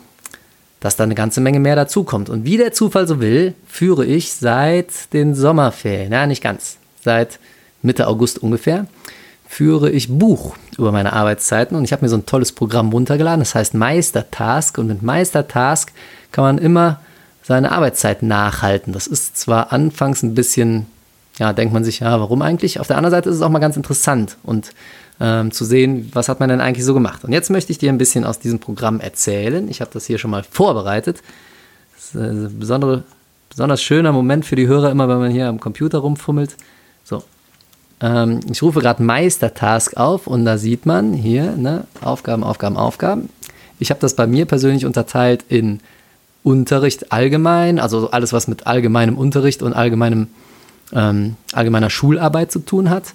dass 0.78 0.96
da 0.96 1.04
eine 1.04 1.14
ganze 1.14 1.40
Menge 1.40 1.60
mehr 1.60 1.76
dazukommt. 1.76 2.30
Und 2.30 2.44
wie 2.44 2.56
der 2.56 2.72
Zufall 2.72 3.06
so 3.06 3.20
will, 3.20 3.54
führe 3.66 4.06
ich 4.06 4.32
seit 4.32 5.12
den 5.12 5.34
Sommerferien, 5.34 6.12
ja, 6.12 6.26
nicht 6.26 6.42
ganz, 6.42 6.78
seit 7.04 7.38
Mitte 7.82 8.06
August 8.06 8.42
ungefähr, 8.42 8.86
führe 9.48 9.90
ich 9.90 10.08
Buch 10.08 10.54
über 10.78 10.92
meine 10.92 11.12
Arbeitszeiten 11.12 11.76
und 11.76 11.84
ich 11.84 11.92
habe 11.92 12.04
mir 12.04 12.08
so 12.08 12.16
ein 12.16 12.26
tolles 12.26 12.52
Programm 12.52 12.92
runtergeladen, 12.92 13.40
das 13.40 13.54
heißt 13.54 13.74
Meistertask 13.74 14.78
und 14.78 14.86
mit 14.86 15.02
Meistertask 15.02 15.92
kann 16.30 16.44
man 16.44 16.58
immer 16.58 17.00
seine 17.42 17.72
Arbeitszeit 17.72 18.22
nachhalten. 18.22 18.92
Das 18.92 19.08
ist 19.08 19.36
zwar 19.36 19.72
anfangs 19.72 20.22
ein 20.22 20.34
bisschen, 20.34 20.86
ja, 21.38 21.52
denkt 21.52 21.74
man 21.74 21.82
sich, 21.82 22.00
ja, 22.00 22.20
warum 22.20 22.42
eigentlich? 22.42 22.78
Auf 22.78 22.86
der 22.86 22.96
anderen 22.96 23.10
Seite 23.10 23.28
ist 23.28 23.36
es 23.36 23.42
auch 23.42 23.48
mal 23.48 23.58
ganz 23.58 23.76
interessant 23.76 24.36
und 24.44 24.70
ähm, 25.20 25.50
zu 25.50 25.64
sehen, 25.64 26.10
was 26.14 26.28
hat 26.28 26.38
man 26.38 26.48
denn 26.48 26.60
eigentlich 26.60 26.84
so 26.84 26.94
gemacht. 26.94 27.24
Und 27.24 27.32
jetzt 27.32 27.50
möchte 27.50 27.72
ich 27.72 27.78
dir 27.78 27.90
ein 27.90 27.98
bisschen 27.98 28.24
aus 28.24 28.38
diesem 28.38 28.60
Programm 28.60 29.00
erzählen. 29.00 29.68
Ich 29.68 29.80
habe 29.80 29.90
das 29.92 30.06
hier 30.06 30.18
schon 30.18 30.30
mal 30.30 30.44
vorbereitet. 30.48 31.22
Das 31.96 32.04
ist 32.06 32.14
ein 32.14 32.58
besondere, 32.58 33.02
besonders 33.48 33.82
schöner 33.82 34.12
Moment 34.12 34.46
für 34.46 34.56
die 34.56 34.66
Hörer 34.66 34.90
immer, 34.90 35.08
wenn 35.08 35.18
man 35.18 35.30
hier 35.30 35.48
am 35.48 35.60
Computer 35.60 35.98
rumfummelt. 35.98 36.56
Ähm, 38.00 38.40
ich 38.50 38.62
rufe 38.62 38.80
gerade 38.80 39.02
Meistertask 39.02 39.96
auf 39.96 40.26
und 40.26 40.44
da 40.44 40.58
sieht 40.58 40.86
man 40.86 41.12
hier, 41.12 41.56
ne, 41.56 41.84
Aufgaben, 42.02 42.44
Aufgaben, 42.44 42.76
Aufgaben. 42.76 43.28
Ich 43.78 43.90
habe 43.90 44.00
das 44.00 44.14
bei 44.14 44.26
mir 44.26 44.46
persönlich 44.46 44.86
unterteilt 44.86 45.44
in 45.48 45.80
Unterricht 46.42 47.12
allgemein, 47.12 47.78
also 47.78 48.10
alles, 48.10 48.32
was 48.32 48.48
mit 48.48 48.66
allgemeinem 48.66 49.18
Unterricht 49.18 49.62
und 49.62 49.74
allgemeinem, 49.74 50.28
ähm, 50.92 51.36
allgemeiner 51.52 51.90
Schularbeit 51.90 52.50
zu 52.50 52.60
tun 52.60 52.88
hat. 52.90 53.14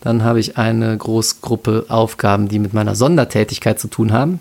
Dann 0.00 0.24
habe 0.24 0.40
ich 0.40 0.56
eine 0.56 0.96
Großgruppe 0.96 1.86
Aufgaben, 1.88 2.48
die 2.48 2.58
mit 2.58 2.72
meiner 2.72 2.94
Sondertätigkeit 2.94 3.78
zu 3.78 3.88
tun 3.88 4.12
haben. 4.12 4.40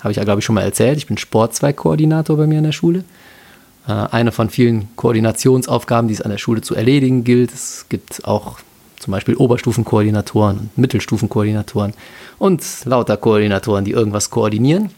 Habe 0.00 0.10
ich 0.10 0.16
ja, 0.16 0.24
glaube 0.24 0.40
ich, 0.40 0.44
schon 0.44 0.54
mal 0.54 0.62
erzählt. 0.62 0.96
Ich 0.96 1.06
bin 1.06 1.18
Sportzweigkoordinator 1.18 2.36
bei 2.36 2.46
mir 2.46 2.58
in 2.58 2.64
der 2.64 2.72
Schule. 2.72 3.04
Äh, 3.86 3.92
eine 3.92 4.32
von 4.32 4.50
vielen 4.50 4.88
Koordinationsaufgaben, 4.96 6.08
die 6.08 6.14
es 6.14 6.22
an 6.22 6.30
der 6.30 6.38
Schule 6.38 6.62
zu 6.62 6.74
erledigen 6.74 7.24
gilt. 7.24 7.52
Es 7.52 7.86
gibt 7.88 8.24
auch 8.24 8.58
zum 9.08 9.12
Beispiel 9.12 9.36
Oberstufenkoordinatoren 9.36 10.58
und 10.58 10.76
Mittelstufenkoordinatoren 10.76 11.94
und 12.38 12.62
lauter 12.84 13.16
Koordinatoren, 13.16 13.86
die 13.86 13.92
irgendwas 13.92 14.28
koordinieren. 14.28 14.90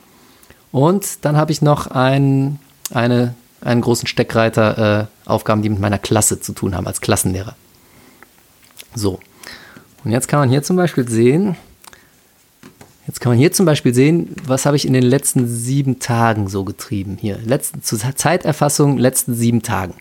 Und 0.72 1.24
dann 1.24 1.36
habe 1.36 1.52
ich 1.52 1.62
noch 1.62 1.86
ein, 1.86 2.58
eine, 2.92 3.36
einen 3.60 3.80
großen 3.80 4.08
Steckreiter 4.08 5.08
äh, 5.26 5.28
Aufgaben, 5.30 5.62
die 5.62 5.68
mit 5.68 5.78
meiner 5.78 6.00
Klasse 6.00 6.40
zu 6.40 6.52
tun 6.54 6.74
haben, 6.74 6.88
als 6.88 7.00
Klassenlehrer. 7.00 7.54
So. 8.96 9.20
Und 10.02 10.10
jetzt 10.10 10.26
kann 10.26 10.40
man 10.40 10.48
hier 10.48 10.64
zum 10.64 10.74
Beispiel 10.74 11.08
sehen, 11.08 11.54
jetzt 13.06 13.20
kann 13.20 13.30
man 13.30 13.38
hier 13.38 13.52
zum 13.52 13.64
Beispiel 13.64 13.94
sehen, 13.94 14.34
was 14.44 14.66
habe 14.66 14.74
ich 14.74 14.88
in 14.88 14.92
den 14.92 15.04
letzten 15.04 15.46
sieben 15.46 16.00
Tagen 16.00 16.48
so 16.48 16.64
getrieben. 16.64 17.16
Hier, 17.20 17.38
letzten, 17.44 17.84
zur 17.84 18.00
Zeiterfassung, 18.16 18.98
letzten 18.98 19.36
sieben 19.36 19.62
Tagen. 19.62 19.94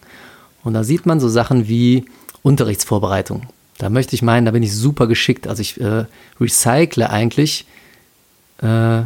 Und 0.63 0.73
da 0.73 0.84
sieht 0.84 1.05
man 1.05 1.19
so 1.19 1.29
Sachen 1.29 1.67
wie 1.67 2.05
Unterrichtsvorbereitung. 2.41 3.43
Da 3.80 3.89
möchte 3.89 4.13
ich 4.13 4.21
meinen, 4.21 4.45
da 4.45 4.51
bin 4.51 4.61
ich 4.61 4.75
super 4.75 5.07
geschickt. 5.07 5.47
Also 5.47 5.61
ich 5.61 5.80
äh, 5.82 6.05
recycle 6.39 7.07
eigentlich, 7.07 7.65
äh, 8.61 9.01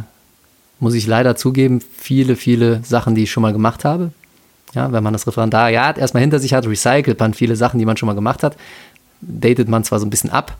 muss 0.80 0.94
ich 0.94 1.06
leider 1.06 1.36
zugeben, 1.36 1.80
viele, 1.96 2.36
viele 2.36 2.82
Sachen, 2.84 3.14
die 3.14 3.22
ich 3.22 3.30
schon 3.30 3.42
mal 3.42 3.52
gemacht 3.52 3.84
habe. 3.84 4.10
Ja, 4.74 4.90
wenn 4.90 5.04
man 5.04 5.12
das 5.12 5.28
Referendariat 5.28 5.96
erstmal 5.96 6.22
hinter 6.22 6.40
sich 6.40 6.52
hat, 6.52 6.66
recycelt 6.66 7.20
man 7.20 7.34
viele 7.34 7.54
Sachen, 7.54 7.78
die 7.78 7.86
man 7.86 7.96
schon 7.96 8.08
mal 8.08 8.14
gemacht 8.14 8.42
hat. 8.42 8.56
Datet 9.20 9.68
man 9.68 9.84
zwar 9.84 10.00
so 10.00 10.06
ein 10.06 10.10
bisschen 10.10 10.30
ab, 10.30 10.56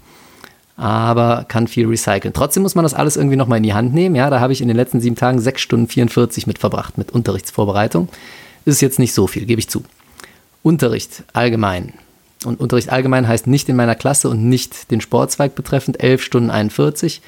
aber 0.77 1.45
kann 1.49 1.67
viel 1.67 1.89
recyceln. 1.89 2.33
Trotzdem 2.33 2.63
muss 2.63 2.77
man 2.77 2.85
das 2.85 2.95
alles 2.95 3.17
irgendwie 3.17 3.37
nochmal 3.37 3.57
in 3.57 3.65
die 3.65 3.75
Hand 3.75 3.95
nehmen. 3.95 4.15
Ja, 4.15 4.31
da 4.31 4.39
habe 4.39 4.53
ich 4.53 4.61
in 4.61 4.69
den 4.69 4.77
letzten 4.77 5.01
sieben 5.01 5.17
Tagen 5.17 5.41
sechs 5.41 5.61
Stunden 5.61 5.89
44 5.89 6.47
mit 6.47 6.61
verbracht, 6.61 6.99
mit 6.99 7.11
Unterrichtsvorbereitung. 7.11 8.09
Ist 8.65 8.81
jetzt 8.81 9.01
nicht 9.01 9.13
so 9.13 9.27
viel, 9.27 9.45
gebe 9.45 9.59
ich 9.59 9.69
zu. 9.69 9.83
Unterricht 10.63 11.25
allgemein. 11.33 11.95
Und 12.47 12.61
Unterricht 12.61 12.91
allgemein 12.91 13.27
heißt 13.27 13.47
nicht 13.47 13.69
in 13.69 13.77
meiner 13.77 13.95
Klasse 13.95 14.29
und 14.29 14.49
nicht 14.49 14.91
den 14.91 15.01
Sportzweig 15.01 15.55
betreffend, 15.55 16.03
11 16.03 16.23
Stunden 16.23 16.51
41. 16.51 17.21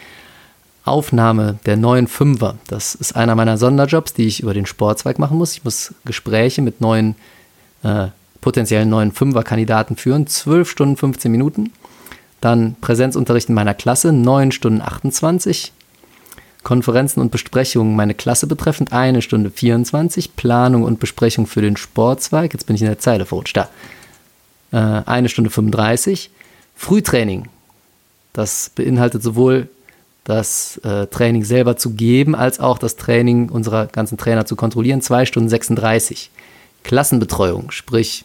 Aufnahme 0.85 1.59
der 1.67 1.77
neuen 1.77 2.07
Fünfer, 2.07 2.57
das 2.69 2.95
ist 2.95 3.17
einer 3.17 3.35
meiner 3.35 3.59
Sonderjobs, 3.59 4.13
die 4.13 4.27
ich 4.27 4.41
über 4.41 4.55
den 4.55 4.67
Sportzweig 4.67 5.19
machen 5.19 5.37
muss. 5.37 5.53
Ich 5.53 5.65
muss 5.65 5.95
Gespräche 6.05 6.63
mit 6.63 6.81
neuen, 6.81 7.17
äh, 7.83 8.07
potenziellen 8.41 8.89
neuen 8.89 9.11
Fünfer-Kandidaten 9.11 9.97
führen, 9.97 10.29
12 10.29 10.71
Stunden 10.71 10.97
15 10.97 11.33
Minuten. 11.33 11.73
Dann 12.41 12.77
Präsenzunterricht 12.81 13.49
in 13.49 13.57
meiner 13.57 13.75
Klasse, 13.75 14.13
9 14.13 14.53
Stunden 14.53 14.81
28. 14.81 15.73
Konferenzen 16.63 17.21
und 17.21 17.31
Besprechungen 17.33 17.97
meine 17.97 18.15
Klasse 18.15 18.47
betreffend, 18.47 18.93
eine 18.93 19.23
Stunde 19.23 19.51
24. 19.51 20.37
Planung 20.37 20.83
und 20.85 21.01
Besprechung 21.01 21.47
für 21.47 21.63
den 21.63 21.77
Sportzweig, 21.77 22.53
jetzt 22.53 22.67
bin 22.67 22.77
ich 22.77 22.83
in 22.83 22.89
der 22.89 22.99
Zeile 22.99 23.27
verrutscht, 23.27 23.57
da. 23.57 23.69
Äh, 24.73 24.77
eine 24.77 25.29
Stunde 25.29 25.51
35. 25.51 26.31
Frühtraining, 26.75 27.49
das 28.33 28.71
beinhaltet 28.75 29.23
sowohl 29.23 29.69
das 30.25 30.79
äh, 30.79 31.07
Training 31.07 31.45
selber 31.45 31.77
zu 31.77 31.91
geben, 31.91 32.35
als 32.35 32.59
auch 32.59 32.79
das 32.79 32.97
Training 32.97 33.49
unserer 33.49 33.87
ganzen 33.87 34.19
Trainer 34.19 34.45
zu 34.45 34.57
kontrollieren, 34.57 35.01
zwei 35.01 35.25
Stunden 35.25 35.49
36. 35.49 36.31
Klassenbetreuung, 36.83 37.71
sprich 37.71 38.25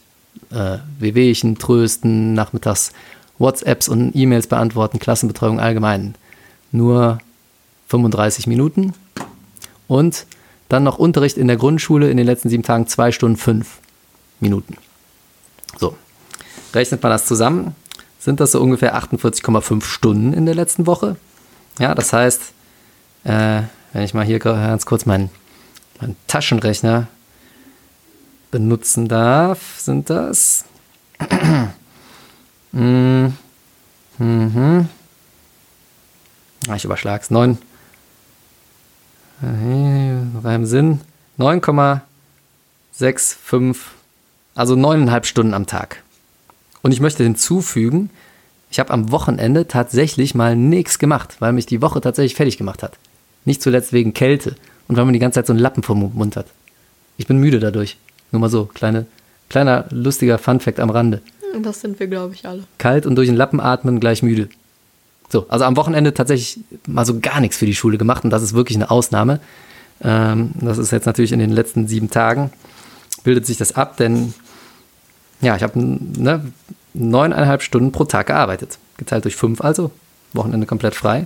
äh, 0.51 0.79
Wehwehchen, 0.99 1.57
Trösten, 1.57 2.33
nachmittags 2.33 2.91
WhatsApps 3.37 3.87
und 3.87 4.15
E-Mails 4.15 4.47
beantworten, 4.47 4.99
Klassenbetreuung 4.99 5.59
allgemein. 5.59 6.15
Nur 6.71 7.19
35 7.89 8.47
Minuten. 8.47 8.93
Und 9.87 10.25
dann 10.69 10.83
noch 10.83 10.97
Unterricht 10.97 11.37
in 11.37 11.47
der 11.47 11.57
Grundschule 11.57 12.09
in 12.09 12.17
den 12.17 12.25
letzten 12.25 12.49
sieben 12.49 12.63
Tagen, 12.63 12.87
zwei 12.87 13.11
Stunden 13.11 13.37
fünf 13.37 13.79
Minuten. 14.39 14.77
So, 15.77 15.95
rechnet 16.73 17.03
man 17.03 17.11
das 17.11 17.25
zusammen, 17.25 17.75
sind 18.19 18.39
das 18.39 18.51
so 18.51 18.61
ungefähr 18.61 18.95
48,5 18.95 19.83
Stunden 19.83 20.33
in 20.33 20.45
der 20.45 20.55
letzten 20.55 20.85
Woche. 20.85 21.15
Ja, 21.79 21.95
das 21.95 22.13
heißt, 22.13 22.41
äh, 23.23 23.61
wenn 23.93 24.03
ich 24.03 24.13
mal 24.13 24.25
hier 24.25 24.39
ganz 24.39 24.85
kurz 24.85 25.05
meinen, 25.05 25.29
meinen 25.99 26.15
Taschenrechner 26.27 27.07
benutzen 28.51 29.07
darf, 29.07 29.79
sind 29.79 30.09
das. 30.09 30.65
mhm. 32.71 33.33
Mhm. 34.17 34.89
Ich 36.75 36.85
überschlag's. 36.85 37.31
9, 37.31 37.57
beim 39.41 40.65
Sinn 40.65 41.01
9,65, 41.39 43.77
also 44.53 44.75
neuneinhalb 44.75 45.25
Stunden 45.25 45.55
am 45.55 45.65
Tag. 45.65 46.03
Und 46.81 46.91
ich 46.91 46.99
möchte 46.99 47.23
hinzufügen, 47.23 48.09
ich 48.69 48.79
habe 48.79 48.91
am 48.91 49.11
Wochenende 49.11 49.67
tatsächlich 49.67 50.33
mal 50.33 50.55
nichts 50.55 50.97
gemacht, 50.97 51.35
weil 51.39 51.53
mich 51.53 51.65
die 51.65 51.81
Woche 51.81 52.01
tatsächlich 52.01 52.35
fertig 52.35 52.57
gemacht 52.57 52.83
hat. 52.83 52.97
Nicht 53.45 53.61
zuletzt 53.61 53.91
wegen 53.91 54.13
Kälte 54.13 54.55
und 54.87 54.97
weil 54.97 55.05
man 55.05 55.13
die 55.13 55.19
ganze 55.19 55.35
Zeit 55.35 55.47
so 55.47 55.53
einen 55.53 55.59
Lappen 55.59 55.83
vom 55.83 56.11
Mund 56.13 56.35
hat. 56.35 56.47
Ich 57.17 57.27
bin 57.27 57.37
müde 57.37 57.59
dadurch. 57.59 57.97
Nur 58.31 58.39
mal 58.39 58.49
so, 58.49 58.65
kleine, 58.65 59.05
kleiner 59.49 59.85
lustiger 59.89 60.37
Funfact 60.37 60.79
am 60.79 60.89
Rande. 60.89 61.21
Das 61.61 61.81
sind 61.81 61.99
wir, 61.99 62.07
glaube 62.07 62.33
ich, 62.33 62.47
alle. 62.47 62.63
Kalt 62.77 63.05
und 63.05 63.15
durch 63.15 63.27
den 63.27 63.35
Lappen 63.35 63.59
atmen 63.59 63.99
gleich 63.99 64.23
müde. 64.23 64.47
So, 65.29 65.45
also 65.49 65.65
am 65.65 65.77
Wochenende 65.77 66.13
tatsächlich 66.13 66.63
mal 66.87 67.05
so 67.05 67.19
gar 67.19 67.41
nichts 67.41 67.57
für 67.57 67.65
die 67.65 67.75
Schule 67.75 67.97
gemacht 67.97 68.23
und 68.23 68.29
das 68.29 68.41
ist 68.41 68.53
wirklich 68.53 68.77
eine 68.77 68.89
Ausnahme. 68.89 69.39
Ähm, 70.01 70.51
das 70.59 70.77
ist 70.77 70.91
jetzt 70.91 71.05
natürlich 71.05 71.31
in 71.31 71.39
den 71.39 71.51
letzten 71.51 71.87
sieben 71.87 72.09
Tagen, 72.09 72.51
bildet 73.23 73.45
sich 73.45 73.57
das 73.57 73.75
ab, 73.75 73.97
denn 73.97 74.33
ja, 75.41 75.55
ich 75.55 75.63
habe 75.63 75.79
ne, 75.79 76.51
neuneinhalb 76.93 77.61
Stunden 77.61 77.91
pro 77.91 78.05
Tag 78.05 78.27
gearbeitet. 78.27 78.77
Geteilt 78.97 79.25
durch 79.25 79.35
fünf 79.35 79.61
also, 79.61 79.91
Wochenende 80.33 80.67
komplett 80.67 80.95
frei. 80.95 81.25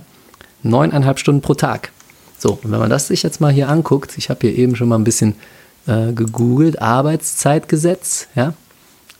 Neuneinhalb 0.62 1.18
Stunden 1.18 1.42
pro 1.42 1.54
Tag. 1.54 1.92
So, 2.38 2.58
und 2.62 2.70
wenn 2.70 2.78
man 2.78 2.90
das 2.90 3.08
sich 3.08 3.22
jetzt 3.22 3.40
mal 3.40 3.52
hier 3.52 3.68
anguckt, 3.68 4.18
ich 4.18 4.30
habe 4.30 4.40
hier 4.42 4.56
eben 4.56 4.76
schon 4.76 4.88
mal 4.88 4.96
ein 4.96 5.04
bisschen 5.04 5.34
äh, 5.86 6.12
gegoogelt, 6.12 6.80
Arbeitszeitgesetz, 6.82 8.28
ja, 8.34 8.54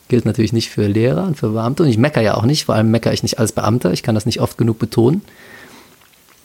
Gilt 0.08 0.24
natürlich 0.24 0.52
nicht 0.52 0.70
für 0.70 0.86
Lehrer 0.86 1.24
und 1.24 1.36
für 1.36 1.48
Beamte. 1.48 1.82
Und 1.82 1.88
ich 1.88 1.98
meckere 1.98 2.22
ja 2.22 2.34
auch 2.34 2.44
nicht, 2.44 2.66
vor 2.66 2.76
allem 2.76 2.90
meckere 2.90 3.12
ich 3.12 3.24
nicht 3.24 3.40
als 3.40 3.52
Beamter. 3.52 3.92
Ich 3.92 4.04
kann 4.04 4.14
das 4.14 4.26
nicht 4.26 4.40
oft 4.40 4.56
genug 4.56 4.78
betonen. 4.78 5.22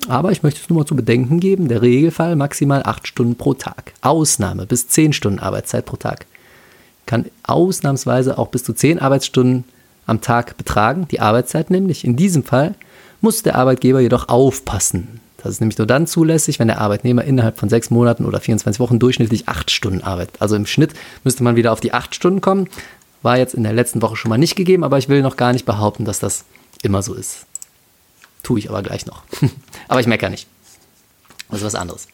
Aber 0.08 0.32
ich 0.32 0.42
möchte 0.42 0.60
es 0.62 0.70
nur 0.70 0.80
mal 0.80 0.86
zu 0.86 0.96
bedenken 0.96 1.40
geben: 1.40 1.68
der 1.68 1.84
Regelfall 1.84 2.36
maximal 2.36 2.82
acht 2.84 3.08
Stunden 3.08 3.36
pro 3.36 3.54
Tag. 3.54 3.94
Ausnahme 4.02 4.66
bis 4.66 4.88
zehn 4.88 5.14
Stunden 5.14 5.38
Arbeitszeit 5.38 5.86
pro 5.86 5.96
Tag. 5.96 6.26
Kann 7.12 7.26
ausnahmsweise 7.44 8.38
auch 8.38 8.48
bis 8.48 8.64
zu 8.64 8.72
zehn 8.72 8.98
Arbeitsstunden 8.98 9.66
am 10.06 10.22
Tag 10.22 10.56
betragen, 10.56 11.10
die 11.12 11.20
Arbeitszeit 11.20 11.70
nämlich. 11.70 12.06
In 12.06 12.16
diesem 12.16 12.46
Fall 12.46 12.74
muss 13.20 13.44
der 13.44 13.56
Arbeitgeber 13.56 14.00
jedoch 14.00 14.30
aufpassen. 14.30 15.20
Das 15.36 15.52
ist 15.52 15.60
nämlich 15.60 15.78
nur 15.78 15.88
dann 15.88 16.08
zulässig, 16.08 16.58
wenn 16.58 16.70
der 16.70 16.80
Arbeitnehmer 16.80 17.26
innerhalb 17.26 17.60
von 17.60 17.68
sechs 17.68 17.90
Monaten 17.90 18.24
oder 18.24 18.40
24 18.40 18.80
Wochen 18.80 18.98
durchschnittlich 18.98 19.50
acht 19.50 19.72
Stunden 19.72 20.02
arbeitet. 20.02 20.42
Also 20.42 20.56
im 20.56 20.66
Schnitt 20.66 20.94
müsste 21.26 21.44
man 21.44 21.58
wieder 21.58 21.74
auf 21.74 21.82
die 21.82 21.94
acht 21.94 22.16
Stunden 22.16 22.40
kommen. 22.40 22.70
War 23.24 23.38
jetzt 23.38 23.56
in 23.56 23.64
der 23.64 23.74
letzten 23.74 24.02
Woche 24.02 24.16
schon 24.16 24.30
mal 24.30 24.38
nicht 24.38 24.56
gegeben, 24.56 24.86
aber 24.86 24.98
ich 24.98 25.10
will 25.10 25.22
noch 25.22 25.36
gar 25.36 25.52
nicht 25.52 25.66
behaupten, 25.66 26.06
dass 26.06 26.20
das 26.20 26.46
immer 26.82 27.02
so 27.02 27.14
ist. 27.14 27.46
Tue 28.42 28.58
ich 28.58 28.70
aber 28.70 28.84
gleich 28.84 29.06
noch. 29.06 29.24
aber 29.90 30.00
ich 30.00 30.08
meckere 30.08 30.30
nicht. 30.30 30.48
Das 31.50 31.60
ist 31.60 31.66
was 31.66 31.76
anderes. 31.76 32.08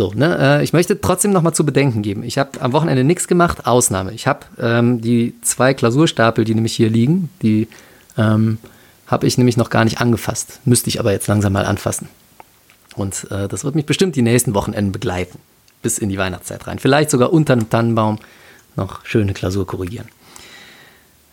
So, 0.00 0.14
ne, 0.14 0.38
äh, 0.60 0.64
ich 0.64 0.72
möchte 0.72 0.98
trotzdem 0.98 1.30
noch 1.30 1.42
mal 1.42 1.52
zu 1.52 1.66
bedenken 1.66 2.00
geben. 2.00 2.22
Ich 2.22 2.38
habe 2.38 2.58
am 2.62 2.72
Wochenende 2.72 3.04
nichts 3.04 3.28
gemacht, 3.28 3.66
Ausnahme. 3.66 4.14
Ich 4.14 4.26
habe 4.26 4.46
ähm, 4.58 5.02
die 5.02 5.34
zwei 5.42 5.74
Klausurstapel, 5.74 6.46
die 6.46 6.54
nämlich 6.54 6.72
hier 6.72 6.88
liegen, 6.88 7.28
die 7.42 7.68
ähm, 8.16 8.56
habe 9.06 9.26
ich 9.26 9.36
nämlich 9.36 9.58
noch 9.58 9.68
gar 9.68 9.84
nicht 9.84 10.00
angefasst. 10.00 10.60
Müsste 10.64 10.88
ich 10.88 11.00
aber 11.00 11.12
jetzt 11.12 11.26
langsam 11.26 11.52
mal 11.52 11.66
anfassen. 11.66 12.08
Und 12.96 13.30
äh, 13.30 13.46
das 13.46 13.62
wird 13.62 13.74
mich 13.74 13.84
bestimmt 13.84 14.16
die 14.16 14.22
nächsten 14.22 14.54
Wochenenden 14.54 14.90
begleiten. 14.90 15.38
Bis 15.82 15.98
in 15.98 16.08
die 16.08 16.16
Weihnachtszeit 16.16 16.66
rein. 16.66 16.78
Vielleicht 16.78 17.10
sogar 17.10 17.30
unter 17.30 17.52
einem 17.52 17.68
Tannenbaum 17.68 18.20
noch 18.76 19.04
schöne 19.04 19.34
Klausur 19.34 19.66
korrigieren. 19.66 20.08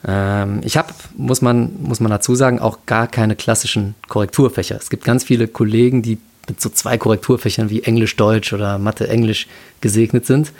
Ähm, 0.06 0.60
ich 0.66 0.76
habe, 0.76 0.94
muss 1.16 1.42
man, 1.42 1.82
muss 1.82 2.02
man 2.02 2.12
dazu 2.12 2.36
sagen, 2.36 2.60
auch 2.60 2.80
gar 2.86 3.08
keine 3.08 3.38
klassischen 3.38 3.96
Korrekturfächer. 4.10 4.76
Es 4.76 4.90
gibt 4.90 5.06
ganz 5.06 5.24
viele 5.24 5.48
Kollegen, 5.48 6.02
die 6.02 6.18
mit 6.48 6.62
so 6.62 6.70
zwei 6.70 6.98
Korrekturfächern 6.98 7.70
wie 7.70 7.84
Englisch, 7.84 8.16
Deutsch 8.16 8.54
oder 8.54 8.78
Mathe, 8.78 9.08
Englisch 9.08 9.48
gesegnet 9.82 10.26
sind. 10.26 10.52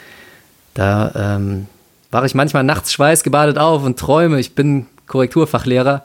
Da 0.74 1.36
ähm, 1.36 1.66
wache 2.10 2.26
ich 2.26 2.34
manchmal 2.34 2.64
nachts 2.64 2.92
schweißgebadet 2.92 3.58
auf 3.58 3.82
und 3.82 3.98
träume, 3.98 4.38
ich 4.38 4.54
bin 4.54 4.86
Korrekturfachlehrer. 5.06 6.04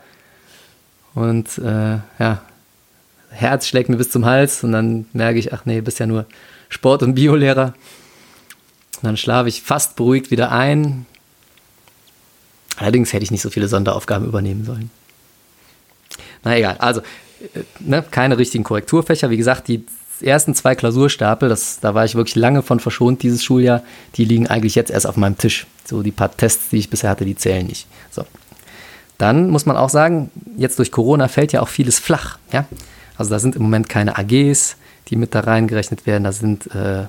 Und 1.13 1.57
äh, 1.59 1.99
ja, 2.19 2.41
Herz 3.29 3.67
schlägt 3.67 3.89
mir 3.89 3.97
bis 3.97 4.09
zum 4.09 4.25
Hals 4.25 4.63
und 4.63 4.71
dann 4.71 5.05
merke 5.13 5.39
ich, 5.39 5.53
ach 5.53 5.65
nee, 5.65 5.81
bist 5.81 5.99
ja 5.99 6.05
nur 6.05 6.25
Sport- 6.69 7.03
und 7.03 7.15
Biolehrer. 7.15 7.73
Und 8.97 9.03
dann 9.03 9.17
schlafe 9.17 9.49
ich 9.49 9.61
fast 9.61 9.95
beruhigt 9.95 10.31
wieder 10.31 10.51
ein. 10.51 11.05
Allerdings 12.77 13.13
hätte 13.13 13.23
ich 13.23 13.31
nicht 13.31 13.41
so 13.41 13.49
viele 13.49 13.67
Sonderaufgaben 13.67 14.27
übernehmen 14.27 14.65
sollen. 14.65 14.89
Na 16.43 16.57
egal, 16.57 16.77
also 16.79 17.01
ne, 17.79 18.03
keine 18.09 18.37
richtigen 18.37 18.63
Korrekturfächer. 18.63 19.29
Wie 19.29 19.37
gesagt, 19.37 19.67
die 19.67 19.85
ersten 20.21 20.55
zwei 20.55 20.75
Klausurstapel, 20.75 21.49
das, 21.49 21.79
da 21.79 21.93
war 21.93 22.05
ich 22.05 22.15
wirklich 22.15 22.35
lange 22.35 22.61
von 22.61 22.79
verschont 22.79 23.23
dieses 23.23 23.43
Schuljahr, 23.43 23.83
die 24.15 24.25
liegen 24.25 24.47
eigentlich 24.47 24.75
jetzt 24.75 24.91
erst 24.91 25.07
auf 25.07 25.17
meinem 25.17 25.37
Tisch. 25.37 25.67
So 25.85 26.01
die 26.01 26.11
paar 26.11 26.35
Tests, 26.35 26.69
die 26.69 26.77
ich 26.77 26.89
bisher 26.89 27.09
hatte, 27.09 27.25
die 27.25 27.35
zählen 27.35 27.65
nicht. 27.65 27.87
So. 28.11 28.25
Dann 29.17 29.49
muss 29.49 29.65
man 29.65 29.77
auch 29.77 29.89
sagen, 29.89 30.31
jetzt 30.57 30.79
durch 30.79 30.91
Corona 30.91 31.27
fällt 31.27 31.51
ja 31.51 31.61
auch 31.61 31.67
vieles 31.67 31.99
flach. 31.99 32.37
Ja? 32.51 32.65
Also 33.17 33.31
da 33.31 33.39
sind 33.39 33.55
im 33.55 33.63
Moment 33.63 33.89
keine 33.89 34.17
AGs, 34.17 34.75
die 35.09 35.15
mit 35.15 35.35
da 35.35 35.41
reingerechnet 35.41 36.05
werden. 36.05 36.23
Da 36.23 36.31
sind 36.31 36.73
äh, 36.73 37.05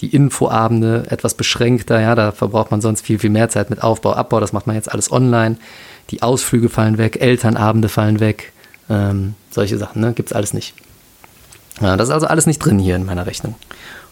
die 0.00 0.08
Infoabende 0.08 1.04
etwas 1.10 1.34
beschränkter. 1.34 2.00
Ja, 2.00 2.14
da 2.14 2.32
verbraucht 2.32 2.70
man 2.70 2.80
sonst 2.80 3.02
viel, 3.02 3.18
viel 3.18 3.30
mehr 3.30 3.48
Zeit 3.48 3.70
mit 3.70 3.82
Aufbau, 3.82 4.14
Abbau. 4.14 4.40
Das 4.40 4.52
macht 4.52 4.66
man 4.66 4.76
jetzt 4.76 4.90
alles 4.90 5.12
online. 5.12 5.56
Die 6.10 6.22
Ausflüge 6.22 6.68
fallen 6.68 6.98
weg, 6.98 7.20
Elternabende 7.20 7.88
fallen 7.88 8.20
weg. 8.20 8.52
Ähm, 8.88 9.34
solche 9.50 9.78
Sachen, 9.78 10.00
ne? 10.00 10.12
Gibt 10.12 10.30
es 10.30 10.32
alles 10.34 10.52
nicht. 10.52 10.74
Ja, 11.80 11.96
das 11.96 12.08
ist 12.08 12.14
also 12.14 12.26
alles 12.26 12.46
nicht 12.46 12.58
drin 12.58 12.78
hier 12.78 12.96
in 12.96 13.04
meiner 13.04 13.26
Rechnung. 13.26 13.54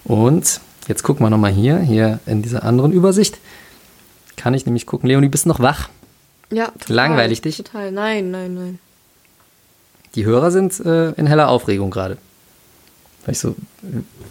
Und 0.05 0.61
jetzt 0.89 1.03
gucken 1.03 1.25
wir 1.25 1.31
nochmal 1.31 1.53
hier, 1.53 1.79
hier 1.79 2.19
in 2.27 2.43
dieser 2.43 2.65
anderen 2.65 2.93
Übersicht. 2.93 3.39
Kann 4.37 4.55
ich 4.55 4.67
nämlich 4.67 4.87
gucken, 4.87 5.09
Leonie, 5.09 5.29
bist 5.29 5.45
du 5.45 5.51
noch 5.51 5.61
wach? 5.61 5.89
Ja, 6.51 6.67
total. 6.67 6.97
Langweilig 6.97 7.41
dich? 7.43 7.57
Total, 7.57 7.93
nein, 7.93 8.31
nein, 8.31 8.55
nein. 8.55 8.79
Die 10.15 10.25
Hörer 10.25 10.51
sind 10.51 10.81
äh, 10.81 11.11
in 11.13 11.27
heller 11.27 11.49
Aufregung 11.49 11.91
gerade 11.91 12.19
weil 13.25 13.33
ich 13.33 13.39
so 13.39 13.55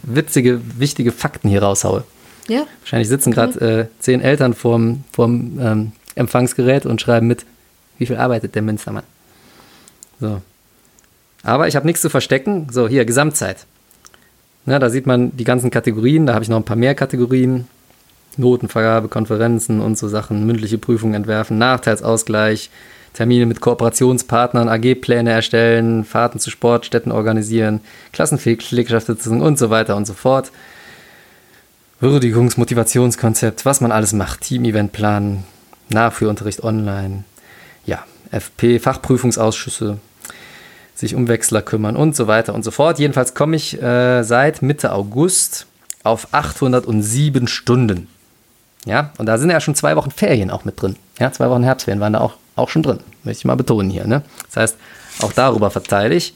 witzige, 0.04 0.62
wichtige 0.78 1.12
Fakten 1.12 1.50
hier 1.50 1.64
raushaue. 1.64 2.04
Ja. 2.48 2.66
Wahrscheinlich 2.82 3.08
sitzen 3.08 3.32
gerade 3.32 3.60
äh, 3.60 3.86
zehn 4.00 4.22
Eltern 4.22 4.54
vorm, 4.54 5.04
vorm 5.12 5.60
ähm, 5.60 5.92
Empfangsgerät 6.16 6.86
und 6.86 7.00
schreiben 7.00 7.28
mit, 7.28 7.46
wie 7.98 8.06
viel 8.06 8.18
arbeitet 8.18 8.56
der 8.56 8.62
Münstermann. 8.62 9.04
So. 10.22 10.42
Aber 11.44 11.68
ich 11.68 11.76
habe 11.76 11.86
nichts 11.86 12.02
zu 12.02 12.10
verstecken. 12.10 12.68
So, 12.72 12.88
hier, 12.88 13.04
Gesamtzeit. 13.04 13.66
Na, 14.66 14.80
da 14.80 14.90
sieht 14.90 15.08
man 15.08 15.36
die 15.36 15.44
ganzen 15.44 15.72
Kategorien, 15.72 16.28
da 16.28 16.36
habe 16.36 16.44
ich 16.44 16.50
noch 16.50 16.58
ein 16.58 16.64
paar 16.64 16.78
mehr 16.78 16.96
Kategorien. 16.96 17.68
Notenvergabe, 18.38 19.10
Konferenzen 19.10 19.82
und 19.82 19.98
so 19.98 20.08
Sachen, 20.08 20.46
mündliche 20.46 20.78
Prüfungen 20.78 21.16
entwerfen, 21.16 21.58
Nachteilsausgleich, 21.58 22.70
Termine 23.14 23.46
mit 23.46 23.60
Kooperationspartnern, 23.60 24.70
AG-Pläne 24.70 25.32
erstellen, 25.32 26.06
Fahrten 26.06 26.40
zu 26.40 26.50
Sportstätten 26.50 27.12
organisieren, 27.12 27.82
Klassenpflegschaftsitzungen 28.14 29.42
und 29.42 29.60
so 29.60 29.70
weiter 29.70 29.98
und 29.98 30.08
so 30.08 30.14
fort. 30.14 30.52
Würdigungsmotivationskonzept, 32.00 33.66
was 33.66 33.82
man 33.82 33.92
alles 33.92 34.14
macht, 34.14 34.42
Team-Event 34.42 34.94
planen, 34.94 35.44
Nachführunterricht 35.90 36.64
online, 36.64 37.26
ja, 37.86 38.06
FP, 38.32 38.80
Fachprüfungsausschüsse, 38.80 39.98
sich 41.02 41.16
um 41.16 41.28
Wechsler 41.28 41.62
kümmern 41.62 41.96
und 41.98 42.16
so 42.16 42.28
weiter 42.28 42.54
und 42.54 42.64
so 42.64 42.72
fort. 42.72 43.00
Jedenfalls 43.00 43.34
komme 43.34 43.56
ich 43.56 43.82
äh, 43.82 44.24
seit 44.24 44.62
Mitte 44.62 44.94
August 44.94 45.66
auf 46.04 46.28
807 46.32 47.48
Stunden. 47.48 48.08
Ja, 48.86 49.12
und 49.18 49.26
da 49.26 49.38
sind 49.38 49.50
ja 49.50 49.60
schon 49.60 49.76
zwei 49.76 49.96
Wochen 49.96 50.12
Ferien 50.12 50.50
auch 50.50 50.64
mit 50.64 50.82
drin. 50.82 50.96
Ja, 51.20 51.32
zwei 51.32 51.50
Wochen 51.50 51.64
Herbstferien 51.64 52.00
waren 52.00 52.14
da 52.14 52.22
auch, 52.22 52.36
auch 52.56 52.70
schon 52.70 52.84
drin. 52.84 53.00
Möchte 53.24 53.40
ich 53.40 53.46
mal 53.46 53.56
betonen 53.56 53.90
hier. 53.90 54.08
Ne? 54.08 54.22
Das 54.48 54.58
heißt, 54.58 54.78
auch 55.22 55.34
darüber 55.34 55.70
verteile 55.70 56.16
ich. 56.16 56.36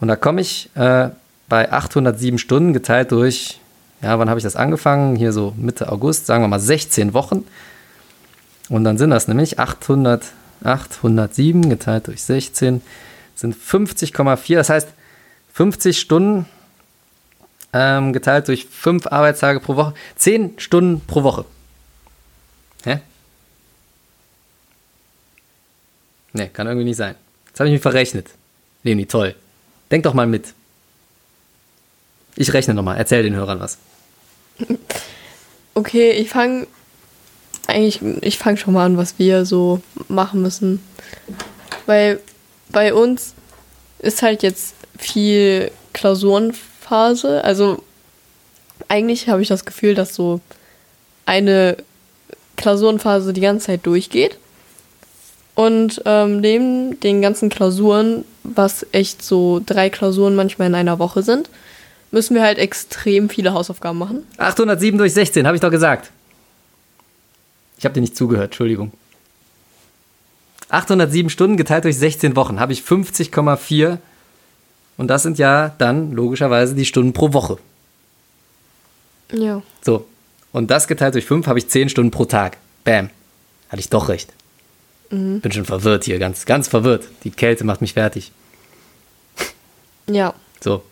Und 0.00 0.08
da 0.08 0.16
komme 0.16 0.40
ich 0.40 0.70
äh, 0.74 1.10
bei 1.48 1.70
807 1.70 2.38
Stunden 2.38 2.72
geteilt 2.72 3.12
durch, 3.12 3.60
ja, 4.02 4.18
wann 4.18 4.28
habe 4.28 4.38
ich 4.38 4.44
das 4.44 4.56
angefangen? 4.56 5.16
Hier 5.16 5.32
so 5.32 5.54
Mitte 5.56 5.90
August, 5.90 6.26
sagen 6.26 6.44
wir 6.44 6.48
mal 6.48 6.60
16 6.60 7.14
Wochen. 7.14 7.44
Und 8.68 8.84
dann 8.84 8.96
sind 8.96 9.10
das 9.10 9.28
nämlich 9.28 9.58
800, 9.58 10.24
807 10.62 11.68
geteilt 11.68 12.06
durch 12.06 12.22
16 12.22 12.80
sind 13.38 13.54
50,4. 13.54 14.56
Das 14.56 14.68
heißt, 14.68 14.88
50 15.52 15.98
Stunden 15.98 16.46
ähm, 17.72 18.12
geteilt 18.12 18.48
durch 18.48 18.66
5 18.66 19.06
Arbeitstage 19.06 19.60
pro 19.60 19.76
Woche. 19.76 19.94
10 20.16 20.58
Stunden 20.58 21.00
pro 21.06 21.22
Woche. 21.22 21.44
Hä? 22.84 23.00
Ne, 26.32 26.48
kann 26.48 26.66
irgendwie 26.66 26.84
nicht 26.84 26.96
sein. 26.96 27.14
Jetzt 27.46 27.60
habe 27.60 27.68
ich 27.68 27.74
mich 27.74 27.82
verrechnet. 27.82 28.30
Leni, 28.82 29.06
toll. 29.06 29.34
Denk 29.90 30.02
doch 30.02 30.14
mal 30.14 30.26
mit. 30.26 30.52
Ich 32.34 32.52
rechne 32.52 32.74
nochmal. 32.74 32.96
Erzähl 32.98 33.22
den 33.22 33.34
Hörern 33.34 33.60
was. 33.60 33.78
Okay, 35.74 36.10
ich 36.10 36.28
fange 36.28 36.66
eigentlich, 37.68 38.00
ich 38.22 38.38
fange 38.38 38.56
schon 38.56 38.74
mal 38.74 38.86
an, 38.86 38.96
was 38.96 39.18
wir 39.18 39.44
so 39.44 39.80
machen 40.08 40.42
müssen. 40.42 40.82
Weil 41.86 42.20
bei 42.70 42.94
uns 42.94 43.34
ist 43.98 44.22
halt 44.22 44.42
jetzt 44.42 44.74
viel 44.98 45.70
Klausurenphase. 45.92 47.42
Also 47.44 47.82
eigentlich 48.88 49.28
habe 49.28 49.42
ich 49.42 49.48
das 49.48 49.64
Gefühl, 49.64 49.94
dass 49.94 50.14
so 50.14 50.40
eine 51.26 51.76
Klausurenphase 52.56 53.32
die 53.32 53.40
ganze 53.40 53.66
Zeit 53.66 53.86
durchgeht. 53.86 54.38
Und 55.54 56.02
ähm, 56.04 56.40
neben 56.40 57.00
den 57.00 57.20
ganzen 57.20 57.48
Klausuren, 57.48 58.24
was 58.44 58.86
echt 58.92 59.24
so 59.24 59.60
drei 59.64 59.90
Klausuren 59.90 60.36
manchmal 60.36 60.68
in 60.68 60.74
einer 60.74 60.98
Woche 61.00 61.22
sind, 61.22 61.50
müssen 62.10 62.34
wir 62.34 62.42
halt 62.42 62.58
extrem 62.58 63.28
viele 63.28 63.52
Hausaufgaben 63.52 63.98
machen. 63.98 64.24
807 64.36 64.98
durch 64.98 65.12
16, 65.14 65.46
habe 65.46 65.56
ich 65.56 65.60
doch 65.60 65.70
gesagt. 65.70 66.10
Ich 67.76 67.84
habe 67.84 67.94
dir 67.94 68.00
nicht 68.00 68.16
zugehört, 68.16 68.46
Entschuldigung. 68.46 68.92
807 70.68 71.30
Stunden 71.30 71.56
geteilt 71.56 71.84
durch 71.84 71.96
16 71.96 72.36
Wochen 72.36 72.60
habe 72.60 72.72
ich 72.72 72.80
50,4 72.82 73.98
und 74.96 75.08
das 75.08 75.22
sind 75.22 75.38
ja 75.38 75.74
dann 75.78 76.12
logischerweise 76.12 76.74
die 76.74 76.84
Stunden 76.84 77.12
pro 77.12 77.32
Woche. 77.32 77.58
Ja. 79.32 79.62
So, 79.82 80.06
und 80.52 80.70
das 80.70 80.88
geteilt 80.88 81.14
durch 81.14 81.26
5 81.26 81.46
habe 81.46 81.58
ich 81.58 81.68
10 81.68 81.88
Stunden 81.88 82.10
pro 82.10 82.24
Tag. 82.24 82.58
Bam. 82.84 83.10
Hatte 83.68 83.80
ich 83.80 83.88
doch 83.88 84.08
recht. 84.08 84.32
Mhm. 85.10 85.40
Bin 85.40 85.52
schon 85.52 85.64
verwirrt 85.64 86.04
hier, 86.04 86.18
ganz, 86.18 86.46
ganz 86.46 86.68
verwirrt. 86.68 87.06
Die 87.24 87.30
Kälte 87.30 87.64
macht 87.64 87.80
mich 87.80 87.94
fertig. 87.94 88.32
Ja. 90.06 90.34
So. 90.60 90.82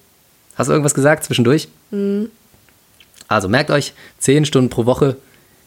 Hast 0.55 0.69
du 0.69 0.73
irgendwas 0.73 0.95
gesagt 0.95 1.25
zwischendurch? 1.25 1.69
Mhm. 1.91 2.31
Also 3.29 3.49
merkt 3.49 3.71
euch, 3.71 3.93
10 4.19 4.45
Stunden 4.45 4.71
pro 4.71 4.87
Woche. 4.87 5.17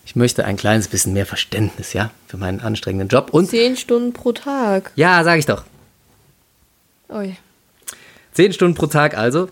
Ich 0.10 0.16
möchte 0.16 0.44
ein 0.44 0.58
kleines 0.58 0.88
bisschen 0.88 1.14
mehr 1.14 1.28
Verständnis, 1.28 1.94
ja, 1.94 2.10
für 2.28 2.38
meinen 2.38 2.62
anstrengenden 2.62 3.10
Job. 3.10 3.30
Und 3.32 3.48
Zehn 3.48 3.78
Stunden 3.78 4.12
pro 4.12 4.32
Tag. 4.32 4.92
ja, 4.96 5.24
sage 5.24 5.38
ich 5.38 5.46
doch. 5.46 5.66
Ui. 7.10 7.38
10 8.34 8.54
Stunden 8.54 8.74
pro 8.74 8.88
Tag 8.88 9.16
also. 9.16 9.50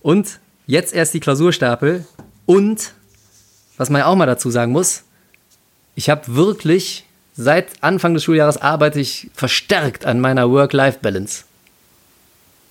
Und 0.00 0.38
jetzt 0.66 0.94
erst 0.94 1.12
die 1.12 1.20
Klausurstapel. 1.20 2.06
Und, 2.46 2.94
was 3.76 3.90
man 3.90 3.98
ja 3.98 4.06
auch 4.06 4.16
mal 4.16 4.24
dazu 4.24 4.50
sagen 4.50 4.72
muss, 4.72 5.02
ich 5.94 6.08
habe 6.08 6.34
wirklich, 6.34 7.04
seit 7.36 7.66
Anfang 7.82 8.14
des 8.14 8.24
Schuljahres 8.24 8.56
arbeite 8.56 9.00
ich 9.00 9.28
verstärkt 9.34 10.06
an 10.06 10.18
meiner 10.18 10.50
Work-Life-Balance. 10.50 11.44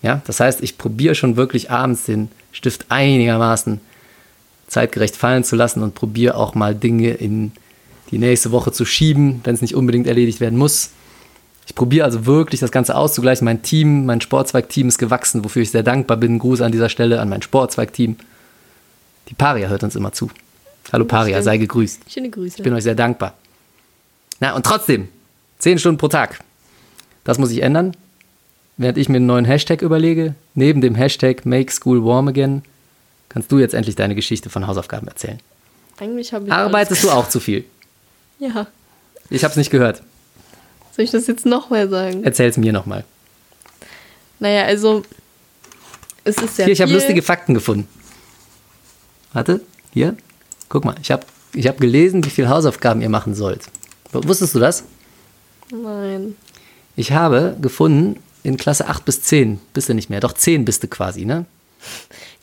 Ja, 0.02 0.24
das 0.26 0.40
heißt, 0.40 0.64
ich 0.64 0.80
probiere 0.80 1.14
schon 1.14 1.36
wirklich 1.36 1.70
abends 1.70 2.06
den 2.06 2.32
Stift 2.54 2.88
einigermaßen 2.90 3.82
zeitgerecht 4.70 5.16
fallen 5.16 5.44
zu 5.44 5.56
lassen 5.56 5.84
und 5.84 5.96
probiere 5.96 6.36
auch 6.36 6.56
mal 6.56 6.74
Dinge 6.74 7.10
in 7.10 7.52
die 8.12 8.18
nächste 8.18 8.52
Woche 8.52 8.72
zu 8.72 8.86
schieben, 8.86 9.42
wenn 9.44 9.56
es 9.56 9.62
nicht 9.62 9.76
unbedingt 9.76 10.08
erledigt 10.08 10.40
werden 10.40 10.58
muss. 10.58 10.92
Ich 11.68 11.76
probiere 11.76 12.06
also 12.06 12.26
wirklich 12.26 12.60
das 12.60 12.72
Ganze 12.72 12.96
auszugleichen. 12.96 13.46
Mein 13.46 13.62
Team, 13.62 14.06
mein 14.06 14.22
Sportzweigteam 14.22 14.88
ist 14.88 14.98
gewachsen, 14.98 15.44
wofür 15.44 15.62
ich 15.62 15.72
sehr 15.72 15.84
dankbar 15.84 16.18
bin. 16.18 16.40
Gruß 16.40 16.62
an 16.62 16.72
dieser 16.72 16.90
Stelle 16.90 17.20
an 17.20 17.30
mein 17.30 17.42
Sportzweigteam. 17.42 18.16
Die 19.28 19.34
Paria 19.36 19.68
hört 19.68 19.84
uns 19.84 19.96
immer 19.96 20.12
zu. 20.12 20.32
Hallo 20.92 21.06
Paria, 21.06 21.42
sei 21.44 21.58
gegrüßt. 21.58 22.12
Schöne 22.12 22.32
Grüße. 22.32 22.58
Ich 22.58 22.64
bin 22.64 22.74
euch 22.74 22.84
sehr 22.84 22.96
dankbar. 22.96 23.36
Na, 24.40 24.56
und 24.56 24.66
trotzdem, 24.66 25.10
10 25.60 25.78
Stunden 25.78 26.00
pro 26.00 26.08
Tag. 26.08 26.40
Das 27.24 27.38
muss 27.38 27.52
ich 27.52 27.62
ändern. 27.62 27.96
Während 28.78 28.98
ich 28.98 29.10
mir 29.10 29.18
einen 29.18 29.28
neuen 29.28 29.46
Hashtag 29.46 29.82
überlege, 29.82 30.34
neben 30.56 30.82
dem 30.82 30.96
Hashtag 30.96 31.46
Make 31.46 31.72
School 31.72 32.04
Warm 32.04 32.30
Again, 32.30 32.64
kannst 33.30 33.52
du 33.52 33.60
jetzt 33.60 33.74
endlich 33.74 33.96
deine 33.96 34.16
Geschichte 34.16 34.50
von 34.50 34.68
Hausaufgaben 34.68 35.08
erzählen. 35.08 35.40
Eigentlich 36.00 36.34
habe 36.34 36.46
ich. 36.48 36.52
Arbeitest 36.52 37.04
du 37.04 37.12
auch 37.12 37.30
zu 37.30 37.40
viel? 37.40 37.66
Ja. 38.42 38.68
Ich 39.30 39.44
habe 39.44 39.52
es 39.52 39.58
nicht 39.58 39.70
gehört. 39.70 40.02
Soll 40.96 41.04
ich 41.04 41.12
das 41.12 41.28
jetzt 41.28 41.46
nochmal 41.46 41.90
sagen? 41.90 42.24
Erzähl 42.24 42.50
es 42.50 42.56
mir 42.56 42.72
nochmal. 42.72 43.04
Naja, 44.40 44.64
also. 44.64 45.04
Es 46.24 46.38
ist 46.38 46.56
sehr 46.56 46.64
Hier, 46.64 46.72
ich 46.72 46.82
habe 46.82 46.94
lustige 46.94 47.22
Fakten 47.22 47.54
gefunden. 47.54 47.86
Warte, 49.34 49.60
hier. 49.92 50.16
Guck 50.70 50.86
mal, 50.86 50.96
ich 51.02 51.12
habe 51.12 51.26
ich 51.54 51.68
hab 51.68 51.82
gelesen, 51.82 52.24
wie 52.24 52.30
viele 52.30 52.48
Hausaufgaben 52.48 53.02
ihr 53.02 53.10
machen 53.10 53.36
sollt. 53.36 53.66
Wusstest 54.14 54.56
du 54.56 54.60
das? 54.60 54.86
Nein. 55.72 56.36
Ich 56.96 57.12
habe 57.12 57.58
gefunden, 57.62 58.22
in 58.44 58.58
Klasse 58.58 58.88
8 58.88 59.04
bis 59.06 59.22
10 59.24 59.60
bist 59.74 59.90
du 59.90 59.94
nicht 59.94 60.10
mehr. 60.10 60.20
Doch 60.20 60.34
10 60.34 60.66
bist 60.66 60.84
du 60.84 60.88
quasi, 60.88 61.26
ne? 61.26 61.46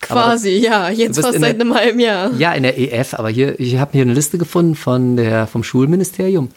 Quasi, 0.01 0.59
ja. 0.59 0.91
Jetzt 0.91 1.20
fast 1.20 1.39
seit 1.39 1.61
einem 1.61 1.74
halben 1.74 2.01
Jahr. 2.01 2.32
Ja, 2.39 2.53
in 2.53 2.62
der 2.62 2.78
EF, 2.78 3.14
aber 3.14 3.28
hier, 3.28 3.59
ich 3.59 3.76
habe 3.76 3.93
hier 3.93 4.03
eine 4.03 4.14
Liste 4.14 4.39
gefunden 4.39 4.74
von 4.74 5.16
der, 5.16 5.47
vom 5.47 5.64
Schulministerium. 5.64 6.51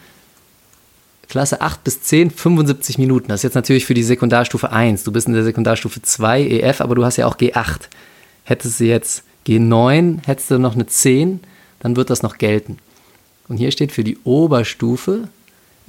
Klasse 1.30 1.62
8 1.62 1.84
bis 1.84 2.02
10, 2.02 2.32
75 2.32 2.98
Minuten. 2.98 3.28
Das 3.28 3.40
ist 3.40 3.44
jetzt 3.44 3.56
natürlich 3.56 3.86
für 3.86 3.94
die 3.94 4.04
Sekundarstufe 4.04 4.72
1. 4.72 5.04
Du 5.04 5.12
bist 5.12 5.28
in 5.28 5.34
der 5.34 5.44
Sekundarstufe 5.44 6.02
2 6.02 6.42
EF, 6.42 6.82
aber 6.82 6.96
du 6.96 7.06
hast 7.06 7.18
ja 7.18 7.28
auch 7.28 7.38
G8. 7.38 7.82
Hättest 8.44 8.80
du 8.80 8.86
jetzt 8.86 9.24
G9, 9.48 10.26
hättest 10.26 10.52
du 10.52 10.58
noch 10.58 10.74
eine 10.74 10.88
10, 10.88 11.40
dann 11.80 11.96
wird 11.96 12.10
das 12.10 12.24
noch 12.24 12.38
gelten. 12.38 12.78
Und 13.48 13.58
hier 13.58 13.72
steht 13.72 13.92
für 13.92 14.04
die 14.04 14.18
Oberstufe 14.24 15.30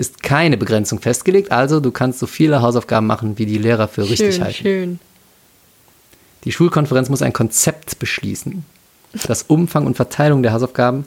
ist 0.00 0.22
keine 0.22 0.56
Begrenzung 0.56 0.98
festgelegt, 0.98 1.52
also 1.52 1.78
du 1.78 1.90
kannst 1.90 2.18
so 2.18 2.26
viele 2.26 2.62
Hausaufgaben 2.62 3.06
machen, 3.06 3.38
wie 3.38 3.44
die 3.44 3.58
Lehrer 3.58 3.86
für 3.86 4.08
richtig 4.08 4.34
schön, 4.36 4.44
halten. 4.44 4.62
schön. 4.62 5.00
Die 6.44 6.52
Schulkonferenz 6.52 7.08
muss 7.08 7.22
ein 7.22 7.32
Konzept 7.32 7.98
beschließen, 7.98 8.64
das 9.26 9.42
Umfang 9.42 9.86
und 9.86 9.96
Verteilung 9.96 10.42
der 10.42 10.52
Hausaufgaben 10.52 11.06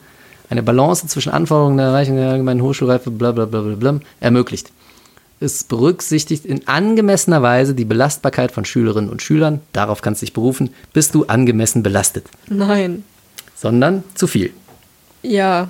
eine 0.50 0.64
Balance 0.64 1.08
zwischen 1.08 1.32
Anforderungen 1.32 1.78
der 1.78 1.88
Erreichung 1.88 2.18
der 2.18 2.30
allgemeinen 2.30 2.62
Hochschulreife 2.62 3.10
bla 3.10 3.32
bla 3.32 3.46
bla 3.46 3.62
bla 3.62 3.76
bla 3.76 4.00
ermöglicht. 4.20 4.72
Es 5.40 5.64
berücksichtigt 5.64 6.46
in 6.46 6.68
angemessener 6.68 7.42
Weise 7.42 7.74
die 7.74 7.86
Belastbarkeit 7.86 8.52
von 8.52 8.64
Schülerinnen 8.64 9.10
und 9.10 9.22
Schülern, 9.22 9.62
darauf 9.74 10.02
kannst 10.02 10.22
du 10.22 10.26
dich 10.26 10.34
berufen, 10.34 10.74
bist 10.94 11.16
du 11.16 11.26
angemessen 11.26 11.84
belastet, 11.84 12.28
Nein. 12.48 13.04
sondern 13.56 14.04
zu 14.16 14.28
viel. 14.28 14.54
Ja. 15.22 15.70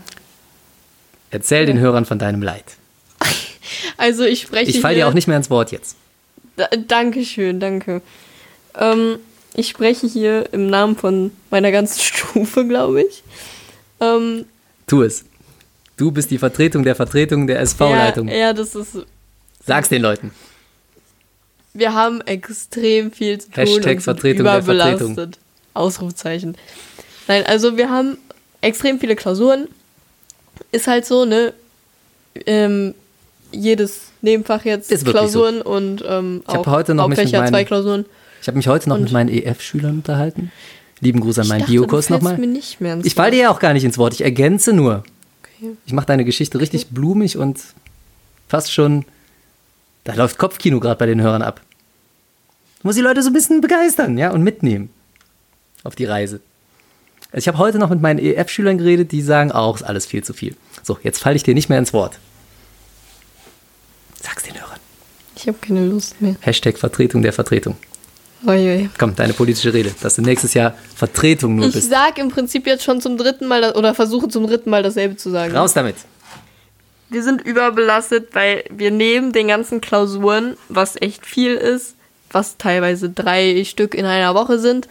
Erzähl 1.32 1.66
den 1.66 1.80
Hörern 1.80 2.06
von 2.06 2.20
deinem 2.20 2.42
Leid. 2.42 2.66
Also 3.98 4.24
ich 4.24 4.42
spreche 4.42 4.70
Ich 4.70 4.82
falle 4.82 4.96
dir 4.96 5.08
auch 5.08 5.14
nicht 5.14 5.28
mehr 5.28 5.38
ins 5.38 5.50
Wort 5.50 5.72
jetzt. 5.72 5.96
Da, 6.58 6.68
Dankeschön, 6.88 7.60
danke. 7.60 8.02
Ähm, 8.76 9.18
ich 9.56 9.68
spreche 9.70 10.08
hier 10.08 10.52
im 10.54 10.68
Namen 10.68 10.96
von 10.96 11.32
meiner 11.50 11.72
ganzen 11.72 12.00
Stufe, 12.02 12.66
glaube 12.68 13.04
ich. 13.04 13.24
Ähm, 14.00 14.46
Tu 14.88 15.02
es. 15.04 15.26
Du 15.98 16.12
bist 16.12 16.32
die 16.32 16.38
Vertretung 16.38 16.84
der 16.84 16.96
Vertretung 16.96 17.48
der 17.48 17.60
SV-Leitung. 17.62 18.28
Ja, 18.28 18.36
ja, 18.36 18.54
das 18.54 18.76
ist. 18.76 18.98
Sag's 19.66 19.90
den 19.90 20.02
Leuten. 20.02 20.32
Wir 21.74 21.94
haben 21.94 22.22
extrem 22.22 23.12
viel 23.12 23.40
zu 23.40 23.50
tun 23.50 23.66
Hashtag 23.66 24.02
Vertretung 24.02 24.44
der 24.44 24.58
überbelastet. 24.58 25.08
Vertretung. 25.16 25.32
Ausrufzeichen. 25.74 26.58
Nein, 27.28 27.46
also 27.46 27.78
wir 27.78 27.90
haben 27.90 28.18
extrem 28.62 29.00
viele 29.00 29.16
Klausuren 29.16 29.68
ist 30.72 30.88
halt 30.88 31.06
so, 31.06 31.26
ne? 31.26 31.54
Ähm, 32.46 32.94
jedes 33.52 34.02
Nebenfach 34.22 34.66
jetzt 34.66 34.90
Klausuren 35.06 35.62
und 35.62 36.04
ähm, 36.08 36.42
auch 36.46 36.66
Hauptfächer 36.66 37.40
meinen- 37.40 37.50
zwei 37.50 37.64
Klausuren. 37.64 38.06
Ich 38.44 38.48
habe 38.48 38.58
mich 38.58 38.68
heute 38.68 38.90
noch 38.90 38.98
Und- 38.98 39.04
mit 39.04 39.12
meinen 39.14 39.30
EF-Schülern 39.30 39.92
unterhalten. 40.00 40.52
Lieben 41.00 41.22
Gruß 41.22 41.40
an 41.40 41.48
meinen 41.48 41.66
Biokurs 41.66 42.10
nochmal. 42.10 42.38
Ich 43.04 43.16
falle 43.16 43.32
dir 43.32 43.44
ja 43.44 43.50
auch 43.50 43.60
gar 43.60 43.72
nicht 43.72 43.86
ins 43.86 43.98
Wort, 43.98 44.14
ich 44.14 44.22
ergänze 44.22 44.74
nur. 44.74 45.04
Okay. 45.42 45.72
Ich 45.86 45.94
mache 45.94 46.08
deine 46.08 46.26
Geschichte 46.26 46.60
richtig 46.60 46.88
blumig 46.90 47.38
und 47.38 47.62
fast 48.50 48.74
schon. 48.74 49.06
Da 50.04 50.14
läuft 50.16 50.38
Kopfkino 50.38 50.82
gerade 50.82 50.98
bei 51.00 51.06
den 51.06 51.22
Hörern 51.22 51.42
ab. 51.42 51.62
Du 52.82 52.88
musst 52.90 52.98
die 52.98 53.02
Leute 53.02 53.24
so 53.24 53.30
ein 53.30 53.34
bisschen 53.34 53.62
begeistern, 53.62 54.18
ja, 54.18 54.32
und 54.32 54.44
mitnehmen 54.44 54.90
auf 55.86 55.96
die 55.96 56.04
Reise. 56.04 56.42
Also 57.32 57.38
ich 57.38 57.48
habe 57.48 57.60
heute 57.60 57.80
noch 57.80 57.90
mit 57.92 58.02
meinen 58.02 58.20
EF-Schülern 58.20 58.78
geredet, 58.78 59.14
die 59.14 59.22
sagen 59.22 59.54
auch, 59.54 59.78
ist 59.78 59.84
alles 59.84 60.06
viel 60.06 60.22
zu 60.26 60.34
viel. 60.34 60.58
So, 60.84 60.98
jetzt 61.02 61.20
falle 61.20 61.38
ich 61.38 61.44
dir 61.44 61.54
nicht 61.54 61.70
mehr 61.70 61.80
ins 61.80 61.94
Wort. 61.94 62.20
Sag's 64.22 64.44
den 64.44 64.60
Hörern. 64.60 64.80
Ich 65.38 65.48
habe 65.48 65.58
keine 65.62 65.86
Lust 65.88 66.22
mehr. 66.22 66.36
Hashtag 66.42 66.78
Vertretung 66.78 67.22
der 67.22 67.32
Vertretung. 67.32 67.78
Oje. 68.46 68.90
Komm, 68.98 69.16
deine 69.16 69.34
politische 69.34 69.74
Rede, 69.74 69.94
dass 70.02 70.16
du 70.16 70.22
nächstes 70.22 70.54
Jahr 70.54 70.76
Vertretung 70.96 71.56
nur 71.56 71.68
Ich 71.68 71.74
bist. 71.74 71.90
sag 71.90 72.18
im 72.18 72.30
Prinzip 72.30 72.68
jetzt 72.68 72.84
schon 72.84 73.00
zum 73.02 73.18
dritten 73.18 73.48
Mal 73.48 73.72
oder 73.74 73.94
versuche 73.94 74.28
zum 74.28 74.48
dritten 74.48 74.70
Mal 74.70 74.84
dasselbe 74.84 75.16
zu 75.16 75.30
sagen. 75.30 75.56
Raus 75.56 75.74
damit. 75.74 75.96
Wir 77.10 77.24
sind 77.24 77.42
überbelastet, 77.42 78.30
weil 78.34 78.64
wir 78.70 78.92
neben 78.92 79.32
den 79.34 79.48
ganzen 79.48 79.82
Klausuren, 79.82 80.58
was 80.68 81.00
echt 81.02 81.26
viel 81.26 81.54
ist, 81.56 81.96
was 82.32 82.58
teilweise 82.58 83.10
drei 83.10 83.64
Stück 83.66 83.94
in 83.94 84.06
einer 84.06 84.34
Woche 84.34 84.58
sind, 84.60 84.88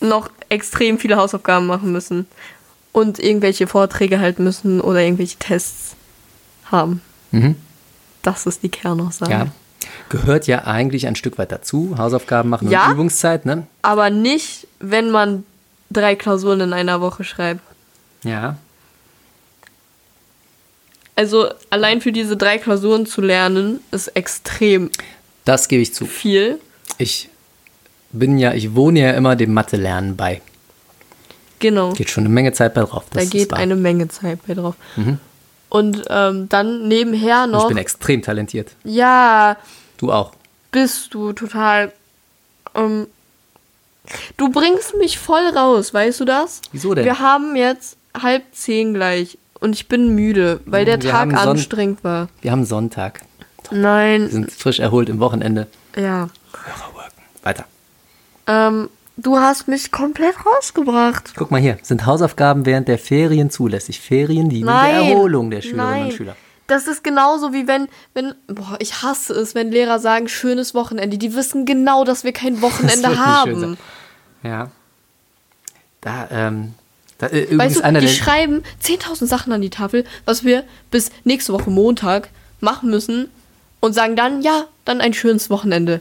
noch 0.00 0.30
extrem 0.48 0.98
viele 0.98 1.16
Hausaufgaben 1.16 1.66
machen 1.66 1.92
müssen 1.92 2.26
und 2.92 3.18
irgendwelche 3.18 3.66
Vorträge 3.66 4.20
halten 4.20 4.44
müssen 4.44 4.80
oder 4.80 5.00
irgendwelche 5.00 5.38
Tests 5.38 5.96
haben. 6.66 7.00
Mhm. 7.32 7.56
Das 8.22 8.46
ist 8.46 8.62
die 8.62 8.68
Kernaussage. 8.68 9.32
Ja. 9.32 9.46
Gehört 10.08 10.46
ja 10.46 10.64
eigentlich 10.64 11.06
ein 11.06 11.16
Stück 11.16 11.38
weit 11.38 11.52
dazu. 11.52 11.94
Hausaufgaben 11.98 12.48
machen 12.48 12.70
Ja. 12.70 12.86
und 12.86 12.92
Übungszeit, 12.92 13.44
ne? 13.46 13.66
Aber 13.82 14.10
nicht, 14.10 14.66
wenn 14.80 15.10
man 15.10 15.44
drei 15.90 16.14
Klausuren 16.16 16.60
in 16.60 16.72
einer 16.72 17.00
Woche 17.00 17.24
schreibt. 17.24 17.60
Ja. 18.24 18.56
Also 21.14 21.48
allein 21.70 22.00
für 22.00 22.12
diese 22.12 22.36
drei 22.36 22.58
Klausuren 22.58 23.06
zu 23.06 23.20
lernen, 23.20 23.80
ist 23.90 24.08
extrem 24.08 24.90
Das 25.44 25.68
gebe 25.68 25.82
ich 25.82 25.92
zu. 25.94 26.06
viel. 26.06 26.58
Ich 26.96 27.28
bin 28.12 28.38
ja, 28.38 28.54
ich 28.54 28.74
wohne 28.74 29.00
ja 29.00 29.10
immer 29.12 29.34
dem 29.36 29.52
Mathe-Lernen 29.52 30.16
bei. 30.16 30.40
Genau. 31.58 31.92
Geht 31.92 32.10
schon 32.10 32.22
eine 32.24 32.32
Menge 32.32 32.52
Zeit 32.52 32.74
bei 32.74 32.82
drauf. 32.82 33.04
Da 33.12 33.24
geht. 33.24 33.50
Mhm. 33.50 33.56
eine 33.56 33.76
Menge 33.76 34.08
Zeit 34.08 34.38
bei 34.46 34.54
drauf. 34.54 34.76
Und 35.70 36.04
ähm, 36.08 36.48
dann 36.48 36.88
nebenher 36.88 37.44
Und 37.44 37.50
noch. 37.52 37.62
Ich 37.64 37.68
bin 37.68 37.76
extrem 37.78 38.22
talentiert. 38.22 38.70
ja, 38.84 39.56
Du 39.98 40.12
auch. 40.12 40.32
bist 40.70 41.12
du 41.12 41.32
total. 41.32 41.92
Ähm, 42.74 43.06
du 44.36 44.50
bringst 44.50 44.96
mich 44.96 45.18
voll 45.18 45.44
raus, 45.56 45.92
weißt 45.92 46.20
du 46.20 46.24
das? 46.24 46.60
Wieso 46.72 46.94
denn? 46.94 47.04
Wir 47.04 47.18
haben 47.18 47.56
jetzt 47.56 47.96
halb 48.18 48.44
zehn 48.52 48.94
gleich 48.94 49.36
und 49.60 49.74
ich 49.74 49.88
bin 49.88 50.14
müde, 50.14 50.60
weil 50.66 50.84
der 50.84 51.02
Wir 51.02 51.10
Tag 51.10 51.34
anstrengend 51.34 52.04
war. 52.04 52.28
Wir 52.40 52.52
haben 52.52 52.64
Sonntag. 52.64 53.22
Wir 53.70 53.78
Nein, 53.78 54.30
sind 54.30 54.52
frisch 54.52 54.78
erholt 54.78 55.08
im 55.08 55.18
Wochenende. 55.20 55.66
ja. 55.96 56.28
Weiter. 57.42 57.64
Ähm, 58.46 58.88
du 59.18 59.38
hast 59.38 59.68
mich 59.68 59.90
komplett 59.90 60.34
rausgebracht. 60.46 61.32
Guck 61.36 61.50
mal 61.50 61.60
hier. 61.60 61.78
Sind 61.82 62.06
Hausaufgaben 62.06 62.64
während 62.64 62.88
der 62.88 62.98
Ferien 62.98 63.50
zulässig? 63.50 64.00
Ferien 64.00 64.48
dienen 64.48 64.66
Nein. 64.66 64.94
der 64.94 65.12
Erholung 65.12 65.50
der 65.50 65.60
Schülerinnen 65.60 65.90
Nein. 65.90 66.04
und 66.06 66.12
Schüler. 66.12 66.36
Das 66.66 66.86
ist 66.86 67.02
genauso 67.02 67.52
wie 67.52 67.66
wenn, 67.66 67.88
wenn, 68.14 68.34
boah, 68.46 68.76
ich 68.78 69.02
hasse 69.02 69.32
es, 69.34 69.54
wenn 69.54 69.72
Lehrer 69.72 69.98
sagen, 69.98 70.28
schönes 70.28 70.74
Wochenende. 70.74 71.16
Die 71.18 71.34
wissen 71.34 71.64
genau, 71.64 72.04
dass 72.04 72.24
wir 72.24 72.32
kein 72.32 72.60
Wochenende 72.62 73.18
haben. 73.18 73.76
Ja. 74.42 74.70
Da, 76.00 76.28
ähm, 76.30 76.74
da, 77.16 77.28
äh, 77.28 77.46
Weißt 77.56 77.76
du, 77.76 77.82
die 77.82 78.00
der. 78.00 78.08
schreiben 78.08 78.62
10.000 78.82 79.26
Sachen 79.26 79.52
an 79.52 79.60
die 79.60 79.70
Tafel, 79.70 80.04
was 80.26 80.44
wir 80.44 80.64
bis 80.90 81.10
nächste 81.24 81.52
Woche 81.52 81.70
Montag 81.70 82.28
machen 82.60 82.90
müssen 82.90 83.30
und 83.80 83.94
sagen 83.94 84.14
dann, 84.14 84.42
ja, 84.42 84.66
dann 84.84 85.00
ein 85.00 85.14
schönes 85.14 85.50
Wochenende. 85.50 86.00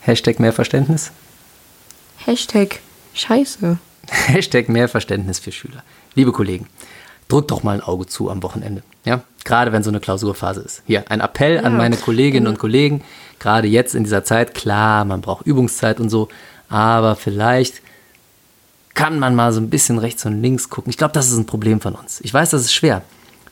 Hashtag 0.00 0.38
mehr 0.40 0.52
Verständnis. 0.52 1.12
Hashtag 2.24 2.80
Scheiße. 3.14 3.78
Hashtag 4.08 4.68
mehr 4.68 4.88
Verständnis 4.88 5.38
für 5.38 5.52
Schüler. 5.52 5.82
Liebe 6.14 6.32
Kollegen, 6.32 6.66
drückt 7.28 7.50
doch 7.50 7.62
mal 7.62 7.72
ein 7.76 7.80
Auge 7.82 8.06
zu 8.06 8.30
am 8.30 8.42
Wochenende. 8.42 8.82
Ja, 9.04 9.22
gerade 9.44 9.72
wenn 9.72 9.82
so 9.82 9.90
eine 9.90 10.00
Klausurphase 10.00 10.60
ist. 10.60 10.82
Hier, 10.86 11.04
ein 11.10 11.20
Appell 11.20 11.58
an 11.58 11.72
Ja. 11.72 11.78
meine 11.78 11.96
Kolleginnen 11.96 12.46
und 12.46 12.58
Kollegen, 12.58 13.02
gerade 13.38 13.68
jetzt 13.68 13.94
in 13.94 14.04
dieser 14.04 14.24
Zeit, 14.24 14.54
klar, 14.54 15.04
man 15.04 15.20
braucht 15.20 15.46
Übungszeit 15.46 16.00
und 16.00 16.10
so, 16.10 16.28
aber 16.68 17.16
vielleicht 17.16 17.80
kann 18.94 19.18
man 19.18 19.34
mal 19.34 19.52
so 19.52 19.60
ein 19.60 19.70
bisschen 19.70 19.98
rechts 19.98 20.24
und 20.26 20.42
links 20.42 20.68
gucken. 20.68 20.90
Ich 20.90 20.98
glaube, 20.98 21.14
das 21.14 21.28
ist 21.30 21.36
ein 21.38 21.46
Problem 21.46 21.80
von 21.80 21.94
uns. 21.94 22.20
Ich 22.20 22.32
weiß, 22.32 22.50
das 22.50 22.62
ist 22.62 22.74
schwer. 22.74 23.02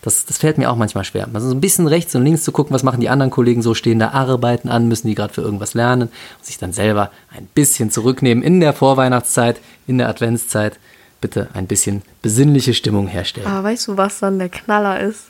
Das, 0.03 0.24
das 0.24 0.38
fällt 0.38 0.57
mir 0.57 0.70
auch 0.70 0.76
manchmal 0.76 1.05
schwer. 1.05 1.28
Also 1.32 1.48
so 1.48 1.55
ein 1.55 1.61
bisschen 1.61 1.86
rechts 1.86 2.14
und 2.14 2.24
links 2.24 2.42
zu 2.42 2.53
gucken, 2.53 2.72
was 2.72 2.82
machen 2.82 3.01
die 3.01 3.11
anderen 3.11 3.30
Kollegen 3.30 3.61
so, 3.61 3.74
stehen 3.74 3.98
da 3.98 4.11
Arbeiten 4.11 4.68
an, 4.68 4.88
müssen 4.88 5.09
die 5.09 5.14
gerade 5.14 5.34
für 5.34 5.42
irgendwas 5.42 5.74
lernen 5.74 6.09
und 6.09 6.44
sich 6.46 6.57
dann 6.57 6.72
selber 6.72 7.11
ein 7.36 7.46
bisschen 7.55 7.90
zurücknehmen 7.90 8.42
in 8.42 8.61
der 8.61 8.72
Vorweihnachtszeit, 8.72 9.61
in 9.86 9.98
der 9.98 10.09
Adventszeit. 10.09 10.78
Bitte 11.20 11.48
ein 11.53 11.66
bisschen 11.66 12.01
besinnliche 12.22 12.72
Stimmung 12.72 13.07
herstellen. 13.07 13.46
Aber 13.46 13.64
weißt 13.64 13.88
du, 13.88 13.96
was 13.98 14.20
dann 14.20 14.38
der 14.38 14.48
Knaller 14.48 15.01
ist? 15.01 15.24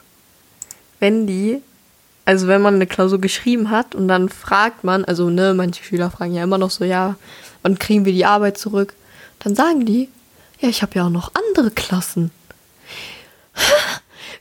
Wenn 1.01 1.27
die, 1.27 1.61
also 2.25 2.47
wenn 2.47 2.63
man 2.63 2.77
eine 2.77 2.87
Klausur 2.87 3.21
geschrieben 3.21 3.71
hat 3.71 3.97
und 3.97 4.07
dann 4.07 4.29
fragt 4.29 4.85
man, 4.85 5.05
also 5.05 5.31
ne, 5.31 5.53
manche 5.53 5.83
Schüler 5.83 6.11
fragen 6.13 6.33
ja 6.33 6.45
immer 6.45 6.59
noch 6.59 6.71
so, 6.71 6.85
ja, 6.85 7.17
wann 7.63 7.77
kriegen 7.77 8.05
wir 8.05 8.13
die 8.13 8.25
Arbeit 8.25 8.57
zurück? 8.57 8.95
Dann 9.41 9.57
sagen 9.57 9.85
die, 9.85 10.09
ja, 10.61 10.69
ich 10.69 10.83
habe 10.83 10.93
ja 10.95 11.07
auch 11.07 11.11
noch 11.11 11.33
andere 11.35 11.73
Klassen. 11.73 12.31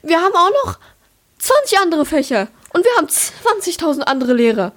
Wir 0.02 0.18
haben 0.20 0.32
auch 0.34 0.50
noch 0.66 0.78
20 1.38 1.78
andere 1.78 2.04
Fächer 2.06 2.48
und 2.72 2.84
wir 2.84 2.90
haben 2.96 3.06
20.000 3.06 4.00
andere 4.02 4.32
Lehrer. 4.34 4.72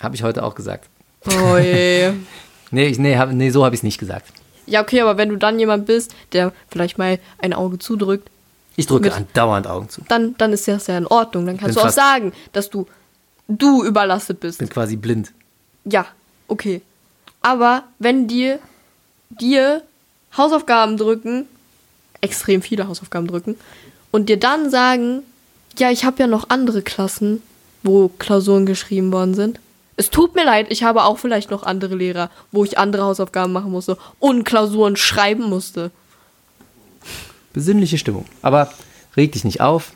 Habe 0.00 0.14
ich 0.14 0.22
heute 0.22 0.42
auch 0.42 0.54
gesagt. 0.54 0.88
Oh 1.26 1.56
je. 1.62 2.12
Nee, 2.70 2.86
ich, 2.88 2.98
nee, 2.98 3.16
hab, 3.16 3.30
nee 3.32 3.50
so 3.50 3.64
habe 3.64 3.74
ich 3.74 3.80
es 3.80 3.82
nicht 3.84 3.98
gesagt. 3.98 4.30
ja, 4.66 4.82
okay, 4.82 5.00
aber 5.00 5.16
wenn 5.16 5.30
du 5.30 5.36
dann 5.36 5.58
jemand 5.58 5.86
bist, 5.86 6.14
der 6.32 6.52
vielleicht 6.70 6.98
mal 6.98 7.18
ein 7.38 7.52
Auge 7.54 7.78
zudrückt, 7.78 8.28
Ich 8.76 8.86
drücke 8.86 9.06
Mit- 9.08 9.14
andauernd 9.14 9.66
Augen 9.66 9.88
zu. 9.88 10.02
dann, 10.08 10.34
dann 10.38 10.52
ist 10.52 10.68
das 10.68 10.86
ja 10.86 10.98
in 10.98 11.06
Ordnung. 11.06 11.46
Dann 11.46 11.56
kannst 11.56 11.74
Bin 11.76 11.82
du 11.82 11.88
auch 11.88 11.92
sagen, 11.92 12.32
dass 12.52 12.68
du, 12.70 12.86
du 13.48 13.82
überlastet 13.84 14.40
bist. 14.40 14.58
Bin 14.58 14.68
quasi 14.68 14.96
blind. 14.96 15.32
Ja, 15.84 16.06
okay. 16.46 16.82
Aber 17.40 17.84
wenn 17.98 18.28
dir, 18.28 18.58
dir 19.30 19.82
Hausaufgaben 20.36 20.96
drücken, 20.98 21.46
extrem 22.20 22.60
viele 22.62 22.86
Hausaufgaben 22.86 23.26
drücken, 23.26 23.56
und 24.10 24.28
dir 24.28 24.38
dann 24.38 24.70
sagen, 24.70 25.22
ja, 25.78 25.90
ich 25.90 26.04
habe 26.04 26.18
ja 26.20 26.26
noch 26.26 26.50
andere 26.50 26.82
Klassen, 26.82 27.42
wo 27.82 28.08
Klausuren 28.08 28.66
geschrieben 28.66 29.12
worden 29.12 29.34
sind. 29.34 29.60
Es 29.96 30.10
tut 30.10 30.34
mir 30.34 30.44
leid, 30.44 30.66
ich 30.70 30.84
habe 30.84 31.02
auch 31.04 31.18
vielleicht 31.18 31.50
noch 31.50 31.64
andere 31.64 31.96
Lehrer, 31.96 32.30
wo 32.52 32.64
ich 32.64 32.78
andere 32.78 33.02
Hausaufgaben 33.02 33.52
machen 33.52 33.72
musste 33.72 33.98
und 34.18 34.44
Klausuren 34.44 34.96
schreiben 34.96 35.44
musste. 35.44 35.90
Besinnliche 37.52 37.98
Stimmung. 37.98 38.24
Aber 38.42 38.72
reg 39.16 39.32
dich 39.32 39.44
nicht 39.44 39.60
auf. 39.60 39.92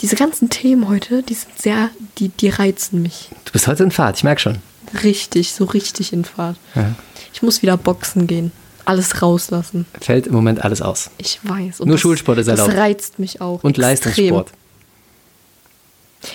Diese 0.00 0.16
ganzen 0.16 0.50
Themen 0.50 0.88
heute, 0.88 1.22
die 1.22 1.34
sind 1.34 1.56
sehr, 1.56 1.90
die, 2.18 2.28
die 2.30 2.48
reizen 2.48 3.02
mich. 3.02 3.28
Du 3.44 3.52
bist 3.52 3.68
heute 3.68 3.84
in 3.84 3.92
Fahrt, 3.92 4.16
ich 4.16 4.24
merke 4.24 4.40
schon. 4.40 4.58
Richtig, 5.04 5.52
so 5.52 5.64
richtig 5.64 6.12
in 6.12 6.24
Fahrt. 6.24 6.56
Ja. 6.74 6.94
Ich 7.32 7.42
muss 7.42 7.62
wieder 7.62 7.76
boxen 7.76 8.26
gehen. 8.26 8.50
Alles 8.84 9.22
rauslassen. 9.22 9.86
Fällt 10.00 10.26
im 10.26 10.32
Moment 10.34 10.64
alles 10.64 10.82
aus. 10.82 11.10
Ich 11.18 11.38
weiß. 11.42 11.80
Nur 11.80 11.94
das, 11.94 12.00
Schulsport 12.00 12.38
ist 12.38 12.48
Das 12.48 12.60
erlaubt. 12.60 12.78
reizt 12.78 13.18
mich 13.18 13.40
auch. 13.40 13.62
Und 13.62 13.78
extrem. 13.78 13.82
Leistungssport. 13.82 14.52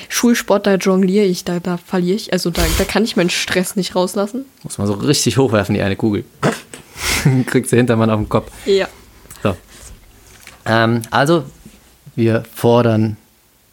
Schulsport, 0.10 0.68
da 0.68 0.76
jongliere 0.76 1.26
ich, 1.26 1.44
da, 1.44 1.60
da 1.60 1.78
verliere 1.78 2.16
ich. 2.18 2.34
Also 2.34 2.50
da, 2.50 2.62
da 2.78 2.84
kann 2.84 3.04
ich 3.04 3.16
meinen 3.16 3.30
Stress 3.30 3.76
nicht 3.76 3.96
rauslassen. 3.96 4.46
Muss 4.64 4.78
man 4.78 4.88
so 4.88 4.94
richtig 4.94 5.38
hochwerfen, 5.38 5.76
die 5.76 5.82
eine 5.82 5.96
Kugel. 5.96 6.26
Kriegt 7.46 7.70
sie 7.70 7.78
Hintermann 7.78 8.10
auf 8.10 8.20
den 8.20 8.30
Kopf. 8.30 8.52
Ja. 8.66 8.88
So. 9.44 9.56
Ähm, 10.66 11.02
also, 11.10 11.46
wir 12.16 12.44
fordern 12.54 13.18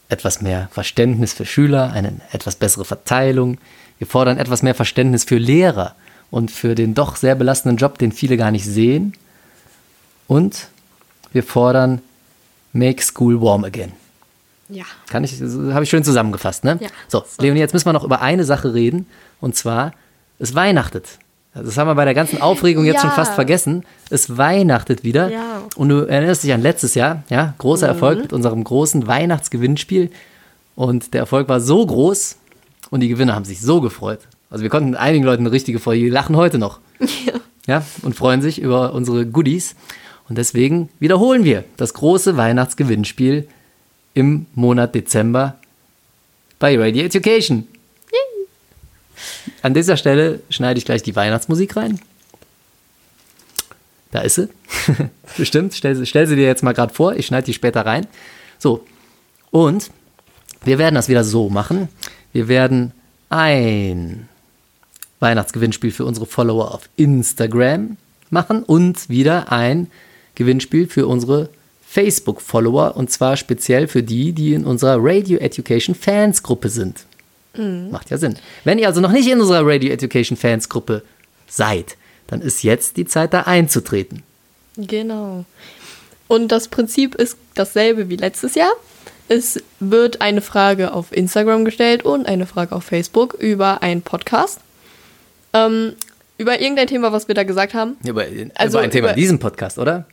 etwas 0.08 0.40
mehr 0.40 0.68
Verständnis 0.70 1.32
für 1.32 1.46
Schüler, 1.46 1.92
eine 1.92 2.20
etwas 2.32 2.56
bessere 2.56 2.84
Verteilung. 2.84 3.58
Wir 3.98 4.06
fordern 4.06 4.38
etwas 4.38 4.62
mehr 4.62 4.74
Verständnis 4.74 5.24
für 5.24 5.38
Lehrer 5.38 5.94
und 6.30 6.50
für 6.50 6.74
den 6.74 6.94
doch 6.94 7.16
sehr 7.16 7.34
belastenden 7.34 7.76
Job, 7.76 7.98
den 7.98 8.12
viele 8.12 8.36
gar 8.36 8.50
nicht 8.50 8.64
sehen. 8.64 9.14
Und 10.26 10.68
wir 11.32 11.42
fordern 11.42 12.00
Make 12.72 13.02
School 13.02 13.40
Warm 13.40 13.64
Again. 13.64 13.92
Ja. 14.68 14.84
Kann 15.08 15.24
ich, 15.24 15.40
habe 15.40 15.84
ich 15.84 15.90
schön 15.90 16.04
zusammengefasst, 16.04 16.64
ne? 16.64 16.78
Ja. 16.80 16.88
So, 17.08 17.22
Leonie, 17.38 17.60
jetzt 17.60 17.74
müssen 17.74 17.86
wir 17.86 17.92
noch 17.92 18.04
über 18.04 18.20
eine 18.22 18.44
Sache 18.44 18.72
reden. 18.74 19.06
Und 19.40 19.54
zwar, 19.56 19.92
es 20.38 20.54
weihnachtet. 20.54 21.18
Das 21.54 21.76
haben 21.76 21.86
wir 21.86 21.94
bei 21.94 22.04
der 22.04 22.14
ganzen 22.14 22.40
Aufregung 22.40 22.84
jetzt 22.84 22.96
Ja. 22.96 23.00
schon 23.02 23.10
fast 23.12 23.34
vergessen. 23.34 23.84
Es 24.10 24.36
weihnachtet 24.36 25.04
wieder. 25.04 25.30
Ja. 25.30 25.38
Mhm. 25.38 25.68
Und 25.76 25.88
du 25.90 26.08
erinnerst 26.08 26.42
dich 26.42 26.52
an 26.52 26.62
letztes 26.62 26.94
Jahr, 26.94 27.22
ja, 27.28 27.54
großer 27.58 27.86
Erfolg 27.86 28.20
mit 28.22 28.32
unserem 28.32 28.64
großen 28.64 29.06
Weihnachtsgewinnspiel. 29.06 30.10
Und 30.74 31.14
der 31.14 31.20
Erfolg 31.20 31.48
war 31.48 31.60
so 31.60 31.86
groß 31.86 32.36
und 32.90 33.00
die 33.00 33.08
Gewinner 33.08 33.34
haben 33.34 33.44
sich 33.44 33.60
so 33.60 33.80
gefreut. 33.80 34.20
Also 34.54 34.62
wir 34.62 34.70
konnten 34.70 34.94
einigen 34.94 35.24
Leuten 35.24 35.42
eine 35.42 35.50
richtige 35.50 35.80
Freude, 35.80 36.00
die 36.04 36.08
lachen 36.10 36.36
heute 36.36 36.58
noch. 36.58 36.78
Ja. 37.66 37.82
und 38.02 38.14
freuen 38.14 38.40
sich 38.42 38.60
über 38.60 38.92
unsere 38.92 39.24
Goodies. 39.26 39.74
Und 40.28 40.36
deswegen 40.36 40.90
wiederholen 41.00 41.44
wir 41.44 41.64
das 41.78 41.94
große 41.94 42.36
Weihnachtsgewinnspiel 42.36 43.48
im 44.12 44.44
Monat 44.54 44.94
Dezember 44.94 45.56
bei 46.58 46.78
Radio 46.78 47.02
Education. 47.04 47.66
An 49.62 49.72
dieser 49.74 49.96
Stelle 49.96 50.40
schneide 50.50 50.76
ich 50.78 50.84
gleich 50.84 51.02
die 51.02 51.16
Weihnachtsmusik 51.16 51.74
rein. 51.76 51.98
Da 54.10 54.20
ist 54.20 54.34
sie. 54.36 54.48
Bestimmt. 55.38 55.74
Stell, 55.74 55.96
sie- 55.96 56.06
stell 56.06 56.26
sie 56.26 56.36
dir 56.36 56.44
jetzt 56.46 56.62
mal 56.62 56.74
gerade 56.74 56.92
vor. 56.94 57.16
Ich 57.16 57.26
schneide 57.26 57.46
die 57.46 57.54
später 57.54 57.86
rein. 57.86 58.06
So. 58.58 58.84
Und 59.50 59.90
wir 60.64 60.78
werden 60.78 60.94
das 60.94 61.08
wieder 61.08 61.24
so 61.24 61.48
machen. 61.48 61.88
Wir 62.34 62.46
werden 62.48 62.92
ein 63.30 64.28
Weihnachtsgewinnspiel 65.24 65.90
für 65.90 66.04
unsere 66.04 66.26
Follower 66.26 66.72
auf 66.72 66.88
Instagram 66.96 67.96
machen 68.30 68.62
und 68.62 69.08
wieder 69.08 69.50
ein 69.50 69.90
Gewinnspiel 70.34 70.86
für 70.86 71.06
unsere 71.06 71.48
Facebook-Follower 71.88 72.96
und 72.96 73.10
zwar 73.10 73.36
speziell 73.36 73.88
für 73.88 74.02
die, 74.02 74.32
die 74.32 74.54
in 74.54 74.64
unserer 74.64 74.96
Radio 74.98 75.38
Education 75.38 75.94
Fans 75.94 76.42
Gruppe 76.42 76.68
sind. 76.68 77.06
Macht 77.56 78.10
ja 78.10 78.18
Sinn. 78.18 78.36
Wenn 78.64 78.78
ihr 78.78 78.88
also 78.88 79.00
noch 79.00 79.12
nicht 79.12 79.28
in 79.28 79.40
unserer 79.40 79.64
Radio 79.64 79.90
Education 79.92 80.36
Fans 80.36 80.68
Gruppe 80.68 81.02
seid, 81.46 81.96
dann 82.26 82.40
ist 82.40 82.62
jetzt 82.62 82.96
die 82.96 83.04
Zeit 83.04 83.32
da 83.32 83.42
einzutreten. 83.42 84.22
Genau. 84.76 85.44
Und 86.26 86.48
das 86.48 86.68
Prinzip 86.68 87.14
ist 87.14 87.36
dasselbe 87.54 88.08
wie 88.08 88.16
letztes 88.16 88.56
Jahr. 88.56 88.72
Es 89.28 89.62
wird 89.78 90.20
eine 90.20 90.42
Frage 90.42 90.92
auf 90.92 91.12
Instagram 91.16 91.64
gestellt 91.64 92.04
und 92.04 92.26
eine 92.26 92.46
Frage 92.46 92.74
auf 92.74 92.84
Facebook 92.84 93.34
über 93.34 93.82
einen 93.82 94.02
Podcast. 94.02 94.60
Ähm, 95.54 95.92
über 96.36 96.60
irgendein 96.60 96.88
Thema, 96.88 97.12
was 97.12 97.28
wir 97.28 97.34
da 97.34 97.44
gesagt 97.44 97.74
haben. 97.74 97.96
Über, 98.04 98.24
Also 98.56 98.78
über 98.78 98.84
ein 98.84 98.90
Thema 98.90 99.06
über- 99.08 99.14
in 99.14 99.20
diesem 99.20 99.38
Podcast, 99.38 99.78
oder? 99.78 100.04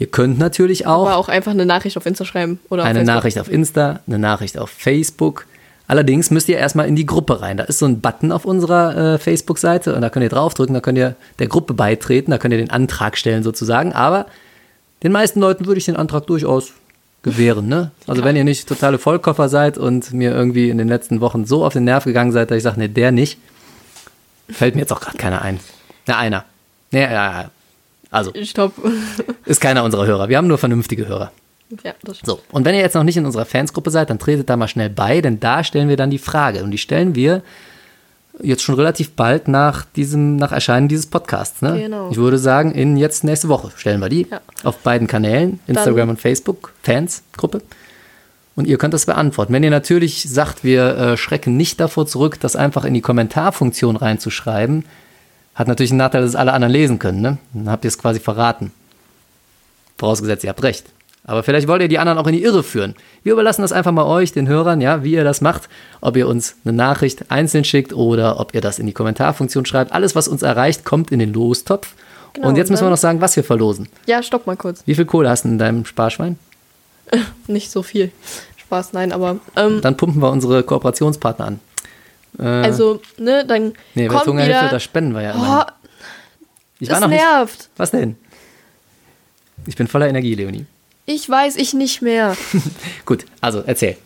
Ihr 0.00 0.06
könnt 0.08 0.38
natürlich 0.38 0.86
auch 0.86 1.06
Aber 1.06 1.16
auch 1.16 1.28
einfach 1.28 1.50
eine 1.52 1.66
Nachricht 1.66 1.96
auf 1.96 2.06
Insta 2.06 2.24
schreiben. 2.24 2.58
Oder 2.70 2.84
eine 2.84 3.00
Facebook. 3.00 3.14
Nachricht 3.14 3.38
auf 3.40 3.50
Insta, 3.50 4.00
eine 4.06 4.18
Nachricht 4.18 4.58
auf 4.58 4.70
Facebook. 4.70 5.46
Allerdings 5.88 6.30
müsst 6.30 6.48
ihr 6.48 6.58
erstmal 6.58 6.86
in 6.86 6.94
die 6.96 7.06
Gruppe 7.06 7.40
rein. 7.40 7.56
Da 7.56 7.64
ist 7.64 7.78
so 7.78 7.86
ein 7.86 8.00
Button 8.00 8.30
auf 8.30 8.44
unserer 8.44 9.14
äh, 9.14 9.18
Facebook-Seite 9.18 9.94
und 9.94 10.02
da 10.02 10.10
könnt 10.10 10.22
ihr 10.24 10.28
draufdrücken, 10.28 10.74
da 10.74 10.80
könnt 10.80 10.98
ihr 10.98 11.16
der 11.38 11.46
Gruppe 11.48 11.72
beitreten, 11.74 12.30
da 12.30 12.38
könnt 12.38 12.52
ihr 12.52 12.58
den 12.58 12.70
Antrag 12.70 13.16
stellen 13.16 13.42
sozusagen. 13.42 13.92
Aber 13.92 14.26
den 15.02 15.12
meisten 15.12 15.40
Leuten 15.40 15.66
würde 15.66 15.78
ich 15.78 15.86
den 15.86 15.96
Antrag 15.96 16.26
durchaus 16.26 16.72
gewähren. 17.30 17.68
Ne? 17.68 17.90
Also 18.06 18.24
wenn 18.24 18.36
ihr 18.36 18.44
nicht 18.44 18.68
totale 18.68 18.98
Vollkoffer 18.98 19.48
seid 19.48 19.78
und 19.78 20.12
mir 20.12 20.32
irgendwie 20.32 20.70
in 20.70 20.78
den 20.78 20.88
letzten 20.88 21.20
Wochen 21.20 21.44
so 21.44 21.64
auf 21.64 21.72
den 21.72 21.84
Nerv 21.84 22.04
gegangen 22.04 22.32
seid, 22.32 22.50
dass 22.50 22.58
ich 22.58 22.62
sage, 22.62 22.78
nee, 22.80 22.88
der 22.88 23.12
nicht, 23.12 23.38
fällt 24.48 24.74
mir 24.74 24.82
jetzt 24.82 24.92
auch 24.92 25.00
gerade 25.00 25.16
keiner 25.16 25.42
ein. 25.42 25.60
Na, 26.06 26.18
einer. 26.18 26.44
Nee, 26.90 27.02
ja, 27.02 27.42
ja. 27.42 27.50
Also, 28.10 28.32
Stopp. 28.42 28.72
ist 29.44 29.60
keiner 29.60 29.84
unserer 29.84 30.06
Hörer. 30.06 30.28
Wir 30.28 30.38
haben 30.38 30.46
nur 30.46 30.58
vernünftige 30.58 31.06
Hörer. 31.06 31.30
ja, 31.84 31.92
das 32.02 32.18
stimmt. 32.18 32.26
So, 32.26 32.40
und 32.50 32.64
wenn 32.64 32.74
ihr 32.74 32.80
jetzt 32.80 32.94
noch 32.94 33.04
nicht 33.04 33.16
in 33.18 33.26
unserer 33.26 33.44
Fansgruppe 33.44 33.90
seid, 33.90 34.08
dann 34.08 34.18
tretet 34.18 34.48
da 34.48 34.56
mal 34.56 34.68
schnell 34.68 34.88
bei, 34.88 35.20
denn 35.20 35.40
da 35.40 35.62
stellen 35.62 35.88
wir 35.88 35.96
dann 35.96 36.10
die 36.10 36.18
Frage. 36.18 36.62
Und 36.62 36.70
die 36.70 36.78
stellen 36.78 37.14
wir 37.14 37.42
jetzt 38.42 38.62
schon 38.62 38.74
relativ 38.74 39.12
bald 39.12 39.48
nach 39.48 39.84
diesem, 39.84 40.36
nach 40.36 40.52
Erscheinen 40.52 40.88
dieses 40.88 41.06
Podcasts. 41.06 41.62
Ne? 41.62 41.80
Genau. 41.82 42.10
Ich 42.10 42.16
würde 42.16 42.38
sagen, 42.38 42.72
in 42.72 42.96
jetzt 42.96 43.24
nächste 43.24 43.48
Woche 43.48 43.70
stellen 43.76 44.00
wir 44.00 44.08
die 44.08 44.26
Ja. 44.30 44.40
auf 44.64 44.78
beiden 44.78 45.06
Kanälen, 45.06 45.60
Instagram 45.66 46.10
und 46.10 46.20
Facebook, 46.20 46.72
Fansgruppe. 46.82 47.62
Und 48.56 48.66
ihr 48.66 48.76
könnt 48.78 48.92
das 48.94 49.06
beantworten. 49.06 49.52
Wenn 49.52 49.62
ihr 49.62 49.70
natürlich 49.70 50.28
sagt, 50.28 50.64
wir 50.64 50.96
äh, 50.96 51.16
schrecken 51.16 51.56
nicht 51.56 51.78
davor 51.78 52.06
zurück, 52.06 52.40
das 52.40 52.56
einfach 52.56 52.84
in 52.84 52.94
die 52.94 53.00
Kommentarfunktion 53.00 53.96
reinzuschreiben, 53.96 54.84
hat 55.54 55.68
natürlich 55.68 55.92
einen 55.92 55.98
Nachteil, 55.98 56.22
dass 56.22 56.30
es 56.30 56.36
alle 56.36 56.52
anderen 56.52 56.72
lesen 56.72 56.98
können. 56.98 57.20
Ne? 57.20 57.38
Dann 57.52 57.70
habt 57.70 57.84
ihr 57.84 57.88
es 57.88 57.98
quasi 57.98 58.18
verraten. 58.20 58.72
Vorausgesetzt, 59.96 60.44
ihr 60.44 60.50
habt 60.50 60.62
recht. 60.62 60.86
Aber 61.28 61.42
vielleicht 61.42 61.68
wollt 61.68 61.82
ihr 61.82 61.88
die 61.88 61.98
anderen 61.98 62.18
auch 62.18 62.26
in 62.26 62.32
die 62.32 62.42
Irre 62.42 62.62
führen. 62.62 62.94
Wir 63.22 63.34
überlassen 63.34 63.60
das 63.60 63.70
einfach 63.70 63.92
mal 63.92 64.06
euch, 64.06 64.32
den 64.32 64.48
Hörern, 64.48 64.80
ja, 64.80 65.04
wie 65.04 65.12
ihr 65.12 65.24
das 65.24 65.42
macht. 65.42 65.68
Ob 66.00 66.16
ihr 66.16 66.26
uns 66.26 66.56
eine 66.64 66.72
Nachricht 66.72 67.30
einzeln 67.30 67.64
schickt 67.64 67.92
oder 67.92 68.40
ob 68.40 68.54
ihr 68.54 68.62
das 68.62 68.78
in 68.78 68.86
die 68.86 68.94
Kommentarfunktion 68.94 69.66
schreibt. 69.66 69.92
Alles, 69.92 70.16
was 70.16 70.26
uns 70.26 70.40
erreicht, 70.40 70.86
kommt 70.86 71.12
in 71.12 71.18
den 71.18 71.34
Lostopf. 71.34 71.92
Genau, 72.32 72.48
und 72.48 72.56
jetzt 72.56 72.70
müssen 72.70 72.86
wir 72.86 72.88
noch 72.88 72.96
sagen, 72.96 73.20
was 73.20 73.36
wir 73.36 73.44
verlosen. 73.44 73.90
Ja, 74.06 74.22
stopp 74.22 74.46
mal 74.46 74.56
kurz. 74.56 74.82
Wie 74.86 74.94
viel 74.94 75.04
Kohle 75.04 75.28
hast 75.28 75.44
du 75.44 75.48
in 75.48 75.58
deinem 75.58 75.84
Sparschwein? 75.84 76.38
Nicht 77.46 77.70
so 77.70 77.82
viel. 77.82 78.10
Spaß, 78.56 78.94
nein, 78.94 79.12
aber 79.12 79.36
ähm, 79.54 79.82
Dann 79.82 79.98
pumpen 79.98 80.22
wir 80.22 80.30
unsere 80.30 80.62
Kooperationspartner 80.62 81.44
an. 81.44 81.60
Äh, 82.38 82.42
also, 82.42 83.02
ne, 83.18 83.44
dann 83.46 83.74
nee, 83.94 84.06
kommt 84.06 84.20
Welthungerhilfe, 84.20 84.60
wieder... 84.60 84.70
da 84.70 84.80
spenden 84.80 85.14
wir 85.14 85.22
ja 85.22 85.34
oh, 85.34 85.38
immer. 85.38 85.66
Ich 86.80 86.88
das 86.88 87.00
noch 87.00 87.08
nicht. 87.08 87.20
nervt. 87.20 87.68
Was 87.76 87.90
denn? 87.90 88.16
Ich 89.66 89.76
bin 89.76 89.88
voller 89.88 90.08
Energie, 90.08 90.34
Leonie. 90.34 90.64
Ich 91.10 91.26
weiß, 91.26 91.56
ich 91.56 91.72
nicht 91.72 92.02
mehr. 92.02 92.36
Gut, 93.06 93.24
also 93.40 93.62
erzähl. 93.64 93.96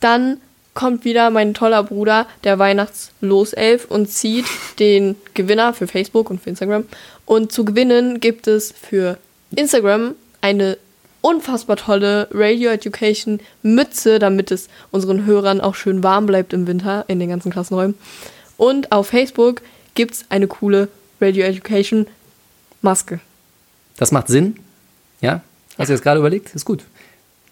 Dann 0.00 0.38
kommt 0.72 1.04
wieder 1.04 1.28
mein 1.28 1.52
toller 1.52 1.82
Bruder, 1.82 2.26
der 2.44 2.58
Weihnachtsloself, 2.58 3.84
und 3.84 4.10
zieht 4.10 4.46
den 4.78 5.16
Gewinner 5.34 5.74
für 5.74 5.86
Facebook 5.86 6.30
und 6.30 6.40
für 6.40 6.48
Instagram. 6.48 6.86
Und 7.26 7.52
zu 7.52 7.66
gewinnen 7.66 8.20
gibt 8.20 8.46
es 8.46 8.72
für 8.72 9.18
Instagram 9.54 10.14
eine 10.40 10.78
unfassbar 11.20 11.76
tolle 11.76 12.26
Radio 12.32 12.70
Education 12.70 13.40
Mütze, 13.62 14.18
damit 14.18 14.50
es 14.50 14.68
unseren 14.92 15.26
Hörern 15.26 15.60
auch 15.60 15.74
schön 15.74 16.02
warm 16.02 16.24
bleibt 16.24 16.54
im 16.54 16.66
Winter 16.66 17.04
in 17.06 17.20
den 17.20 17.28
ganzen 17.28 17.52
Klassenräumen. 17.52 17.98
Und 18.56 18.92
auf 18.92 19.08
Facebook 19.08 19.60
gibt 19.94 20.14
es 20.14 20.24
eine 20.30 20.46
coole 20.46 20.88
Radio 21.20 21.44
Education 21.44 22.06
Maske. 22.80 23.20
Das 23.98 24.10
macht 24.10 24.28
Sinn. 24.28 24.56
Ja? 25.20 25.42
Hast 25.80 25.88
du 25.88 25.92
jetzt 25.94 26.02
gerade 26.02 26.20
überlegt? 26.20 26.54
Ist 26.54 26.64
gut. 26.64 26.84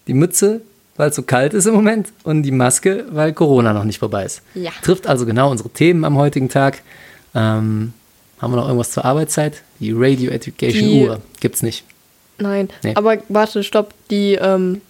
Die 0.07 0.15
Mütze, 0.15 0.61
weil 0.97 1.11
es 1.11 1.17
so 1.17 1.23
kalt 1.23 1.55
ist 1.55 1.67
im 1.67 1.75
Moment, 1.75 2.09
und 2.25 2.43
die 2.43 2.51
Maske, 2.51 3.05
weil 3.11 3.33
Corona 3.33 3.73
noch 3.73 3.85
nicht 3.85 3.99
vorbei 3.99 4.25
ist. 4.25 4.43
Ja. 4.55 4.71
Trifft 4.83 5.07
also 5.07 5.27
genau 5.27 5.51
unsere 5.51 5.69
Themen 5.71 6.05
am 6.05 6.17
heutigen 6.17 6.49
Tag. 6.49 6.83
Ähm, 7.35 7.93
haben 8.41 8.53
wir 8.53 8.57
noch 8.57 8.67
irgendwas 8.67 8.91
zur 8.93 9.05
Arbeitszeit? 9.05 9.63
Die 9.81 9.93
Radio 9.93 10.31
Education 10.31 10.89
Die- 10.89 11.05
Uhr 11.09 11.21
gibt's 11.41 11.63
nicht. 11.63 11.85
Nein, 12.39 12.69
Nee. 12.85 12.95
aber 12.95 13.19
warte, 13.29 13.65
stopp. 13.65 13.93
Die 14.11 14.35
ähm, 14.35 14.81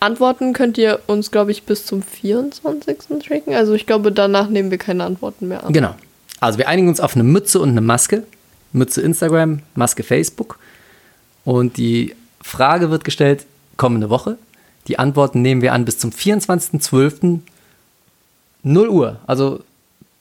Antworten 0.00 0.52
könnt 0.52 0.78
ihr 0.78 1.00
uns, 1.06 1.30
glaube 1.30 1.52
ich, 1.52 1.62
bis 1.62 1.86
zum 1.86 2.02
24. 2.02 3.24
schicken. 3.24 3.54
Also 3.54 3.74
ich 3.74 3.86
glaube, 3.86 4.10
danach 4.12 4.48
nehmen 4.48 4.70
wir 4.70 4.78
keine 4.78 5.04
Antworten 5.04 5.48
mehr 5.48 5.64
an. 5.64 5.72
Genau. 5.72 5.94
Also 6.40 6.58
wir 6.58 6.68
einigen 6.68 6.88
uns 6.88 7.00
auf 7.00 7.14
eine 7.14 7.24
Mütze 7.24 7.60
und 7.60 7.70
eine 7.70 7.80
Maske. 7.80 8.24
Mütze 8.72 9.00
Instagram, 9.00 9.60
Maske 9.74 10.02
Facebook. 10.02 10.58
Und 11.44 11.76
die 11.78 12.14
Frage 12.48 12.90
wird 12.90 13.04
gestellt 13.04 13.46
kommende 13.76 14.10
Woche. 14.10 14.38
Die 14.88 14.98
Antworten 14.98 15.42
nehmen 15.42 15.62
wir 15.62 15.72
an 15.72 15.84
bis 15.84 15.98
zum 15.98 16.10
24.12. 16.10 17.40
0 18.62 18.88
Uhr. 18.88 19.16
Also 19.26 19.60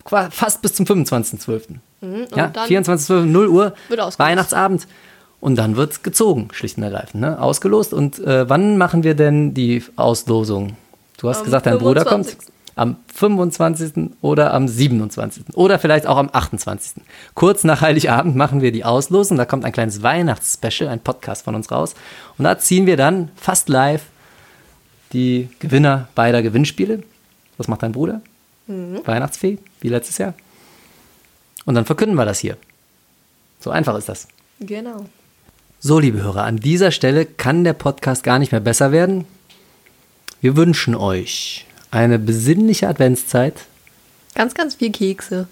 fast 0.06 0.62
bis 0.62 0.74
zum 0.74 0.86
25.12. 0.86 1.76
ja, 2.36 2.46
und 2.46 2.56
dann 2.56 2.70
24.12. 2.70 3.26
0 3.26 3.48
Uhr. 3.48 3.74
Weihnachtsabend. 4.18 4.88
Und 5.40 5.56
dann 5.56 5.76
wird 5.76 6.04
gezogen, 6.04 6.50
schlicht 6.52 6.78
und 6.78 6.84
ergreifend. 6.84 7.22
Ne? 7.22 7.40
Ausgelost. 7.40 7.94
Und 7.94 8.20
äh, 8.20 8.50
wann 8.50 8.78
machen 8.78 9.04
wir 9.04 9.14
denn 9.16 9.54
die 9.54 9.84
Auslosung? 9.96 10.76
Du 11.18 11.30
hast 11.30 11.40
Am 11.40 11.46
gesagt, 11.46 11.66
dein 11.66 11.78
Bruder 11.78 12.06
kommt 12.06 12.26
25.. 12.28 12.54
am 12.78 12.98
25. 13.14 14.12
oder 14.22 14.54
am 14.54 14.68
27. 14.68 15.56
oder 15.56 15.80
vielleicht 15.80 16.08
auch 16.08 16.18
am 16.18 16.30
28. 16.32 17.04
Kurz 17.34 17.64
nach 17.64 17.82
Heiligabend 17.82 18.36
machen 18.36 18.62
wir 18.62 18.72
die 18.72 18.86
Auslosung. 18.86 19.38
Da 19.38 19.46
kommt 19.46 19.66
ein 19.66 19.72
kleines 19.72 20.04
Weihnachtsspecial, 20.04 20.90
ein 20.90 21.00
Podcast 21.00 21.44
von 21.44 21.56
uns 21.56 21.72
raus. 21.72 21.96
Und 22.38 22.46
da 22.46 22.58
ziehen 22.60 22.86
wir 22.86 22.98
dann 22.98 23.30
fast 23.36 23.70
live 23.70 24.04
die 25.14 25.50
Gewinner 25.60 26.08
beider 26.16 26.42
Gewinnspiele. 26.42 27.04
Was 27.58 27.68
macht 27.68 27.84
dein 27.84 27.94
Bruder? 27.94 28.22
Weihnachtsfee, 28.68 29.58
wie 29.80 29.90
letztes 29.90 30.18
Jahr. 30.18 30.34
Und 31.66 31.76
dann 31.76 31.86
verkünden 31.86 32.16
wir 32.16 32.26
das 32.26 32.40
hier. 32.40 32.58
So 33.60 33.72
einfach 33.72 33.98
ist 33.98 34.10
das. 34.10 34.28
Genau. 34.60 35.06
So, 35.80 36.00
liebe 36.00 36.22
Hörer, 36.22 36.44
an 36.44 36.58
dieser 36.58 36.92
Stelle 36.92 37.26
kann 37.26 37.64
der 37.64 37.74
Podcast 37.74 38.24
gar 38.24 38.40
nicht 38.40 38.52
mehr 38.52 38.62
besser 38.62 38.92
werden. 38.92 39.26
Wir 40.42 40.56
wünschen 40.56 40.96
euch 40.96 41.66
eine 41.98 42.20
besinnliche 42.20 42.88
Adventszeit, 42.88 43.56
Ganz, 44.36 44.54
ganz 44.54 44.76
viel 44.76 44.92
Kekse. 44.92 45.48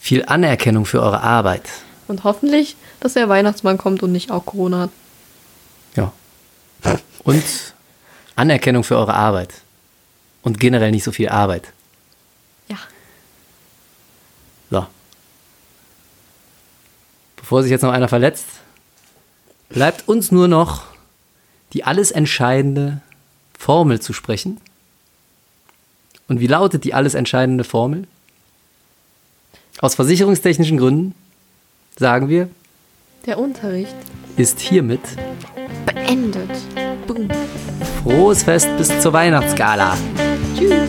viel 0.00 0.24
Anerkennung 0.24 0.84
für 0.84 1.00
eure 1.00 1.22
Arbeit. 1.22 1.62
Und 2.08 2.24
hoffentlich, 2.24 2.74
dass 2.98 3.12
der 3.12 3.28
Weihnachtsmann 3.28 3.78
kommt 3.78 4.02
und 4.02 4.10
nicht 4.10 4.32
auch 4.32 4.44
Corona 4.44 4.80
hat. 4.80 4.90
Ja. 5.94 6.12
Und 7.22 7.44
Anerkennung 8.34 8.82
für 8.82 8.96
eure 8.96 9.14
Arbeit. 9.14 9.54
Und 10.42 10.58
generell 10.58 10.90
nicht 10.90 11.04
so 11.04 11.12
viel 11.12 11.28
Arbeit. 11.28 11.72
Ja. 12.68 12.78
So. 14.70 14.86
Bevor 17.36 17.62
sich 17.62 17.70
jetzt 17.70 17.82
noch 17.82 17.92
einer 17.92 18.08
verletzt, 18.08 18.46
bleibt 19.68 20.08
uns 20.08 20.32
nur 20.32 20.48
noch 20.48 20.84
die 21.74 21.84
alles 21.84 22.10
entscheidende 22.10 23.02
Formel 23.56 24.00
zu 24.00 24.12
sprechen. 24.12 24.60
Und 26.30 26.38
wie 26.38 26.46
lautet 26.46 26.84
die 26.84 26.94
alles 26.94 27.14
entscheidende 27.14 27.64
Formel? 27.64 28.06
Aus 29.80 29.96
versicherungstechnischen 29.96 30.78
Gründen 30.78 31.12
sagen 31.98 32.28
wir, 32.28 32.48
Der 33.26 33.36
Unterricht 33.40 33.96
ist 34.36 34.60
hiermit 34.60 35.00
beendet. 35.84 36.48
Boom. 37.08 37.28
frohes 38.04 38.44
Fest 38.44 38.68
bis 38.78 39.00
zur 39.00 39.12
Weihnachtsgala. 39.12 39.98
Tschüss. 40.56 40.88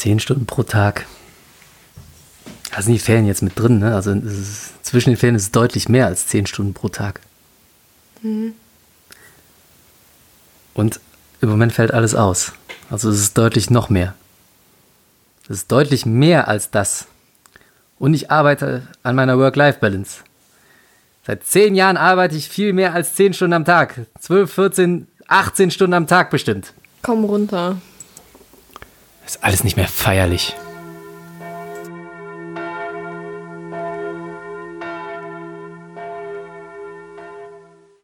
Zehn 0.00 0.18
Stunden 0.18 0.46
pro 0.46 0.62
Tag. 0.62 1.04
Da 2.74 2.80
sind 2.80 2.94
die 2.94 2.98
Ferien 2.98 3.26
jetzt 3.26 3.42
mit 3.42 3.58
drin, 3.58 3.80
ne? 3.80 3.94
Also 3.94 4.12
ist, 4.12 4.82
zwischen 4.82 5.10
den 5.10 5.18
Ferien 5.18 5.36
ist 5.36 5.42
es 5.42 5.50
deutlich 5.50 5.90
mehr 5.90 6.06
als 6.06 6.26
zehn 6.26 6.46
Stunden 6.46 6.72
pro 6.72 6.88
Tag. 6.88 7.20
Und 10.72 11.00
im 11.42 11.50
Moment 11.50 11.74
fällt 11.74 11.92
alles 11.92 12.14
aus. 12.14 12.52
Also 12.88 13.10
es 13.10 13.20
ist 13.20 13.36
deutlich 13.36 13.68
noch 13.68 13.90
mehr. 13.90 14.14
Es 15.44 15.50
ist 15.50 15.70
deutlich 15.70 16.06
mehr 16.06 16.48
als 16.48 16.70
das. 16.70 17.06
Und 17.98 18.14
ich 18.14 18.30
arbeite 18.30 18.88
an 19.02 19.14
meiner 19.16 19.36
Work-Life-Balance. 19.36 20.20
Seit 21.26 21.44
zehn 21.44 21.74
Jahren 21.74 21.98
arbeite 21.98 22.36
ich 22.36 22.48
viel 22.48 22.72
mehr 22.72 22.94
als 22.94 23.16
zehn 23.16 23.34
Stunden 23.34 23.52
am 23.52 23.66
Tag. 23.66 24.06
Zwölf, 24.18 24.54
14, 24.54 25.08
18 25.26 25.70
Stunden 25.70 25.92
am 25.92 26.06
Tag 26.06 26.30
bestimmt. 26.30 26.72
Komm 27.02 27.24
runter. 27.24 27.76
Ist 29.30 29.44
alles 29.44 29.62
nicht 29.62 29.76
mehr 29.76 29.86
feierlich. 29.86 30.56